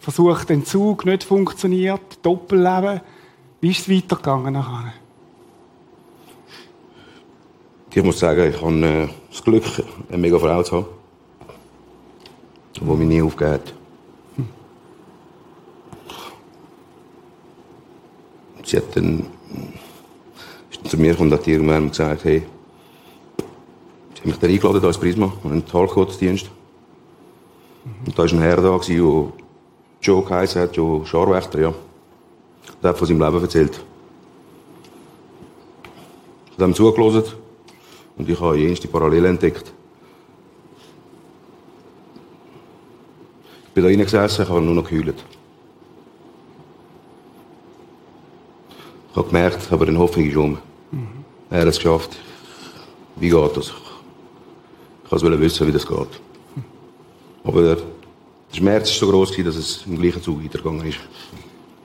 versucht 0.00 0.50
Entzug, 0.50 1.06
nicht 1.06 1.24
funktioniert, 1.24 2.18
Doppelleben. 2.22 3.00
Wie 3.60 3.70
ist 3.70 3.88
es 3.88 3.88
weitergegangen 3.88 4.52
nachher? 4.52 4.92
Ich 7.98 8.04
muss 8.04 8.20
sagen, 8.20 8.48
ich 8.48 8.62
habe 8.62 8.86
äh, 8.86 9.08
das 9.28 9.42
Glück, 9.42 9.64
eine 10.08 10.18
mega 10.18 10.38
Frau 10.38 10.62
zu 10.62 10.76
haben, 10.76 10.86
die 12.76 12.84
mich 12.84 13.08
nie 13.08 13.20
aufgeht. 13.20 13.74
Sie 18.62 18.76
hat 18.76 18.94
dann, 18.94 19.26
zu 20.84 20.96
mir 20.96 21.10
gekommen 21.10 21.32
und 21.32 21.88
gesagt, 21.90 22.22
hey, 22.22 22.46
sie 24.14 24.20
hat 24.20 24.26
mich 24.26 24.38
dann 24.38 24.50
eingeladen 24.50 24.84
ins 24.84 24.98
Prisma, 24.98 25.32
einen 25.42 25.66
Talkgottesdienst. 25.66 26.48
Und 28.06 28.16
da 28.16 28.22
war 28.22 28.30
ein 28.30 28.40
Herr 28.40 28.62
da, 28.62 28.78
der 28.78 29.32
Joe 30.02 30.22
geheißen 30.24 30.62
hat, 30.62 30.76
Joe 30.76 31.04
Scharwächter, 31.04 31.58
ja. 31.58 31.74
Der 32.80 32.90
hat 32.90 32.98
von 32.98 33.08
seinem 33.08 33.22
Leben 33.22 33.42
erzählt. 33.42 33.80
Ich 36.52 36.60
habe 36.60 36.70
ihm 36.70 36.74
zugelassen 36.76 37.47
und 38.18 38.28
ich 38.28 38.40
habe 38.40 38.58
jenste 38.58 38.88
Parallele 38.88 39.28
entdeckt. 39.28 39.72
Ich 43.68 43.72
bin 43.72 43.84
da 43.84 43.88
reingesessen, 43.88 44.42
ich 44.44 44.48
habe 44.50 44.60
nur 44.60 44.74
noch 44.74 44.88
geheult. 44.88 45.24
Ich 49.10 49.16
habe 49.16 49.26
gemerkt, 49.28 49.72
aber 49.72 49.86
eine 49.86 49.98
Hoffnung 49.98 50.26
ist 50.26 50.36
um. 50.36 50.58
Er 51.50 51.60
hat 51.60 51.68
es 51.68 51.76
geschafft. 51.76 52.16
Wie 53.16 53.30
geht 53.30 53.56
das? 53.56 53.72
Ich 55.04 55.10
wollte 55.10 55.40
wissen, 55.40 55.66
wie 55.66 55.72
das 55.72 55.86
geht. 55.86 56.20
Aber 57.44 57.62
der 57.62 57.78
Schmerz 58.52 58.90
war 58.90 59.08
so 59.08 59.10
groß, 59.10 59.36
dass 59.36 59.56
es 59.56 59.86
im 59.86 59.98
gleichen 59.98 60.22
Zug 60.22 60.42
weitergegangen 60.44 60.86
ist. 60.86 60.98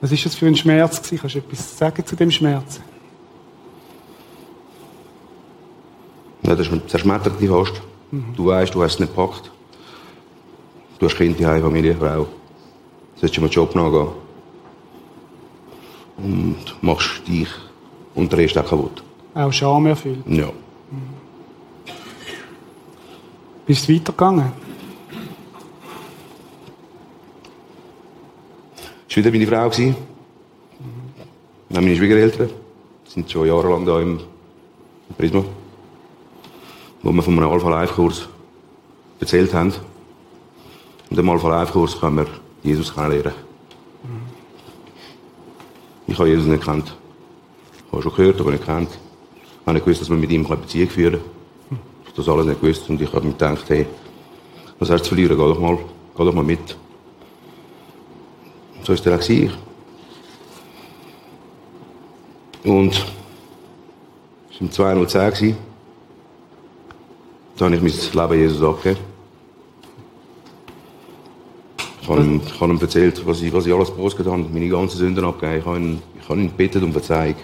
Was 0.00 0.12
ist 0.12 0.26
das 0.26 0.34
für 0.34 0.46
ein 0.46 0.56
Schmerz? 0.56 1.00
Kannst 1.08 1.34
du 1.34 1.38
etwas 1.38 1.78
sagen 1.78 2.04
zu 2.04 2.16
dem 2.16 2.30
Schmerz? 2.30 2.80
Ja, 6.46 6.54
das 6.54 6.68
zerschmettert 6.88 7.40
dich 7.40 7.48
fast. 7.48 7.80
Du 8.36 8.46
weißt, 8.46 8.74
du 8.74 8.82
hast 8.82 8.94
es 8.94 9.00
nicht 9.00 9.14
gepackt. 9.14 9.50
Du 10.98 11.06
hast 11.06 11.16
Kinder, 11.16 11.56
die 11.56 11.62
Familie, 11.62 11.96
Frau. 11.96 12.26
solltest 13.16 13.36
du 13.36 13.40
einem 13.40 13.50
Job 13.50 13.74
nachgehen. 13.74 14.08
Und 16.16 16.56
machst 16.80 17.26
dich 17.26 17.48
und 18.14 18.30
den 18.30 18.38
Rest 18.38 18.56
auch 18.56 18.68
kaputt. 18.68 19.02
Auch 19.34 19.52
Scham 19.52 19.86
erfüllt. 19.86 20.24
Ja. 20.28 20.50
Bist 23.66 23.88
du 23.88 23.94
weitergegangen? 23.94 24.52
Das 29.08 29.16
war 29.16 29.24
wieder 29.24 29.30
meine 29.32 29.46
Frau. 29.46 29.70
gewesen. 29.70 29.96
Dann 31.70 31.84
meine 31.84 31.96
Schwiegereltern. 31.96 32.50
Die 33.06 33.10
sind 33.10 33.30
schon 33.30 33.46
jahrelang 33.48 33.84
da 33.84 34.00
im 34.00 34.20
im 35.08 35.14
Prisma. 35.16 35.44
Wo 37.04 37.12
wir 37.12 37.22
von 37.22 37.38
einem 37.38 37.50
Alpha-Life-Kurs 37.50 38.28
erzählt 39.20 39.52
haben. 39.52 39.74
Und 41.10 41.18
im 41.18 41.28
Alpha-Life-Kurs 41.28 42.00
können 42.00 42.16
wir 42.16 42.26
Jesus 42.62 42.94
kennenlernen. 42.94 43.34
Ich 46.06 46.18
habe 46.18 46.30
Jesus 46.30 46.46
nicht 46.46 46.60
gekannt. 46.60 46.96
Ich 47.76 47.92
habe 47.92 48.02
schon 48.02 48.14
gehört, 48.14 48.40
aber 48.40 48.52
nicht 48.52 48.64
gekannt. 48.64 48.88
Ich 48.90 49.66
habe 49.66 49.74
nicht 49.74 49.84
gewusst, 49.84 50.00
dass 50.00 50.08
man 50.08 50.18
mit 50.18 50.30
ihm 50.30 50.46
eine 50.46 50.56
Beziehung 50.56 50.88
führen 50.88 51.20
kann. 51.68 51.78
Ich 52.04 52.08
habe 52.08 52.16
das 52.16 52.28
alles 52.28 52.46
nicht 52.46 52.60
gewusst. 52.62 52.88
Und 52.88 52.98
ich 53.02 53.12
habe 53.12 53.26
mir 53.26 53.32
gedacht, 53.32 53.64
hey, 53.68 53.86
was 54.78 54.88
hast 54.88 55.02
du 55.02 55.08
zu 55.10 55.14
verlieren? 55.14 55.36
Geh 55.36 55.44
doch 55.44 55.60
mal, 55.60 55.76
geh 56.16 56.24
doch 56.24 56.32
mal 56.32 56.42
mit. 56.42 56.74
So 58.82 58.88
war 58.88 58.94
es 58.94 59.02
dann 59.02 59.20
auch. 59.20 59.58
Und 62.64 62.92
es 64.50 64.78
war 64.78 64.96
um 64.96 64.98
2010. 65.08 65.73
Da 67.56 67.66
habe 67.66 67.76
ich 67.76 67.82
mein 67.82 68.28
Leben 68.28 68.40
Jesus 68.40 68.62
abgegeben. 68.62 69.00
Ich 72.02 72.08
habe 72.08 72.20
ihm, 72.20 72.40
ich 72.76 72.82
erzählt, 72.82 73.26
was 73.26 73.40
ich, 73.40 73.52
was 73.52 73.64
ich 73.64 73.72
alles 73.72 73.88
gepostet 73.88 74.26
habe, 74.26 74.42
meine 74.52 74.68
ganzen 74.68 74.98
Sünden 74.98 75.24
abgegeben. 75.24 75.58
Ich 75.58 75.66
habe 75.66 75.78
ihn, 75.78 76.02
ich 76.20 76.28
habe 76.28 76.40
ihn 76.40 76.48
gebeten 76.48 76.84
um 76.84 76.92
Verzeihung. 76.92 77.36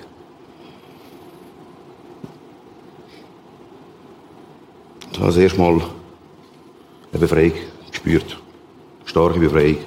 Ich 5.13 5.19
habe 5.19 5.27
das 5.29 5.37
erste 5.37 5.59
Mal 5.61 5.81
eine 7.13 7.21
Befreiung 7.21 7.53
gespürt. 7.91 8.41
Starke 9.05 9.39
Befreiung. 9.39 9.79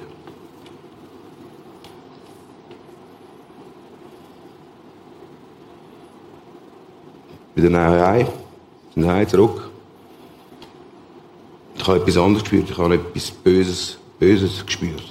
Wieder 7.55 7.69
nachher 7.69 8.07
heim, 8.07 8.27
sind 8.95 9.07
heim 9.07 9.27
zurück. 9.27 9.72
Ich 11.83 11.89
habe 11.89 11.99
etwas 11.99 12.15
anderes 12.15 12.43
gespürt, 12.43 12.69
ich 12.69 12.77
habe 12.77 12.95
etwas 12.95 13.29
Böses, 13.29 13.97
Böses 14.17 14.65
gespürt. 14.65 15.03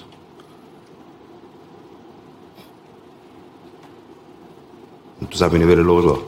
Und 5.21 5.35
das 5.35 5.43
habe 5.43 5.55
ich 5.55 5.63
nicht 5.63 5.71
wieder 5.71 5.83
loslassen. 5.83 6.23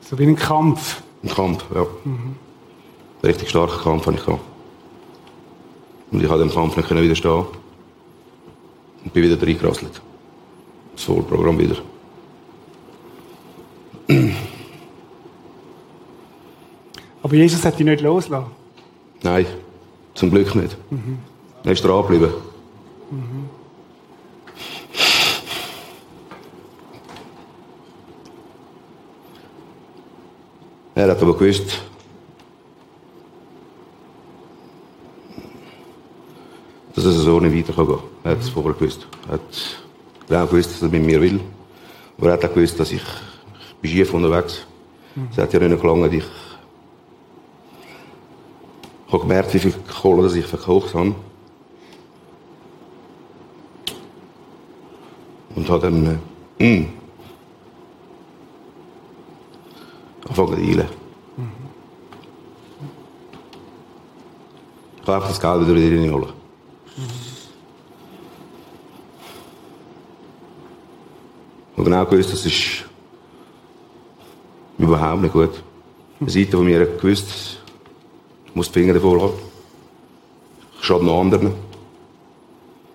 So 0.00 0.18
wie 0.18 0.26
ein 0.26 0.34
Kampf. 0.34 1.04
Ein 1.22 1.28
Kampf, 1.28 1.64
ja. 1.72 1.82
Ein 1.82 2.36
richtig 3.22 3.48
starker 3.48 3.80
Kampf 3.80 4.06
hatte 4.06 4.16
ich 4.16 4.26
gehabt. 4.26 4.42
Und 6.10 6.20
ich 6.20 6.28
konnte 6.28 6.44
dem 6.44 6.52
Kampf 6.52 6.76
nicht 6.76 6.90
widerstehen. 6.90 7.44
Und 9.04 9.12
bin 9.12 9.22
wieder 9.22 9.40
reingerasselt. 9.40 10.02
Das 10.96 11.04
Vollprogramm 11.04 11.60
wieder. 11.60 11.76
Aber 17.22 17.34
Jesus 17.34 17.64
hat 17.64 17.78
dich 17.78 17.86
nicht 17.86 18.02
losgelassen. 18.02 18.50
Nein, 19.22 19.46
zum 20.14 20.30
Glück 20.30 20.54
nicht. 20.54 20.76
Er 21.64 21.72
ist 21.72 21.84
dran 21.84 22.02
geblieben. 22.02 22.32
Er 30.94 31.10
hat 31.10 31.22
aber 31.22 31.34
gewusst, 31.36 31.80
dass 36.94 37.04
es 37.04 37.16
so 37.16 37.40
nicht 37.40 37.56
weitergehen 37.56 37.86
kann. 37.86 38.04
Er 38.24 38.30
hat 38.32 38.40
es 38.40 38.48
vorher 38.48 38.74
gewusst. 38.74 39.06
Er 39.26 39.34
hat 39.34 39.40
genau 40.28 40.46
gewusst, 40.46 40.72
dass 40.72 40.82
er 40.82 40.88
mit 40.88 41.04
mir 41.04 41.20
will. 41.20 41.40
Aber 42.18 42.28
er 42.28 42.32
hat 42.34 42.44
auch 42.44 42.54
gewusst, 42.54 42.78
dass 42.78 42.92
ich, 42.92 43.00
ich 43.02 43.76
bin 43.80 43.90
schief 43.90 44.12
unterwegs. 44.12 44.66
Es 45.30 45.38
hat 45.38 45.52
ja 45.52 45.60
nicht 45.60 45.80
gelangt, 45.80 46.12
ich 46.12 46.24
ich 49.12 49.18
habe 49.18 49.28
gemerkt, 49.28 49.52
wie 49.52 49.58
viel 49.58 49.74
Kohle 50.00 50.38
ich 50.38 50.46
verkauft 50.46 50.94
habe. 50.94 51.14
Und 55.54 55.68
habe 55.68 55.82
dann 55.82 56.18
äh, 56.58 56.78
mm, 56.78 56.88
angefangen 60.22 60.54
zu 60.54 60.62
eilen. 60.62 60.88
Ich 65.02 65.08
habe 65.08 65.26
das 65.26 65.38
Geld 65.38 65.68
wieder 65.68 65.74
reinholen. 65.74 66.32
Ich 71.72 71.78
habe 71.78 71.84
genau 71.84 72.06
gewusst, 72.06 72.32
das 72.32 72.46
ist 72.46 72.86
überhaupt 74.78 75.20
nicht 75.20 75.34
gut. 75.34 75.62
Eine 76.18 76.30
Seite 76.30 76.56
von 76.56 76.64
mir 76.64 76.86
gewusst, 76.86 77.61
muss 78.54 78.70
die 78.70 78.80
Finger 78.80 78.94
davor 78.94 79.18
lassen. 79.18 79.38
Ich 80.78 80.86
schade 80.86 81.04
noch 81.04 81.20
anderen. 81.20 81.52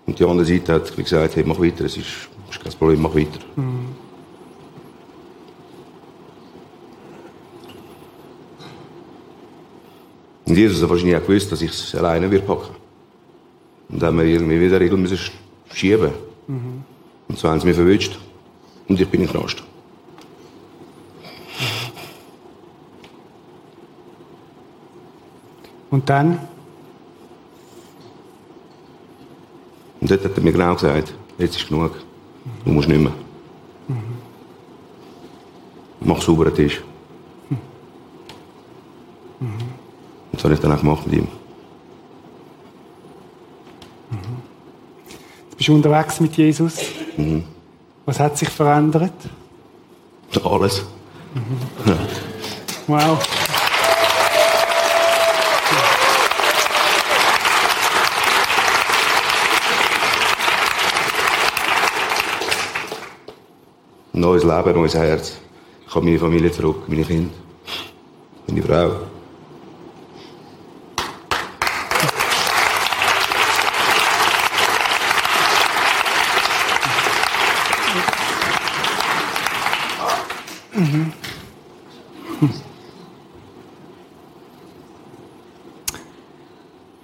Und 0.05 0.19
die 0.19 0.23
andere 0.23 0.45
Seite 0.45 0.73
hat 0.73 0.95
gesagt, 0.95 1.35
hey, 1.35 1.43
mach 1.45 1.59
weiter, 1.59 1.85
es 1.85 1.97
ist, 1.97 2.07
ist 2.49 2.63
kein 2.63 2.73
Problem, 2.73 3.01
mach 3.01 3.15
weiter. 3.15 3.39
Und 10.45 10.55
Jesus 10.55 10.81
hat 10.81 10.89
wahrscheinlich 10.89 11.17
auch 11.17 11.25
gewusst, 11.25 11.51
dass 11.51 11.61
ich 11.61 11.71
es 11.71 11.93
alleine 11.95 12.31
wird 12.31 12.47
packen. 12.47 12.73
Und 13.89 14.01
dann 14.01 14.09
haben 14.09 14.19
wir 14.19 14.25
irgendwie 14.25 14.61
wieder 14.61 14.79
Regeln 14.79 15.01
müssen 15.01 15.19
schieben. 15.73 16.11
Und 17.27 17.37
so 17.37 17.49
haben 17.49 17.59
sie 17.59 17.67
mich 17.67 17.75
verwünscht. 17.75 18.17
Und 18.87 18.99
ich 18.99 19.07
bin 19.09 19.21
im 19.21 19.29
Knast. 19.29 19.63
Und 25.89 26.09
dann? 26.09 26.39
Und 29.99 30.11
dort 30.11 30.23
hat 30.23 30.37
er 30.37 30.43
mir 30.43 30.51
genau 30.51 30.73
gesagt, 30.73 31.13
jetzt 31.37 31.55
ist 31.55 31.67
genug. 31.67 31.91
Du 32.63 32.71
musst 32.71 32.87
nicht 32.87 33.01
mehr. 33.01 33.13
Mach 35.99 36.21
sauberen 36.21 36.53
Tisch. 36.53 36.81
Und 39.39 39.49
das 40.31 40.43
habe 40.43 40.53
ich 40.53 40.59
dann 40.59 40.71
auch 40.71 40.79
gemacht 40.79 41.05
mit 41.07 41.15
ihm. 41.19 41.27
Jetzt 45.45 45.57
bist 45.57 45.69
du 45.69 45.75
unterwegs 45.75 46.19
mit 46.19 46.37
Jesus. 46.37 46.79
Was 48.05 48.19
hat 48.19 48.37
sich 48.37 48.49
verändert? 48.49 49.13
Alles. 50.43 50.85
Wow. 52.87 53.46
Neues 64.19 64.43
Leben, 64.43 64.73
neues 64.73 64.95
Herz. 64.95 65.37
Ich 65.87 65.95
habe 65.95 66.05
meine 66.05 66.19
Familie 66.19 66.51
zurück, 66.51 66.83
meine 66.87 67.03
Kinder, 67.03 67.33
meine 68.47 68.61
Frau. 68.61 68.91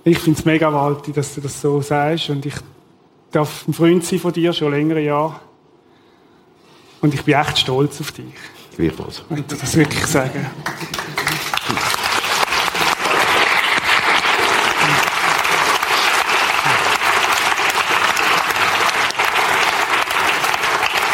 Ich 0.05 0.19
finde 0.19 0.37
es 0.37 0.45
mega 0.45 0.69
gewaltig, 0.69 1.15
dass 1.15 1.33
du 1.33 1.41
das 1.41 1.61
so 1.61 1.81
sagst. 1.81 2.29
Und 2.29 2.45
ich 2.45 2.55
darf 3.31 3.67
ein 3.67 3.73
Freund 3.73 4.03
sein 4.03 4.19
von 4.19 4.33
dir, 4.33 4.51
schon 4.51 4.71
längere 4.71 5.01
Jahre. 5.01 5.39
Und 7.03 7.13
ich 7.13 7.21
bin 7.23 7.33
echt 7.33 7.59
stolz 7.59 7.99
auf 7.99 8.13
dich. 8.13 8.23
Gleichfalls. 8.77 9.23
Ich 9.29 9.35
muss 9.35 9.59
das 9.59 9.75
wirklich 9.75 10.05
sagen. 10.05 10.45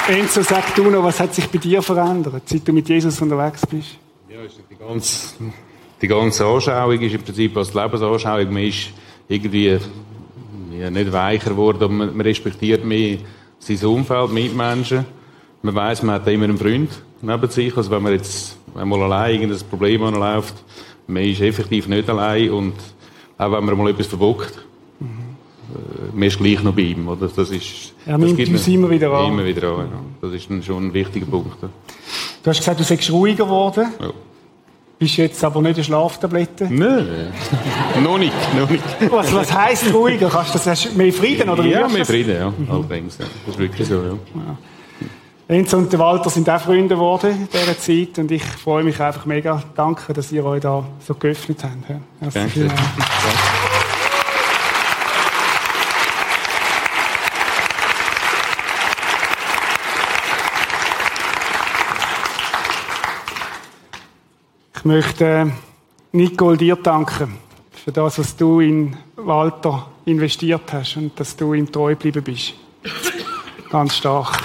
Enzo, 0.07 0.43
sag 0.43 0.75
du 0.75 0.91
noch, 0.91 1.03
was 1.03 1.19
hat 1.19 1.33
sich 1.33 1.47
bei 1.47 1.57
dir 1.57 1.81
verändert, 1.81 2.43
seit 2.45 2.67
du 2.67 2.71
mit 2.71 2.87
Jesus 2.87 3.19
unterwegs 3.19 3.65
bist? 3.65 3.97
Ja, 4.29 4.43
ist 4.43 4.59
die 4.69 4.75
ganze, 4.75 5.33
die 5.99 6.07
ganze 6.07 6.45
Anschauung 6.45 7.01
ist 7.01 7.15
im 7.15 7.23
Prinzip 7.23 7.57
als 7.57 7.73
Lebensanschauung. 7.73 8.53
Man 8.53 8.63
ist 8.63 8.91
irgendwie 9.27 9.79
ja, 10.79 10.91
nicht 10.91 11.11
weicher 11.11 11.49
geworden, 11.49 11.81
aber 11.81 11.93
man, 11.93 12.15
man 12.15 12.21
respektiert 12.21 12.85
mehr 12.85 13.17
sein 13.57 13.83
Umfeld, 13.83 14.31
Mitmenschen. 14.31 15.17
Man 15.61 15.75
weiß, 15.75 16.03
man 16.03 16.15
hat 16.15 16.27
immer 16.27 16.45
einen 16.45 16.57
Freund 16.57 16.89
neben 17.21 17.49
sich. 17.49 17.75
Also 17.75 17.91
wenn 17.91 18.01
man 18.03 18.13
jetzt 18.13 18.57
einmal 18.75 19.01
allein 19.03 19.35
irgendein 19.41 19.67
Problem 19.69 20.03
anläuft, 20.03 20.55
man 21.07 21.23
ist 21.23 21.41
effektiv 21.41 21.87
nicht 21.87 22.09
allein 22.09 22.49
und 22.51 22.73
auch 23.37 23.51
wenn 23.51 23.65
man 23.65 23.77
mal 23.77 23.89
etwas 23.89 24.07
verbockt, 24.07 24.53
äh, 25.01 25.05
man 26.13 26.23
ist 26.23 26.37
gleich 26.37 26.63
noch 26.63 26.73
bei 26.73 26.81
ihm. 26.83 27.07
Oder? 27.07 27.27
Das 27.27 27.49
ist, 27.49 27.93
Er 28.05 28.17
das 28.17 28.31
nimmt 28.31 28.49
uns 28.49 28.67
immer 28.67 28.89
wieder 28.89 29.11
an. 29.11 29.33
Immer 29.33 29.45
wieder 29.45 29.69
an, 29.69 29.87
ja. 29.91 29.99
Das 30.21 30.33
ist 30.33 30.49
dann 30.49 30.63
schon 30.63 30.87
ein 30.87 30.93
wichtiger 30.93 31.25
Punkt. 31.25 31.61
Ja. 31.61 31.69
Du 32.43 32.49
hast 32.49 32.57
gesagt, 32.59 32.79
du 32.79 32.83
seist 32.83 33.11
ruhiger 33.11 33.43
geworden. 33.45 33.87
Ja. 33.99 34.11
Bist 34.97 35.15
jetzt 35.15 35.41
aber 35.45 35.61
nicht 35.61 35.75
eine 35.75 35.83
Schlaftablette. 35.85 36.65
Nein, 36.69 37.31
noch 38.03 38.17
nicht, 38.17 38.33
noch 38.57 38.69
nicht. 38.69 38.83
Was, 39.09 39.33
was 39.33 39.53
heisst 39.53 39.93
ruhiger? 39.93 40.27
Kannst 40.29 40.49
du 40.49 40.57
das 40.57 40.67
hast 40.67 40.85
du 40.91 40.97
mehr 40.97 41.13
Frieden 41.13 41.49
oder 41.49 41.63
Ja, 41.63 41.87
mehr? 41.87 42.05
Frieden, 42.05 42.35
ja. 42.35 42.53
Allerdings, 42.69 43.17
ja. 43.17 43.25
Das 43.45 43.55
ist 43.55 43.59
wirklich 43.59 43.87
so, 43.87 43.95
ja. 43.95 44.17
Enzo 45.49 45.77
und 45.77 45.91
der 45.91 45.97
Walter 45.97 46.29
sind 46.29 46.47
auch 46.47 46.61
Freunde 46.61 46.89
geworden 46.89 47.31
in 47.31 47.49
dieser 47.49 47.75
Zeit 47.75 48.19
und 48.19 48.29
ich 48.29 48.43
freue 48.43 48.83
mich 48.83 49.01
einfach 49.01 49.25
mega. 49.25 49.63
Danke, 49.75 50.13
dass 50.13 50.31
ihr 50.31 50.45
euch 50.45 50.61
da 50.61 50.85
so 50.99 51.15
geöffnet 51.15 51.63
habt. 51.63 51.73
Merci 52.21 52.39
Danke. 52.39 52.51
vielmals. 52.51 52.79
Ich 64.75 64.85
möchte 64.85 65.25
äh, 65.25 65.45
Nicole 66.11 66.57
dir 66.57 66.75
danken 66.75 67.39
für 67.71 67.91
das, 67.91 68.19
was 68.19 68.35
du 68.35 68.59
in 68.59 68.95
Walter 69.15 69.87
investiert 70.05 70.71
hast 70.71 70.95
und 70.95 71.19
dass 71.19 71.35
du 71.35 71.55
ihm 71.55 71.71
treu 71.71 71.95
geblieben 71.95 72.23
bist. 72.23 72.53
Ganz 73.71 73.95
stark. 73.95 74.43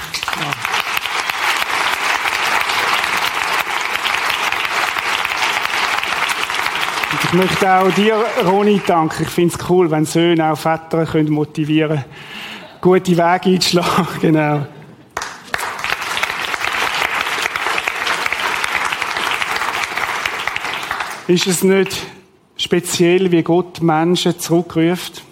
Und 7.14 7.14
ich 7.25 7.33
möchte 7.33 7.73
auch 7.73 7.91
dir, 7.91 8.17
Roni, 8.45 8.81
danken. 8.87 9.23
Ich 9.23 9.31
finde 9.31 9.55
es 9.55 9.71
cool, 9.71 9.91
wenn 9.91 10.05
Söhne 10.05 10.53
auch 10.53 10.59
Väter 10.59 11.07
können 11.07 11.33
motivieren 11.33 11.99
können, 11.99 12.05
gute 12.81 13.13
Wege 13.13 13.55
einzuschlagen. 13.55 14.07
Genau. 14.21 14.67
Ist 21.27 21.47
es 21.47 21.65
nicht 21.65 21.97
speziell, 22.57 23.33
wie 23.33 23.43
Gott 23.43 23.81
Menschen 23.81 24.39
zurückruft? 24.39 25.23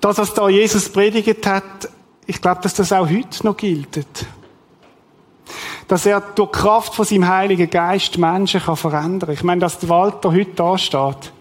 Das, 0.00 0.16
was 0.16 0.32
da 0.32 0.48
Jesus 0.48 0.88
predigt 0.88 1.46
hat, 1.46 1.90
ich 2.26 2.40
glaube, 2.40 2.62
dass 2.62 2.74
das 2.74 2.92
auch 2.92 3.08
heute 3.08 3.44
noch 3.44 3.56
gilt. 3.56 4.04
Dass 5.88 6.06
er 6.06 6.20
durch 6.20 6.50
die 6.50 6.58
Kraft 6.58 6.94
von 6.94 7.04
seinem 7.04 7.28
Heiligen 7.28 7.70
Geist 7.70 8.18
Menschen 8.18 8.60
kann 8.60 8.76
verändern 8.76 9.20
kann. 9.20 9.34
Ich 9.34 9.44
meine, 9.44 9.60
dass 9.60 9.88
Walter 9.88 10.32
heute 10.32 10.52
da 10.56 10.76
steht, 10.76 11.32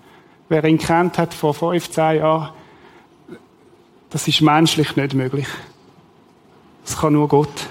wer 0.50 0.64
ihn 0.66 0.78
kennt 0.78 1.18
hat 1.18 1.34
vor 1.34 1.54
15 1.54 2.18
Jahren, 2.18 2.50
das 4.10 4.28
ist 4.28 4.42
menschlich 4.42 4.96
nicht 4.96 5.14
möglich. 5.14 5.48
Das 6.86 6.98
kann 6.98 7.14
nur 7.14 7.28
Gott. 7.28 7.68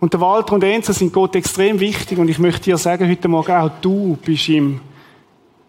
Und 0.00 0.12
der 0.12 0.20
Walter 0.20 0.54
und 0.54 0.64
Enzo 0.64 0.92
sind 0.92 1.12
Gott 1.12 1.34
extrem 1.34 1.80
wichtig 1.80 2.18
und 2.18 2.28
ich 2.28 2.38
möchte 2.38 2.64
dir 2.64 2.78
sagen, 2.78 3.08
heute 3.08 3.28
Morgen 3.28 3.52
auch 3.52 3.70
du 3.80 4.16
bist 4.24 4.48
ihm 4.48 4.80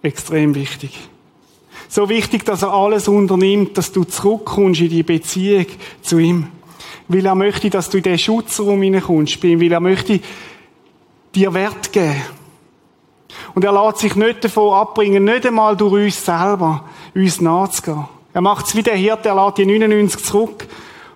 extrem 0.02 0.54
wichtig. 0.56 1.10
So 1.88 2.08
wichtig, 2.10 2.46
dass 2.46 2.62
er 2.62 2.72
alles 2.72 3.08
unternimmt, 3.08 3.78
dass 3.78 3.92
du 3.92 4.04
zurückkommst 4.04 4.82
in 4.82 4.90
die 4.90 5.04
Beziehung 5.04 5.66
zu 6.02 6.20
ihm. 6.20 6.48
Weil 7.10 7.26
er 7.26 7.36
möchte, 7.36 7.70
dass 7.70 7.90
du 7.90 7.98
in 7.98 8.04
den 8.04 8.18
Schutzraum 8.18 8.82
hineinkommst 8.82 9.42
bei 9.42 9.50
ihm, 9.50 9.60
weil 9.60 9.72
er 9.72 9.80
möchte 9.80 10.22
dir 11.36 11.54
Wert 11.54 11.92
geben. 11.92 12.22
Und 13.56 13.64
er 13.64 13.74
lässt 13.74 13.98
sich 13.98 14.16
nicht 14.16 14.44
davon 14.44 14.74
abbringen, 14.74 15.24
nicht 15.24 15.46
einmal 15.46 15.76
durch 15.76 16.06
uns 16.06 16.26
selber, 16.26 16.86
uns 17.16 17.42
nachzugehen. 17.42 18.06
Er 18.34 18.42
macht 18.42 18.68
es 18.68 18.76
wie 18.76 18.84
der 18.84 18.96
Hirte, 18.96 19.30
er 19.30 19.44
lässt 19.44 19.58
die 19.58 19.66
99 19.66 20.24
zurück, 20.24 20.68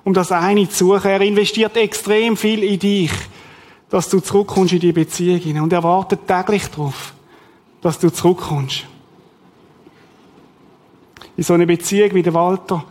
um 0.04 0.14
das 0.14 0.32
eine 0.32 0.68
zu 0.68 0.88
suchen. 0.88 1.12
Er 1.12 1.22
investiert 1.22 1.78
extrem 1.78 2.36
viel 2.36 2.64
in 2.64 2.80
dich, 2.80 3.12
dass 3.90 4.10
du 4.10 4.20
zurückkommst 4.20 4.74
in 4.74 4.80
die 4.80 4.92
Beziehung 4.92 5.40
hinein. 5.40 5.64
Und 5.64 5.74
er 5.74 5.84
wartet 5.84 6.28
täglich 6.28 6.68
darauf, 6.70 7.14
dass 7.82 8.00
du 8.00 8.10
zurückkommst. 8.10 8.86
In 11.38 11.44
so 11.44 11.54
eine 11.54 11.68
Beziehung 11.68 12.14
wie 12.14 12.24
der 12.24 12.34
Walter 12.34 12.84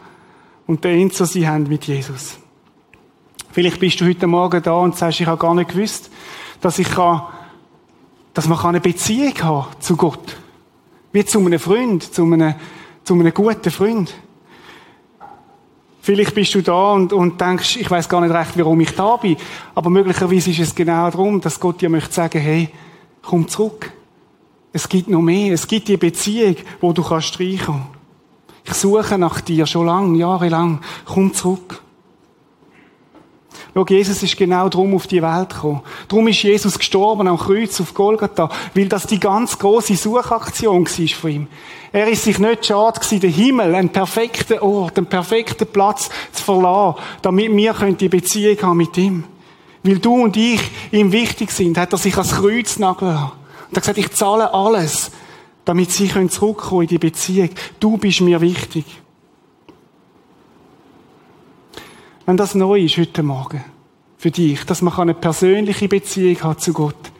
und 0.66 0.84
der 0.84 0.92
Enzo 0.92 1.24
sie 1.24 1.46
haben 1.46 1.64
mit 1.64 1.84
Jesus. 1.84 2.38
Vielleicht 3.52 3.78
bist 3.78 4.00
du 4.00 4.06
heute 4.06 4.26
Morgen 4.26 4.62
da 4.62 4.72
und 4.72 4.96
sagst, 4.96 5.20
ich 5.20 5.26
habe 5.26 5.36
gar 5.36 5.54
nicht 5.54 5.70
gewusst, 5.70 6.10
dass 6.62 6.78
ich 6.78 6.88
kann, 6.88 7.20
dass 8.32 8.48
man 8.48 8.58
eine 8.58 8.80
Beziehung 8.80 9.34
haben 9.42 9.66
zu 9.78 9.94
Gott. 9.94 10.38
Wie 11.12 11.22
zu 11.22 11.38
einem 11.38 11.58
Freund, 11.58 12.02
zu 12.14 12.22
einem, 12.22 12.54
zu 13.04 13.12
einem 13.12 13.34
guten 13.34 13.70
Freund. 13.70 14.14
Vielleicht 16.00 16.34
bist 16.34 16.54
du 16.54 16.62
da 16.62 16.92
und, 16.92 17.12
und 17.12 17.38
denkst, 17.38 17.76
ich 17.76 17.90
weiß 17.90 18.08
gar 18.08 18.22
nicht 18.22 18.32
recht, 18.32 18.52
warum 18.56 18.80
ich 18.80 18.94
da 18.94 19.16
bin. 19.16 19.36
Aber 19.74 19.90
möglicherweise 19.90 20.50
ist 20.50 20.58
es 20.58 20.74
genau 20.74 21.10
darum, 21.10 21.38
dass 21.38 21.60
Gott 21.60 21.82
dir 21.82 21.90
möchte 21.90 22.14
sagen, 22.14 22.40
hey, 22.40 22.70
komm 23.20 23.46
zurück. 23.48 23.92
Es 24.72 24.88
gibt 24.88 25.08
noch 25.08 25.20
mehr. 25.20 25.52
Es 25.52 25.66
gibt 25.66 25.88
die 25.88 25.98
Beziehung, 25.98 26.56
wo 26.80 26.94
du 26.94 27.02
kannst 27.02 27.38
reinkommen. 27.38 27.84
Ich 28.64 28.72
suche 28.72 29.18
nach 29.18 29.42
dir 29.42 29.66
schon 29.66 29.84
lang, 29.84 30.14
jahrelang. 30.14 30.80
Komm 31.04 31.34
zurück. 31.34 31.81
Schau, 33.74 33.86
Jesus 33.86 34.22
ist 34.22 34.36
genau 34.36 34.68
drum 34.68 34.94
auf 34.94 35.06
die 35.06 35.22
Welt 35.22 35.48
gekommen. 35.48 35.80
Drum 36.06 36.28
ist 36.28 36.42
Jesus 36.42 36.78
gestorben 36.78 37.26
am 37.26 37.38
Kreuz 37.38 37.80
auf 37.80 37.94
Golgatha, 37.94 38.50
weil 38.74 38.86
das 38.86 39.06
die 39.06 39.18
ganz 39.18 39.58
große 39.58 39.96
Suchaktion 39.96 40.86
war 40.86 41.08
von 41.08 41.30
ihm. 41.30 41.46
Er 41.90 42.08
ist 42.08 42.24
sich 42.24 42.38
nicht 42.38 42.66
schade 42.66 43.00
gewesen, 43.00 43.20
den 43.20 43.32
Himmel, 43.32 43.74
einen 43.74 43.88
perfekten 43.88 44.58
Ort, 44.58 44.98
einen 44.98 45.06
perfekten 45.06 45.66
Platz 45.66 46.10
zu 46.32 46.42
verlassen, 46.42 47.00
damit 47.22 47.54
wir 47.54 47.72
die 47.92 48.08
Beziehung 48.10 48.60
haben 48.62 48.76
mit 48.76 48.96
ihm. 48.98 49.24
Weil 49.82 49.98
du 49.98 50.22
und 50.22 50.36
ich 50.36 50.60
ihm 50.90 51.10
wichtig 51.10 51.50
sind, 51.50 51.78
hat 51.78 51.92
er 51.92 51.98
sich 51.98 52.14
ans 52.14 52.32
Kreuz 52.32 52.78
nageln. 52.78 53.16
Und 53.16 53.18
er 53.18 53.76
hat 53.76 53.82
gesagt, 53.82 53.98
ich 53.98 54.10
zahle 54.12 54.52
alles, 54.52 55.10
damit 55.64 55.90
sie 55.90 56.10
zurückkommen 56.28 56.82
in 56.82 56.88
die 56.88 56.98
Beziehung. 56.98 57.50
Du 57.80 57.96
bist 57.96 58.20
mir 58.20 58.40
wichtig. 58.40 59.01
Wenn 62.26 62.36
das 62.36 62.54
neu 62.54 62.80
ist 62.80 62.98
heute 62.98 63.22
Morgen 63.22 63.64
für 64.16 64.30
dich, 64.30 64.64
dass 64.64 64.82
man 64.82 64.94
eine 64.94 65.14
persönliche 65.14 65.88
Beziehung 65.88 66.42
hat 66.42 66.60
zu 66.60 66.72
Gott, 66.72 67.10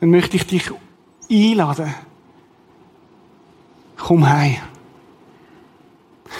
dann 0.00 0.10
möchte 0.10 0.36
ich 0.36 0.46
dich 0.46 0.70
einladen. 1.30 1.92
Komm 3.96 4.28
heim. 4.28 4.56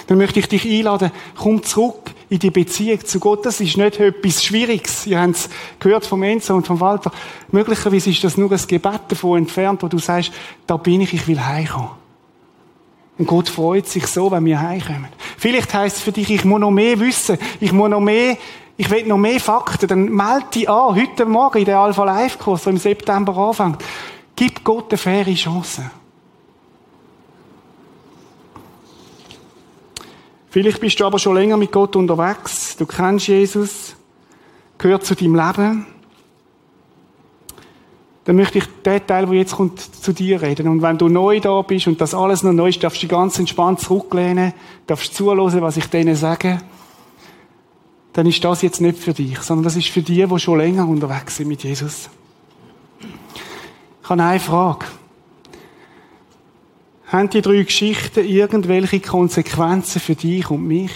Dann 0.07 0.17
möchte 0.17 0.39
ich 0.39 0.47
dich 0.47 0.65
einladen, 0.65 1.11
komm 1.35 1.63
zurück 1.63 2.11
in 2.29 2.39
die 2.39 2.51
Beziehung 2.51 3.05
zu 3.05 3.19
Gott. 3.19 3.45
Das 3.45 3.59
ist 3.59 3.77
nicht 3.77 3.99
etwas 3.99 4.43
Schwieriges. 4.43 5.05
Ihr 5.05 5.21
habt 5.21 5.35
es 5.35 5.49
gehört 5.79 6.05
vom 6.05 6.23
Enzo 6.23 6.55
und 6.55 6.65
vom 6.65 6.79
Walter. 6.79 7.11
Möglicherweise 7.51 8.09
ist 8.09 8.23
das 8.23 8.37
nur 8.37 8.51
ein 8.51 8.61
Gebet 8.67 9.01
davon 9.09 9.39
entfernt, 9.39 9.83
wo 9.83 9.87
du 9.87 9.99
sagst, 9.99 10.31
da 10.65 10.77
bin 10.77 11.01
ich, 11.01 11.13
ich 11.13 11.27
will 11.27 11.39
heimkommen. 11.39 12.02
Und 13.17 13.27
Gott 13.27 13.47
freut 13.47 13.87
sich 13.87 14.07
so, 14.07 14.31
wenn 14.31 14.45
wir 14.45 14.59
heimkommen. 14.59 15.09
Vielleicht 15.37 15.73
heisst 15.73 15.97
es 15.97 16.03
für 16.03 16.11
dich, 16.11 16.31
ich 16.31 16.45
muss 16.45 16.59
noch 16.59 16.71
mehr 16.71 16.99
wissen, 16.99 17.37
ich 17.59 17.71
muss 17.71 17.89
noch 17.89 17.99
mehr, 17.99 18.37
ich 18.75 18.89
will 18.89 19.05
noch 19.05 19.17
mehr 19.17 19.39
Fakten. 19.39 19.87
Dann 19.87 20.05
melde 20.09 20.47
dich 20.53 20.69
an, 20.69 20.95
heute 20.95 21.25
Morgen 21.25 21.59
in 21.59 21.65
der 21.65 21.79
Alpha 21.79 22.03
Live 22.03 22.39
Kurs, 22.39 22.63
der 22.63 22.73
im 22.73 22.79
September 22.79 23.37
anfängt. 23.37 23.83
Gib 24.35 24.63
Gott 24.63 24.91
eine 24.91 24.97
faire 24.97 25.33
Chance. 25.35 25.91
Vielleicht 30.49 30.79
bist 30.79 30.99
du 30.99 31.05
aber 31.05 31.19
schon 31.19 31.35
länger 31.35 31.57
mit 31.57 31.71
Gott 31.71 31.95
unterwegs. 31.95 32.75
Du 32.77 32.85
kennst 32.85 33.27
Jesus, 33.27 33.95
gehört 34.77 35.05
zu 35.05 35.15
deinem 35.15 35.35
Leben. 35.35 35.92
Dann 38.25 38.37
möchte 38.37 38.57
ich 38.59 38.65
den 38.85 39.05
Teil, 39.05 39.25
der 39.25 39.35
jetzt 39.35 39.55
kommt, 39.55 39.79
zu 39.79 40.13
dir 40.13 40.41
reden. 40.41 40.67
Und 40.69 40.81
wenn 40.81 40.97
du 40.97 41.09
neu 41.09 41.39
da 41.41 41.61
bist 41.61 41.87
und 41.87 41.99
das 41.99 42.13
alles 42.13 42.41
noch 42.43 42.53
neu 42.53 42.69
ist, 42.69 42.81
darfst 42.81 43.03
du 43.03 43.07
ganz 43.07 43.37
entspannt 43.37 43.81
zurücklehnen, 43.81 44.53
darfst 44.87 45.13
zuhören, 45.13 45.61
was 45.61 45.77
ich 45.77 45.87
denen 45.87 46.15
sage. 46.15 46.59
Dann 48.13 48.25
ist 48.27 48.43
das 48.43 48.61
jetzt 48.61 48.79
nicht 48.79 48.99
für 48.99 49.13
dich, 49.13 49.39
sondern 49.39 49.63
das 49.63 49.75
ist 49.75 49.89
für 49.89 50.01
die, 50.01 50.25
die 50.25 50.39
schon 50.39 50.59
länger 50.59 50.87
unterwegs 50.87 51.35
sind 51.35 51.47
mit 51.47 51.63
Jesus. 51.63 52.09
Ich 54.03 54.09
habe 54.09 54.23
eine 54.23 54.39
Frage. 54.39 54.85
Haben 57.07 57.29
die 57.29 57.41
drei 57.41 57.63
Geschichten 57.63 58.25
irgendwelche 58.25 58.99
Konsequenzen 58.99 59.99
für 59.99 60.15
dich 60.15 60.49
und 60.49 60.65
mich? 60.65 60.91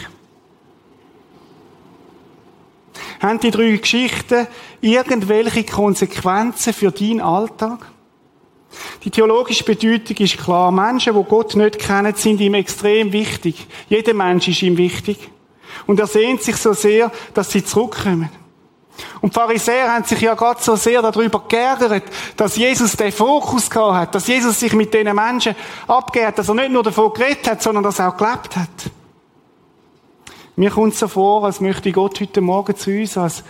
Haben 3.22 3.39
die 3.39 3.51
drei 3.51 3.78
Geschichten 3.78 4.47
irgendwelche 4.82 5.63
Konsequenzen 5.63 6.74
für 6.74 6.91
deinen 6.91 7.22
Alltag? 7.22 7.80
Die 9.03 9.09
theologische 9.09 9.63
Bedeutung 9.63 10.18
ist 10.18 10.38
klar. 10.38 10.72
Menschen, 10.72 11.15
die 11.15 11.24
Gott 11.24 11.55
nicht 11.55 11.80
kennen, 11.80 12.13
sind 12.15 12.41
ihm 12.41 12.53
extrem 12.53 13.11
wichtig. 13.11 13.68
Jeder 13.89 14.13
Mensch 14.13 14.47
ist 14.47 14.61
ihm 14.61 14.78
wichtig. 14.78 15.18
Und 15.86 15.99
er 15.99 16.07
sehnt 16.07 16.43
sich 16.43 16.57
so 16.57 16.74
sehr, 16.74 17.11
dass 17.34 17.51
sie 17.51 17.63
zurückkommen. 17.63 18.30
Und 19.22 19.34
die 19.34 19.39
Pharisäer 19.39 19.93
haben 19.93 20.03
sich 20.03 20.22
ja 20.22 20.34
gerade 20.34 20.61
so 20.61 20.76
sehr 20.76 21.01
darüber 21.01 21.43
geärgert, 21.47 22.03
dass 22.36 22.55
Jesus 22.55 22.93
den 22.93 23.11
Fokus 23.11 23.70
gehabt 23.70 23.93
hat, 23.93 24.15
dass 24.15 24.28
Jesus 24.28 24.59
sich 24.59 24.74
mit 24.74 24.93
diesen 24.93 25.15
Menschen 25.15 25.55
abgehört, 25.88 26.39
dass 26.39 26.49
er 26.49 26.55
nicht 26.55 26.72
nur 26.72 26.84
davon 26.84 27.13
geredet 27.13 27.47
hat, 27.47 27.61
sondern 27.61 27.84
dass 27.84 27.99
er 27.99 28.09
auch 28.09 28.18
gelebt 28.18 28.55
hat. 28.55 28.70
Mir 30.60 30.72
kommt 30.72 30.95
so 30.95 31.08
vor, 31.08 31.45
als 31.45 31.62
möchte 31.62 31.91
Gott 31.91 32.20
heute 32.20 32.41
Morgen 32.41 32.76
zu 32.76 32.89
uns 32.89 33.16
als 33.16 33.43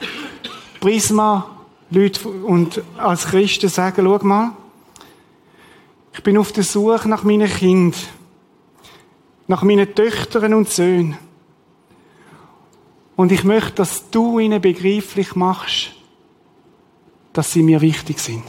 Prisma 0.82 1.50
Leute 1.90 2.28
und 2.28 2.82
als 2.98 3.28
Christen 3.28 3.70
sagen, 3.70 4.06
schau 4.06 4.28
mal, 4.28 4.52
ich 6.12 6.22
bin 6.22 6.38
auf 6.38 6.52
der 6.52 6.66
Suche 6.66 7.08
nach 7.08 7.24
meinen 7.24 7.48
Kind, 7.48 7.96
nach 9.48 9.64
meinen 9.64 9.96
Töchtern 9.96 10.54
und 10.54 10.70
Söhnen. 10.70 11.18
Und 13.16 13.32
ich 13.32 13.46
möchte, 13.46 13.76
dass 13.76 14.10
du 14.10 14.40
ihnen 14.40 14.60
begreiflich 14.60 15.34
machst, 15.34 15.94
dass 17.32 17.54
sie 17.54 17.64
mir 17.64 17.80
wichtig 17.80 18.20
sind. 18.20 18.44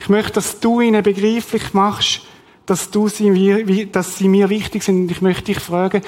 Ich 0.00 0.08
möchte, 0.08 0.32
dass 0.32 0.60
du 0.60 0.80
ihnen 0.80 1.02
begreiflich 1.02 1.74
machst, 1.74 2.22
dass, 2.64 2.90
du 2.90 3.08
sie, 3.08 3.86
dass 3.92 4.16
sie 4.16 4.28
mir 4.28 4.48
wichtig 4.48 4.82
sind. 4.82 5.02
Und 5.02 5.10
ich 5.10 5.20
möchte 5.20 5.44
dich 5.44 5.60
fragen, 5.60 6.00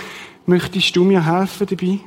möchtest 0.47 0.95
du 0.97 1.05
mir 1.05 1.25
helfen 1.25 1.67
dabei? 1.67 2.01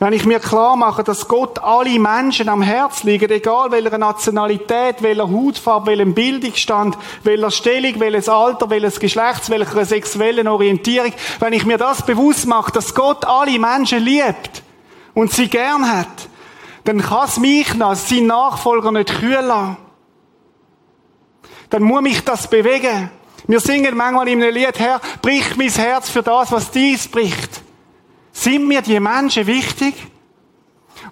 Wenn 0.00 0.12
ich 0.12 0.26
mir 0.26 0.40
klar 0.40 0.76
mache, 0.76 1.04
dass 1.04 1.28
Gott 1.28 1.60
alle 1.60 1.98
Menschen 1.98 2.48
am 2.48 2.62
Herz 2.62 3.04
liegt, 3.04 3.30
egal 3.30 3.70
welcher 3.70 3.96
Nationalität, 3.96 5.02
welcher 5.02 5.30
Hautfarbe, 5.30 5.92
welchem 5.92 6.14
Bildungsstand, 6.14 6.98
welcher 7.22 7.50
Stellung, 7.50 8.00
welches 8.00 8.28
Alter, 8.28 8.68
welches 8.70 8.98
Geschlechts, 8.98 9.50
welcher 9.50 9.84
sexuellen 9.84 10.48
Orientierung, 10.48 11.12
wenn 11.38 11.52
ich 11.52 11.64
mir 11.64 11.78
das 11.78 12.04
bewusst 12.04 12.46
mache, 12.46 12.72
dass 12.72 12.94
Gott 12.94 13.24
alle 13.24 13.58
Menschen 13.58 14.02
liebt 14.02 14.62
und 15.14 15.32
sie 15.32 15.48
gern 15.48 15.88
hat, 15.90 16.28
dann 16.84 17.00
kann 17.00 17.28
es 17.28 17.38
mich 17.38 17.74
noch, 17.74 17.94
sein 17.94 18.26
Nachfolger 18.26 18.92
nicht 18.92 19.18
kühl 19.20 19.40
lassen. 19.40 19.78
Dann 21.70 21.82
muss 21.82 22.02
mich 22.02 22.22
das 22.24 22.48
bewegen. 22.50 23.10
Wir 23.46 23.60
singen 23.60 23.96
manchmal 23.96 24.28
in 24.28 24.42
einem 24.42 24.54
Lied, 24.54 24.78
Herr, 24.78 25.00
brich 25.20 25.56
mein 25.56 25.68
Herz 25.68 26.08
für 26.08 26.22
das, 26.22 26.50
was 26.50 26.70
dies 26.70 27.06
bricht. 27.08 27.62
Sind 28.32 28.66
mir 28.66 28.80
die 28.80 28.98
Menschen 28.98 29.46
wichtig? 29.46 29.94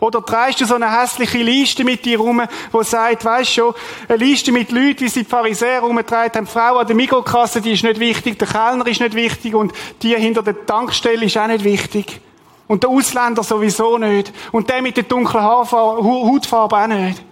Oder 0.01 0.24
trägst 0.24 0.61
du 0.61 0.64
so 0.64 0.74
eine 0.74 1.01
hässliche 1.01 1.39
Liste 1.39 1.85
mit 1.85 2.05
dir 2.05 2.18
rum, 2.18 2.43
wo 2.72 2.83
sagt, 2.83 3.24
weisst 3.24 3.53
schon, 3.53 3.74
eine 4.09 4.16
Liste 4.16 4.51
mit 4.51 4.72
Leuten, 4.72 5.01
wie 5.01 5.09
sie 5.09 5.22
die 5.22 5.28
Pharisäer 5.28 5.80
rumgetragen 5.80 6.35
haben, 6.35 6.47
die 6.47 6.51
Frau 6.51 6.78
an 6.78 6.87
der 6.87 6.97
Mikrokasse, 6.97 7.61
die 7.61 7.72
ist 7.72 7.85
nicht 7.85 8.01
wichtig, 8.01 8.39
der 8.39 8.49
Kellner 8.49 8.87
ist 8.87 9.01
nicht 9.01 9.14
wichtig 9.14 9.55
und 9.55 9.72
die 10.03 10.16
hinter 10.16 10.43
der 10.43 10.66
Tankstelle 10.66 11.26
ist 11.26 11.37
auch 11.37 11.47
nicht 11.47 11.64
wichtig. 11.64 12.20
Und 12.66 12.83
der 12.83 12.91
Ausländer 12.91 13.43
sowieso 13.43 13.99
nicht. 13.99 14.33
Und 14.51 14.70
der 14.70 14.80
mit 14.80 14.97
der 14.97 15.05
dunklen 15.05 15.43
Hautfarbe 15.45 16.76
auch 16.76 16.87
nicht. 16.87 17.22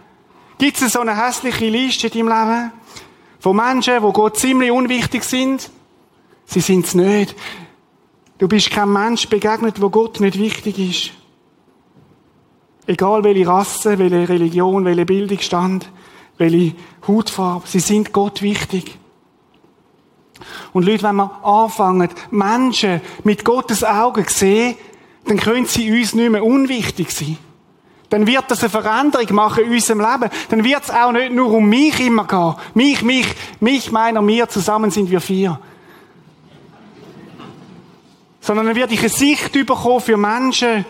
Gibt 0.59 0.83
es 0.83 0.93
so 0.93 1.01
eine 1.01 1.17
hässliche 1.17 1.65
Liste 1.65 2.09
in 2.09 2.27
deinem 2.27 2.29
Leben? 2.29 2.73
Von 3.41 3.57
Menschen, 3.57 3.95
die 4.07 4.13
Gott 4.13 4.39
ziemlich 4.39 4.71
unwichtig 4.71 5.25
sind? 5.25 5.71
Sie 6.45 6.61
sind 6.61 6.85
es 6.85 6.95
nicht. 6.95 7.35
Du 8.39 8.49
bist 8.49 8.71
kein 8.71 8.93
Mensch 8.93 9.29
begegnet, 9.29 9.81
wo 9.81 9.89
Gott 9.89 10.21
nicht 10.21 10.39
wichtig 10.39 10.79
ist. 10.79 11.11
Egal 12.87 13.25
welche 13.25 13.47
Rasse, 13.47 13.99
welche 13.99 14.29
Religion, 14.29 14.85
welche 14.85 15.07
Bildungsstand, 15.07 15.91
welche 16.39 16.75
Hautfarbe, 17.07 17.67
sie 17.67 17.81
sind 17.81 18.13
Gott 18.13 18.43
wichtig. 18.43 18.99
Und 20.73 20.85
Leute, 20.85 21.05
wenn 21.05 21.17
wir 21.17 21.45
anfangen, 21.45 22.09
Menschen 22.31 23.01
mit 23.25 23.45
Gottes 23.45 23.85
Augen 23.85 24.25
sehen, 24.29 24.77
dann 25.27 25.39
können 25.39 25.67
sie 25.67 25.91
uns 25.91 26.15
nicht 26.15 26.31
mehr 26.31 26.45
unwichtig 26.45 27.11
sein. 27.11 27.39
Dann 28.11 28.27
wird 28.27 28.45
das 28.49 28.61
eine 28.61 28.71
Veränderung 28.71 29.35
machen 29.35 29.65
in 29.65 29.73
unserem 29.73 30.01
Leben. 30.01 30.31
Dann 30.51 30.65
wird 30.65 30.83
es 30.83 30.91
auch 30.91 31.13
nicht 31.13 31.33
nur 31.33 31.53
um 31.53 31.69
mich 31.69 31.99
immer 32.01 32.27
gehen. 32.27 32.55
Mich, 32.75 33.03
mich, 33.03 33.27
mich, 33.61 33.91
meiner, 33.91 34.21
mir, 34.21 34.49
zusammen 34.49 34.91
sind 34.91 35.11
wir 35.11 35.21
vier 35.21 35.59
sondern 38.41 38.67
dann 38.67 38.77
werde 38.77 38.95
ich 38.95 39.01
eine 39.01 39.09
Sicht 39.09 39.53
bekommen 39.53 40.01
für 40.01 40.17
Menschen, 40.17 40.85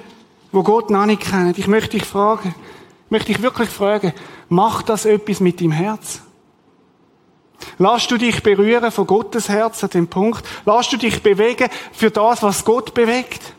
wo 0.52 0.62
Gott 0.62 0.90
noch 0.90 1.06
nicht 1.06 1.22
kennen. 1.22 1.54
Ich 1.56 1.66
möchte 1.66 1.98
dich 1.98 2.04
fragen, 2.04 2.54
möchte 3.08 3.32
ich 3.32 3.42
wirklich 3.42 3.68
fragen, 3.68 4.12
macht 4.48 4.88
das 4.88 5.04
etwas 5.04 5.40
mit 5.40 5.60
deinem 5.60 5.72
Herz? 5.72 6.22
Lass 7.78 8.06
du 8.06 8.16
dich 8.16 8.42
berühren 8.42 8.90
von 8.90 9.06
Gottes 9.06 9.48
Herz 9.48 9.84
an 9.84 9.90
dem 9.90 10.08
Punkt? 10.08 10.42
Lass 10.64 10.88
du 10.88 10.96
dich 10.96 11.22
bewegen 11.22 11.68
für 11.92 12.10
das, 12.10 12.42
was 12.42 12.64
Gott 12.64 12.94
bewegt? 12.94 13.52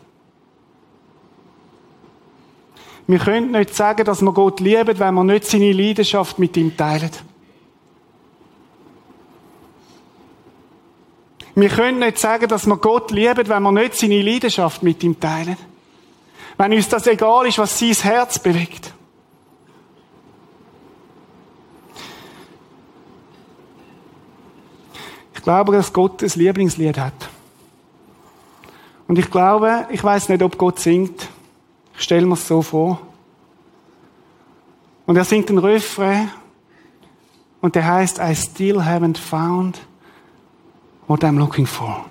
Wir 3.08 3.20
können 3.20 3.52
nicht 3.52 3.76
sagen, 3.76 4.06
dass 4.06 4.22
wir 4.22 4.32
Gott 4.32 4.60
lieben, 4.60 4.99
wenn 4.99 5.14
wir 5.14 5.24
nicht 5.24 5.45
seine 5.45 5.72
Leidenschaft 5.72 6.39
mit 6.39 6.56
ihm 6.56 6.76
teilen. 6.78 7.12
Wir 11.56 11.70
können 11.70 11.99
nicht 11.99 12.18
sagen, 12.18 12.47
dass 12.47 12.66
wir 12.66 12.78
Gott 12.78 13.12
lieben, 13.12 13.47
wenn 13.47 13.64
wir 13.64 13.72
nicht 13.72 13.95
seine 13.95 14.22
Leidenschaft 14.22 14.84
mit 14.84 15.04
ihm 15.04 15.20
teilen. 15.20 15.58
Wenn 16.58 16.74
uns 16.74 16.88
das 16.88 17.08
egal 17.08 17.47
ist, 17.47 17.58
was 17.58 17.78
sein 17.78 17.93
Herz 17.93 18.39
bewegt. 18.39 18.93
Ich 25.36 25.41
glaube, 25.43 25.72
dass 25.72 25.91
Gott 25.91 26.22
ein 26.22 26.32
Lieblingslied 26.36 26.99
hat. 26.99 27.14
Und 29.08 29.18
ich 29.18 29.30
glaube, 29.30 29.88
ich 29.89 30.04
weiß 30.04 30.30
nicht, 30.30 30.43
ob 30.43 30.58
Gott 30.58 30.80
singt. 30.80 31.28
Ich 32.02 32.06
stelle 32.06 32.26
mir 32.26 32.34
es 32.34 32.47
so 32.47 32.64
vor. 32.64 32.99
Und 35.06 35.18
er 35.18 35.24
singt 35.24 35.49
einen 35.49 35.60
Refrain. 35.60 36.32
Und 37.62 37.76
der 37.76 37.86
heißt, 37.86 38.18
I 38.18 38.36
still 38.36 38.80
haven't 38.80 39.20
found 39.20 39.80
what 41.06 41.24
I'm 41.24 41.38
looking 41.38 41.68
for. 41.68 42.04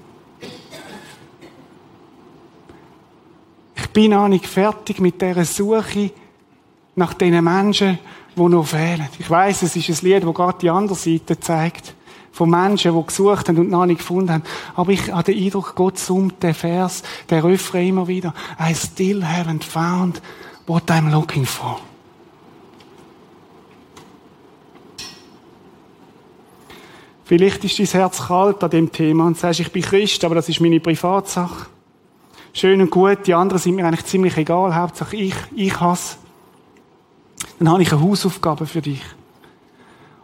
Ich 3.75 3.89
bin 3.91 4.13
noch 4.13 4.29
nicht 4.29 4.47
fertig 4.47 5.01
mit 5.01 5.21
dieser 5.21 5.45
Suche 5.45 6.13
nach 6.95 7.13
den 7.15 7.43
Menschen, 7.43 7.99
die 8.37 8.43
noch 8.43 8.67
fehlen. 8.69 9.09
Ich 9.19 9.29
weiß, 9.29 9.63
es 9.63 9.75
ist 9.75 9.89
ein 9.89 10.09
Lied, 10.09 10.23
das 10.23 10.35
gerade 10.35 10.59
die 10.61 10.71
andere 10.71 10.95
Seite 10.95 11.41
zeigt. 11.41 11.97
Von 12.33 12.51
Menschen, 12.51 12.97
die 12.97 13.07
gesucht 13.07 13.49
haben 13.49 13.59
und 13.59 13.71
noch 13.71 13.87
nicht 13.87 13.99
gefunden 13.99 14.33
haben. 14.33 14.45
Aber 14.77 14.93
ich 14.93 15.13
habe 15.13 15.33
den 15.33 15.45
Eindruck, 15.45 15.75
Gott 15.75 15.99
summt 15.99 16.43
den 16.43 16.55
Vers, 16.55 17.03
der 17.29 17.45
Refrain 17.45 17.89
immer 17.89 18.07
wieder. 18.07 18.33
I 18.61 18.75
still 18.75 19.23
haven't 19.25 19.65
found 19.65 20.23
what 20.67 20.91
I'm 20.91 21.11
looking 21.11 21.45
for. 21.45 21.81
Vielleicht 27.31 27.63
ist 27.65 27.79
dein 27.79 27.87
Herz 27.87 28.27
kalt 28.27 28.65
an 28.65 28.71
dem 28.71 28.91
Thema 28.91 29.25
und 29.25 29.39
sagst, 29.39 29.61
ich 29.61 29.71
bin 29.71 29.83
Christ, 29.83 30.25
aber 30.25 30.35
das 30.35 30.49
ist 30.49 30.61
meine 30.61 30.81
Privatsache. 30.81 31.67
Schön 32.53 32.81
und 32.81 32.91
gut, 32.91 33.25
die 33.27 33.35
anderen 33.35 33.61
sind 33.61 33.77
mir 33.77 33.87
eigentlich 33.87 34.05
ziemlich 34.07 34.37
egal, 34.37 34.75
Hauptsache 34.75 35.15
ich, 35.17 35.35
ich 35.55 35.81
hasse. 35.81 36.17
Dann 37.61 37.69
habe 37.71 37.83
ich 37.83 37.93
eine 37.93 38.01
Hausaufgabe 38.01 38.67
für 38.67 38.83
dich. 38.83 39.03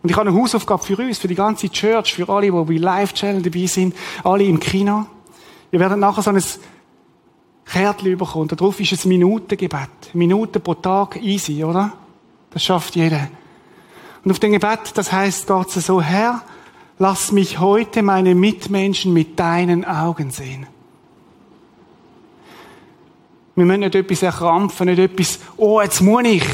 Und 0.07 0.11
ich 0.11 0.17
habe 0.17 0.31
eine 0.31 0.41
Hausaufgabe 0.41 0.85
für 0.85 0.97
uns, 0.99 1.19
für 1.19 1.27
die 1.27 1.35
ganze 1.35 1.69
Church, 1.69 2.15
für 2.15 2.29
alle, 2.29 2.47
die 2.47 2.53
bei 2.53 2.77
Live-Channel 2.77 3.43
dabei 3.43 3.67
sind, 3.67 3.93
alle 4.23 4.45
im 4.45 4.61
Kino. 4.61 5.05
Wir 5.73 5.81
werden 5.81 5.99
nachher 5.99 6.23
so 6.23 6.31
ein 6.31 6.41
Kärtchen 7.65 8.17
bekommen. 8.17 8.47
Darauf 8.47 8.79
ist 8.79 9.05
ein 9.05 9.09
Minutengebet. 9.09 9.89
Minuten 10.13 10.63
pro 10.63 10.75
Tag, 10.75 11.21
easy, 11.21 11.65
oder? 11.65 11.93
Das 12.51 12.63
schafft 12.63 12.95
jeder. 12.95 13.27
Und 14.23 14.31
auf 14.31 14.39
dem 14.39 14.53
Gebet, 14.53 14.93
das 14.95 15.11
heißt, 15.11 15.51
es 15.51 15.75
so, 15.75 16.01
Herr, 16.01 16.43
lass 17.01 17.33
mich 17.33 17.59
heute 17.59 18.05
meine 18.05 18.37
Mitmenschen 18.37 19.13
mit 19.13 19.41
deinen 19.41 19.85
Augen 19.85 20.31
sehen. 20.31 20.69
Wir 23.57 23.65
müssen 23.65 23.81
nicht 23.81 23.97
etwas 23.97 24.23
erkrampfen, 24.23 24.87
nicht 24.87 25.01
etwas, 25.01 25.41
oh, 25.57 25.81
jetzt 25.81 26.01
muss 26.01 26.23
ich. 26.27 26.45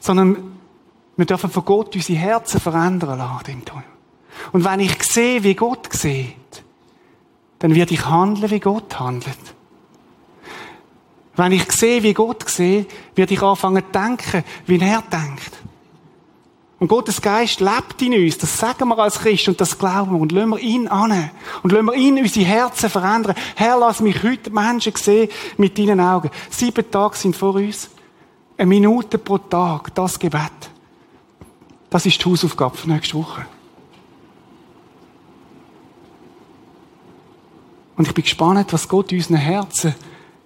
Sondern 0.00 0.53
wir 1.16 1.26
dürfen 1.26 1.50
von 1.50 1.64
Gott 1.64 1.94
unsere 1.94 2.18
Herzen 2.18 2.60
verändern 2.60 3.18
lassen. 3.18 3.62
Und 4.52 4.64
wenn 4.64 4.80
ich 4.80 5.02
sehe, 5.02 5.42
wie 5.42 5.54
Gott 5.54 5.92
sieht, 5.92 6.34
dann 7.60 7.74
werde 7.74 7.94
ich 7.94 8.04
handeln, 8.04 8.50
wie 8.50 8.60
Gott 8.60 8.98
handelt. 8.98 9.38
Wenn 11.36 11.52
ich 11.52 11.70
sehe, 11.72 12.02
wie 12.02 12.14
Gott 12.14 12.48
sieht, 12.48 12.90
werde 13.14 13.34
ich 13.34 13.42
anfangen 13.42 13.82
zu 13.84 13.98
denken, 13.98 14.44
wie 14.66 14.78
er 14.78 15.02
denkt. 15.02 15.52
Und 16.78 16.88
Gottes 16.88 17.22
Geist 17.22 17.60
lebt 17.60 18.02
in 18.02 18.12
uns. 18.12 18.38
Das 18.38 18.58
sagen 18.58 18.88
wir 18.88 18.98
als 18.98 19.20
Christ 19.20 19.48
und 19.48 19.60
das 19.60 19.78
glauben 19.78 20.12
wir. 20.12 20.20
Und 20.20 20.32
lassen 20.32 20.50
wir 20.50 20.58
ihn 20.58 20.88
an. 20.88 21.30
Und 21.62 21.72
lassen 21.72 21.86
wir 21.86 21.94
ihn 21.94 22.18
unsere 22.18 22.44
Herzen 22.44 22.90
verändern. 22.90 23.34
Herr, 23.54 23.78
lass 23.78 24.00
mich 24.00 24.22
heute 24.22 24.50
Menschen 24.50 24.92
sehen 24.96 25.30
mit 25.56 25.78
deinen 25.78 26.00
Augen. 26.00 26.30
Sieben 26.50 26.90
Tage 26.90 27.16
sind 27.16 27.36
vor 27.36 27.54
uns. 27.54 27.88
Eine 28.56 28.66
Minute 28.66 29.18
pro 29.18 29.38
Tag, 29.38 29.94
das 29.94 30.18
Gebet. 30.18 30.73
Das 31.94 32.04
ist 32.06 32.18
die 32.20 32.28
Hausaufgabe 32.28 32.76
für 32.76 32.90
nächste 32.90 33.16
Woche. 33.16 33.46
Und 37.96 38.08
ich 38.08 38.12
bin 38.12 38.24
gespannt, 38.24 38.72
was 38.72 38.88
Gott 38.88 39.12
in 39.12 39.18
unseren 39.18 39.36
Herzen 39.36 39.94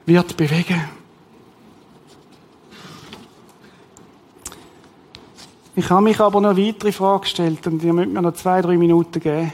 wird 0.05 0.36
bewegen. 0.36 0.78
Ich 5.74 5.88
habe 5.88 6.03
mich 6.03 6.20
aber 6.20 6.38
noch 6.38 6.55
weitere 6.55 6.92
Frage 6.92 7.22
gestellt 7.22 7.66
und 7.66 7.82
ihr 7.82 7.94
müsst 7.94 8.11
mir 8.11 8.20
noch 8.20 8.34
zwei, 8.34 8.61
drei 8.61 8.76
Minuten 8.76 9.18
geben. 9.18 9.51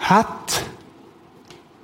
Hat 0.00 0.66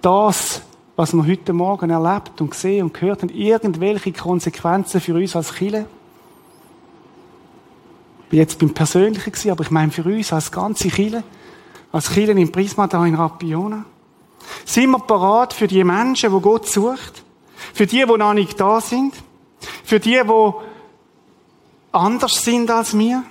das, 0.02 0.60
was 0.94 1.14
wir 1.14 1.26
heute 1.26 1.54
Morgen 1.54 1.88
erlebt 1.88 2.38
und 2.42 2.50
gesehen 2.50 2.84
und 2.84 2.92
gehört 2.92 3.22
haben, 3.22 3.30
irgendwelche 3.30 4.12
Konsequenzen 4.12 5.00
für 5.00 5.14
uns 5.14 5.34
als 5.34 5.54
Chile? 5.54 5.86
Bin 8.30 8.38
jetzt 8.38 8.58
beim 8.58 8.74
Persönlichen 8.74 9.32
gewesen, 9.32 9.50
aber 9.50 9.64
ich 9.64 9.70
meine 9.70 9.90
für 9.90 10.04
uns 10.04 10.32
als 10.32 10.52
ganze 10.52 10.88
Chile, 10.88 11.22
als 11.92 12.12
Chile 12.12 12.32
im 12.32 12.52
Prisma 12.52 12.86
da 12.86 13.04
in 13.06 13.14
Rapiona. 13.14 13.84
Sind 14.64 14.90
wir 14.90 14.98
parat 14.98 15.52
für 15.52 15.66
die 15.66 15.82
Menschen, 15.84 16.32
die 16.34 16.40
Gott 16.40 16.68
sucht? 16.68 17.22
Für 17.74 17.86
die, 17.86 18.04
die 18.04 18.18
noch 18.18 18.34
nicht 18.34 18.60
da 18.60 18.80
sind? 18.80 19.14
Für 19.84 19.98
die, 19.98 20.20
die 20.22 20.52
anders 21.92 22.44
sind 22.44 22.70
als 22.70 22.96
wir? 22.96 23.24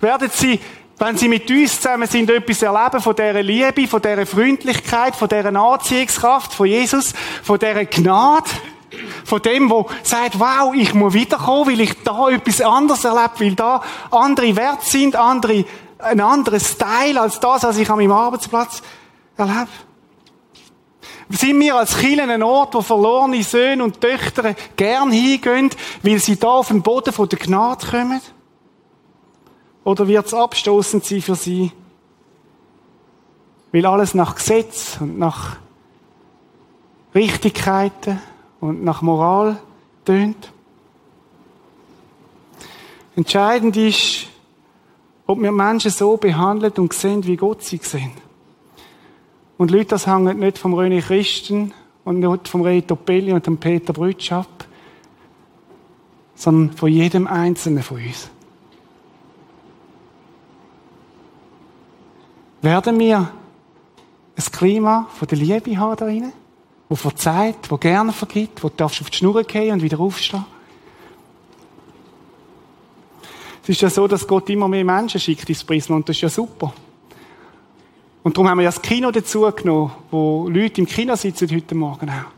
Werden 0.00 0.30
sie, 0.32 0.60
wenn 0.98 1.16
sie 1.16 1.28
mit 1.28 1.50
uns 1.50 1.80
zusammen 1.80 2.06
sind, 2.06 2.30
etwas 2.30 2.62
erleben 2.62 3.00
von 3.00 3.16
dieser 3.16 3.42
Liebe, 3.42 3.88
von 3.88 4.02
dieser 4.02 4.26
Freundlichkeit, 4.26 5.16
von 5.16 5.28
dieser 5.28 5.54
Anziehungskraft 5.54 6.52
von 6.52 6.66
Jesus, 6.66 7.14
von 7.42 7.58
dieser 7.58 7.86
Gnade? 7.86 8.50
Von 9.24 9.42
dem, 9.42 9.70
wo 9.70 9.88
sagt, 10.02 10.38
wow, 10.38 10.74
ich 10.74 10.94
muss 10.94 11.14
wiederkommen, 11.14 11.70
weil 11.70 11.80
ich 11.80 12.02
da 12.02 12.28
etwas 12.28 12.60
anderes 12.60 13.04
erlebe, 13.04 13.40
weil 13.40 13.54
da 13.54 13.82
andere 14.10 14.56
Werte 14.56 14.84
sind, 14.84 15.16
andere, 15.16 15.64
ein 15.98 16.20
anderes 16.20 16.70
Style 16.72 17.20
als 17.20 17.40
das, 17.40 17.62
was 17.62 17.78
ich 17.78 17.88
an 17.90 17.98
meinem 17.98 18.12
Arbeitsplatz 18.12 18.82
erlebe. 19.36 19.68
Sind 21.30 21.60
wir 21.60 21.76
als 21.76 21.96
Kirche 21.96 22.22
ein 22.22 22.42
Ort, 22.42 22.74
wo 22.74 22.82
verlorene 22.82 23.42
Söhne 23.44 23.84
und 23.84 24.00
Töchter 24.00 24.54
gern 24.74 25.12
hingehen, 25.12 25.70
weil 26.02 26.18
sie 26.18 26.36
da 26.36 26.48
auf 26.48 26.68
den 26.68 26.82
Boden 26.82 27.14
der 27.16 27.38
Gnade 27.38 27.86
kommen? 27.86 28.20
Oder 29.84 30.08
wird 30.08 30.26
es 30.26 30.34
abstoßend 30.34 31.04
sein 31.04 31.22
für 31.22 31.36
sie? 31.36 31.70
Weil 33.72 33.86
alles 33.86 34.14
nach 34.14 34.34
Gesetz 34.34 34.98
und 35.00 35.18
nach 35.18 35.56
Richtigkeiten 37.14 38.20
und 38.60 38.84
nach 38.84 39.02
Moral 39.02 39.58
tönt? 40.04 40.52
Entscheidend 43.16 43.76
ist, 43.76 44.26
ob 45.26 45.40
wir 45.40 45.52
Menschen 45.52 45.90
so 45.90 46.16
behandeln 46.16 46.72
und 46.78 46.92
sehen, 46.92 47.24
wie 47.26 47.36
Gott 47.36 47.62
sie 47.62 47.78
sehen. 47.82 48.12
Und 49.58 49.70
Leute, 49.70 49.86
das 49.86 50.06
hängt 50.06 50.38
nicht 50.38 50.58
vom 50.58 50.74
René 50.74 51.02
Christen 51.02 51.74
und 52.04 52.20
nicht 52.20 52.48
vom 52.48 52.62
Reto 52.62 52.96
Pelli 52.96 53.32
und 53.32 53.46
dem 53.46 53.58
Peter 53.58 53.92
Brütsch 53.92 54.32
ab, 54.32 54.64
sondern 56.34 56.76
von 56.76 56.90
jedem 56.90 57.26
Einzelnen 57.26 57.82
von 57.82 57.98
uns. 57.98 58.30
Werden 62.62 62.98
wir 62.98 63.18
ein 64.36 64.52
Klima 64.52 65.06
von 65.12 65.28
der 65.28 65.38
Liebe 65.38 65.78
haben 65.78 65.96
da 65.96 66.06
drinnen, 66.06 66.32
wo 66.90 66.96
verzeiht, 66.96 67.70
wo 67.70 67.78
gerne 67.78 68.12
vergibt, 68.12 68.64
wo 68.64 68.68
du 68.68 68.84
auf 68.84 68.98
die 68.98 69.16
Schnur 69.16 69.44
gehen 69.44 69.74
und 69.74 69.82
wieder 69.82 70.00
aufstehen? 70.00 70.44
Es 73.62 73.68
ist 73.68 73.80
ja 73.80 73.88
so, 73.88 74.08
dass 74.08 74.26
Gott 74.26 74.50
immer 74.50 74.66
mehr 74.66 74.84
Menschen 74.84 75.20
schickt 75.20 75.48
ins 75.48 75.62
Prisma 75.62 75.94
und 75.94 76.08
das 76.08 76.16
ist 76.16 76.22
ja 76.22 76.28
super. 76.28 76.74
Und 78.24 78.36
darum 78.36 78.50
haben 78.50 78.58
wir 78.58 78.64
ja 78.64 78.70
das 78.70 78.82
Kino 78.82 79.12
dazu 79.12 79.48
genommen, 79.52 79.92
wo 80.10 80.48
Leute 80.48 80.80
im 80.80 80.86
Kino 80.86 81.14
sitzen 81.14 81.48
heute 81.54 81.76
Morgen 81.76 82.10
auch. 82.10 82.32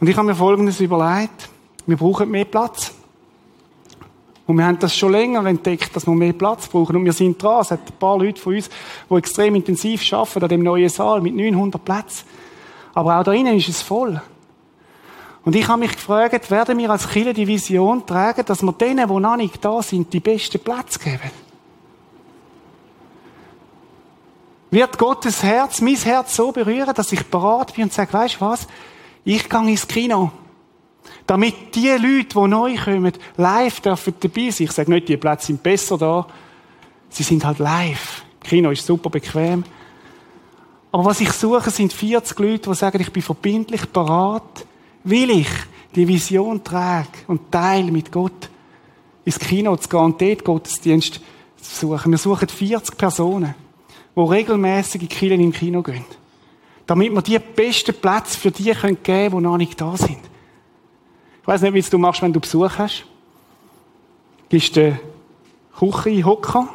Und 0.00 0.08
ich 0.08 0.16
habe 0.16 0.26
mir 0.26 0.34
Folgendes 0.34 0.80
überlegt. 0.80 1.50
Wir 1.86 1.98
brauchen 1.98 2.30
mehr 2.30 2.46
Platz. 2.46 2.94
Und 4.46 4.58
wir 4.58 4.64
haben 4.64 4.78
das 4.78 4.96
schon 4.96 5.12
länger 5.12 5.44
entdeckt, 5.46 5.94
dass 5.94 6.06
wir 6.06 6.14
mehr 6.14 6.32
Platz 6.32 6.68
brauchen. 6.68 6.96
Und 6.96 7.04
wir 7.04 7.12
sind 7.12 7.40
dran. 7.40 7.60
Es 7.60 7.70
hat 7.70 7.80
ein 7.80 7.98
paar 7.98 8.18
Leute 8.18 8.40
von 8.40 8.54
uns, 8.54 8.68
die 9.08 9.14
extrem 9.14 9.54
intensiv 9.54 10.12
arbeiten 10.12 10.42
an 10.42 10.48
dem 10.48 10.62
neuen 10.62 10.88
Saal 10.88 11.20
mit 11.20 11.34
900 11.34 11.84
Plätzen. 11.84 12.26
Aber 12.94 13.18
auch 13.18 13.24
da 13.24 13.32
innen 13.32 13.56
ist 13.56 13.68
es 13.68 13.82
voll. 13.82 14.20
Und 15.44 15.56
ich 15.56 15.66
habe 15.66 15.80
mich 15.80 15.92
gefragt, 15.92 16.50
werden 16.50 16.78
wir 16.78 16.90
als 16.90 17.08
Kirche 17.08 17.34
die 17.34 17.46
Vision 17.46 18.04
tragen, 18.06 18.44
dass 18.44 18.62
wir 18.62 18.72
denen, 18.72 19.08
die 19.08 19.20
noch 19.20 19.36
nicht 19.36 19.64
da 19.64 19.82
sind, 19.82 20.12
die 20.12 20.20
besten 20.20 20.60
Plätze 20.60 20.98
geben? 20.98 21.30
wird 24.72 24.96
Gottes 24.96 25.42
Herz, 25.42 25.82
mein 25.82 25.96
Herz 25.96 26.34
so 26.34 26.50
berühren, 26.50 26.94
dass 26.94 27.12
ich 27.12 27.26
bereit 27.26 27.74
bin 27.74 27.84
und 27.84 27.92
sage, 27.92 28.10
weißt 28.10 28.36
du 28.36 28.40
was? 28.40 28.66
Ich 29.22 29.48
gehe 29.48 29.68
ins 29.68 29.86
Kino. 29.86 30.32
Damit 31.26 31.74
die 31.74 31.88
Leute, 31.88 32.34
die 32.34 32.48
neu 32.48 32.76
kommen, 32.76 33.12
live 33.36 33.80
dürfen 33.80 34.14
dabei 34.20 34.50
sein. 34.50 34.66
Ich 34.66 34.72
sage 34.72 34.90
nicht, 34.90 35.08
die 35.08 35.16
Plätze 35.16 35.46
sind 35.46 35.62
besser 35.62 35.96
da. 35.96 36.26
Sie 37.08 37.22
sind 37.22 37.44
halt 37.44 37.58
live. 37.58 38.24
Kino 38.42 38.70
ist 38.70 38.84
super 38.86 39.10
bequem. 39.10 39.64
Aber 40.90 41.04
was 41.04 41.20
ich 41.20 41.32
suche, 41.32 41.70
sind 41.70 41.92
40 41.92 42.38
Leute, 42.38 42.70
die 42.70 42.76
sagen, 42.76 43.00
ich 43.00 43.12
bin 43.12 43.22
verbindlich 43.22 43.86
bereit, 43.86 44.66
will 45.04 45.30
ich 45.30 45.48
die 45.94 46.06
Vision 46.06 46.62
trage 46.62 47.08
und 47.28 47.50
teile 47.50 47.90
mit 47.90 48.10
Gott 48.10 48.50
ins 49.24 49.38
Kino 49.38 49.76
zu 49.76 49.88
gehen 49.88 50.00
und 50.00 50.20
dort 50.20 50.44
Gottesdienst 50.44 51.20
zu 51.60 51.86
suchen. 51.86 52.10
Wir 52.10 52.18
suchen 52.18 52.48
40 52.48 52.98
Personen 52.98 53.54
die 54.14 54.20
regelmäßig 54.20 55.02
in 55.02 55.08
Kielen 55.08 55.40
im 55.40 55.52
Kino 55.52 55.82
gehen. 55.82 56.04
Damit 56.86 57.12
wir 57.12 57.22
die 57.22 57.38
besten 57.38 57.94
Plätze 57.94 58.38
für 58.38 58.50
die 58.50 58.64
geben 58.64 59.02
können, 59.02 59.30
die 59.30 59.40
noch 59.40 59.56
nicht 59.56 59.80
da 59.80 59.96
sind. 59.96 60.18
Ich 61.42 61.48
weiß 61.48 61.62
nicht, 61.62 61.74
wie 61.74 61.82
du 61.82 61.98
machst, 61.98 62.22
wenn 62.22 62.32
du 62.32 62.38
Besuch 62.38 62.70
hast. 62.78 63.04
Gibst 64.48 64.76
du 64.76 64.96
Küche 65.76 66.24
hocken? 66.24 66.68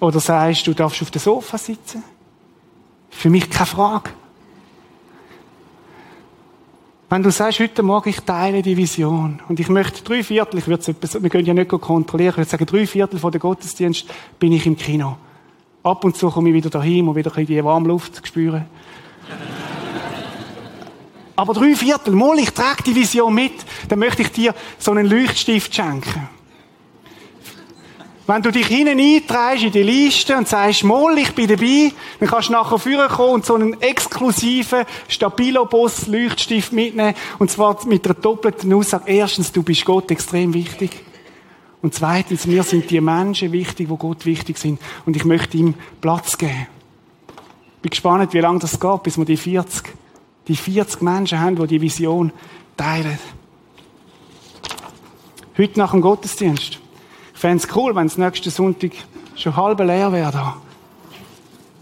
Oder 0.00 0.18
sagst 0.18 0.66
du, 0.66 0.74
darfst 0.74 1.02
auf 1.02 1.10
dem 1.10 1.20
Sofa 1.20 1.56
sitzen? 1.56 2.02
Für 3.10 3.30
mich 3.30 3.48
keine 3.48 3.66
Frage. 3.66 4.10
Wenn 7.10 7.22
du 7.22 7.30
sagst, 7.30 7.60
heute 7.60 7.82
Morgen, 7.82 8.10
ich 8.10 8.20
teile 8.20 8.60
die 8.60 8.76
Vision 8.76 9.40
und 9.48 9.58
ich 9.58 9.68
möchte 9.68 10.02
drei 10.02 10.22
Viertel, 10.22 10.58
ich 10.58 10.66
würde 10.66 10.92
es, 11.00 11.22
wir 11.22 11.30
können 11.30 11.46
ja 11.46 11.54
nicht 11.54 11.68
kontrollieren, 11.68 12.32
ich 12.32 12.36
würde 12.36 12.50
sagen, 12.50 12.66
drei 12.66 12.86
Viertel 12.86 13.18
von 13.18 13.30
der 13.30 13.40
Gottesdienst 13.40 14.06
bin 14.38 14.52
ich 14.52 14.66
im 14.66 14.76
Kino. 14.76 15.16
Ab 15.82 16.04
und 16.04 16.16
zu 16.16 16.28
komme 16.28 16.50
ich 16.50 16.54
wieder 16.54 16.70
daheim 16.70 17.08
und 17.08 17.16
wieder 17.16 17.34
ein 17.34 17.46
die 17.46 17.64
warme 17.64 17.88
Luft 17.88 18.26
spüren. 18.26 18.66
Aber 21.38 21.54
drei 21.54 21.76
Viertel, 21.76 22.16
mal, 22.16 22.36
ich 22.40 22.50
trage 22.50 22.82
die 22.82 22.96
Vision 22.96 23.32
mit, 23.32 23.52
dann 23.86 24.00
möchte 24.00 24.22
ich 24.22 24.32
dir 24.32 24.52
so 24.76 24.90
einen 24.90 25.06
Leuchtstift 25.06 25.72
schenken. 25.72 26.28
Wenn 28.26 28.42
du 28.42 28.50
dich 28.50 28.66
hinten 28.66 28.98
einträgst 28.98 29.62
in 29.62 29.70
die 29.70 29.84
Liste 29.84 30.36
und 30.36 30.48
sagst, 30.48 30.82
mal, 30.82 31.16
ich 31.16 31.32
bin 31.36 31.46
dabei, 31.46 31.92
dann 32.18 32.28
kannst 32.28 32.48
du 32.48 32.54
nachher 32.54 32.80
führen 32.80 33.08
kommen 33.08 33.34
und 33.34 33.46
so 33.46 33.54
einen 33.54 33.80
exklusiven 33.80 34.84
Stabilo-Boss-Leuchtstift 35.06 36.72
mitnehmen. 36.72 37.14
Und 37.38 37.52
zwar 37.52 37.86
mit 37.86 38.04
einer 38.04 38.14
doppelten 38.14 38.72
Aussage. 38.72 39.04
Erstens, 39.06 39.52
du 39.52 39.62
bist 39.62 39.84
Gott 39.84 40.10
extrem 40.10 40.52
wichtig. 40.52 40.90
Und 41.82 41.94
zweitens, 41.94 42.48
mir 42.48 42.64
sind 42.64 42.90
die 42.90 43.00
Menschen 43.00 43.52
wichtig, 43.52 43.88
wo 43.88 43.96
Gott 43.96 44.26
wichtig 44.26 44.58
sind. 44.58 44.80
Und 45.06 45.14
ich 45.14 45.24
möchte 45.24 45.56
ihm 45.56 45.74
Platz 46.00 46.36
geben. 46.36 46.66
Ich 47.76 47.82
bin 47.82 47.90
gespannt, 47.90 48.34
wie 48.34 48.40
lange 48.40 48.58
das 48.58 48.80
geht, 48.80 49.02
bis 49.04 49.16
wir 49.16 49.24
die 49.24 49.36
40, 49.36 49.84
die 50.48 50.56
40 50.56 51.02
Menschen 51.02 51.40
haben, 51.40 51.56
die 51.56 51.66
die 51.66 51.80
Vision 51.80 52.32
teilen. 52.76 53.18
Heute 55.56 55.78
nach 55.78 55.90
dem 55.90 56.00
Gottesdienst. 56.00 56.78
Ich 57.34 57.40
fände 57.40 57.62
es 57.62 57.76
cool, 57.76 57.94
wenn 57.94 58.06
es 58.06 58.16
nächsten 58.16 58.50
Sonntag 58.50 58.92
schon 59.36 59.54
halb 59.56 59.78
leer 59.80 60.10
wäre. 60.12 60.54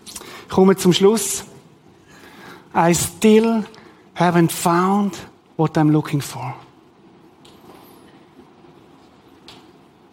Ich 0.05 0.49
komme 0.49 0.77
zum 0.77 0.93
Schluss. 0.93 1.45
I 2.75 2.95
still 2.95 3.65
haven't 4.19 4.51
found 4.51 5.17
what 5.57 5.77
I'm 5.79 5.91
looking 5.91 6.21
for. 6.21 6.55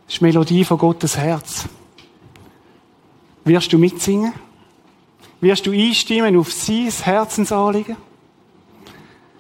Das 0.06 0.16
ist 0.16 0.22
die 0.22 0.26
Melodie 0.26 0.64
von 0.64 0.78
Gottes 0.78 1.18
Herz. 1.18 1.68
Wirst 3.46 3.74
du 3.74 3.78
mitsingen? 3.78 4.34
Wirst 5.42 5.66
du 5.66 5.72
einstimmen 5.72 6.38
auf 6.38 6.52
sein 6.52 6.90
Herzensanliegen? 6.90 7.98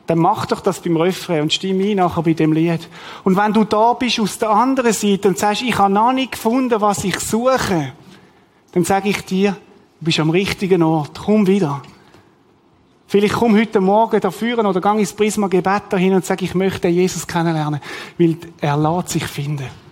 Dann 0.05 0.19
mach 0.19 0.45
doch 0.45 0.59
das 0.59 0.81
beim 0.81 0.97
Refrain 0.97 1.41
und 1.41 1.53
stimme 1.53 1.85
ein 1.85 1.97
nachher 1.97 2.23
bei 2.23 2.33
dem 2.33 2.51
Lied. 2.51 2.89
Und 3.23 3.37
wenn 3.37 3.53
du 3.53 3.63
da 3.63 3.93
bist 3.93 4.19
aus 4.19 4.37
der 4.37 4.49
anderen 4.49 4.91
Seite 4.91 5.29
und 5.29 5.37
sagst, 5.37 5.61
ich 5.61 5.77
habe 5.77 5.93
noch 5.93 6.11
nicht 6.11 6.33
gefunden, 6.33 6.81
was 6.81 7.03
ich 7.03 7.19
suche, 7.19 7.93
dann 8.73 8.83
sage 8.83 9.09
ich 9.09 9.23
dir, 9.23 9.51
du 9.51 10.05
bist 10.05 10.19
am 10.19 10.29
richtigen 10.29 10.83
Ort. 10.83 11.21
Komm 11.25 11.47
wieder. 11.47 11.81
Vielleicht 13.07 13.35
komm 13.35 13.55
heute 13.55 13.79
Morgen 13.79 14.19
dafür 14.19 14.57
oder 14.57 14.81
gang 14.81 14.99
ins 14.99 15.13
Prisma 15.13 15.47
Gebet 15.47 15.83
dahin 15.89 16.15
und 16.15 16.25
sag, 16.25 16.41
ich 16.41 16.55
möchte 16.55 16.87
Jesus 16.87 17.27
kennenlernen, 17.27 17.79
weil 18.17 18.37
er 18.59 18.75
lässt 18.75 19.09
sich 19.09 19.25
finden. 19.25 19.82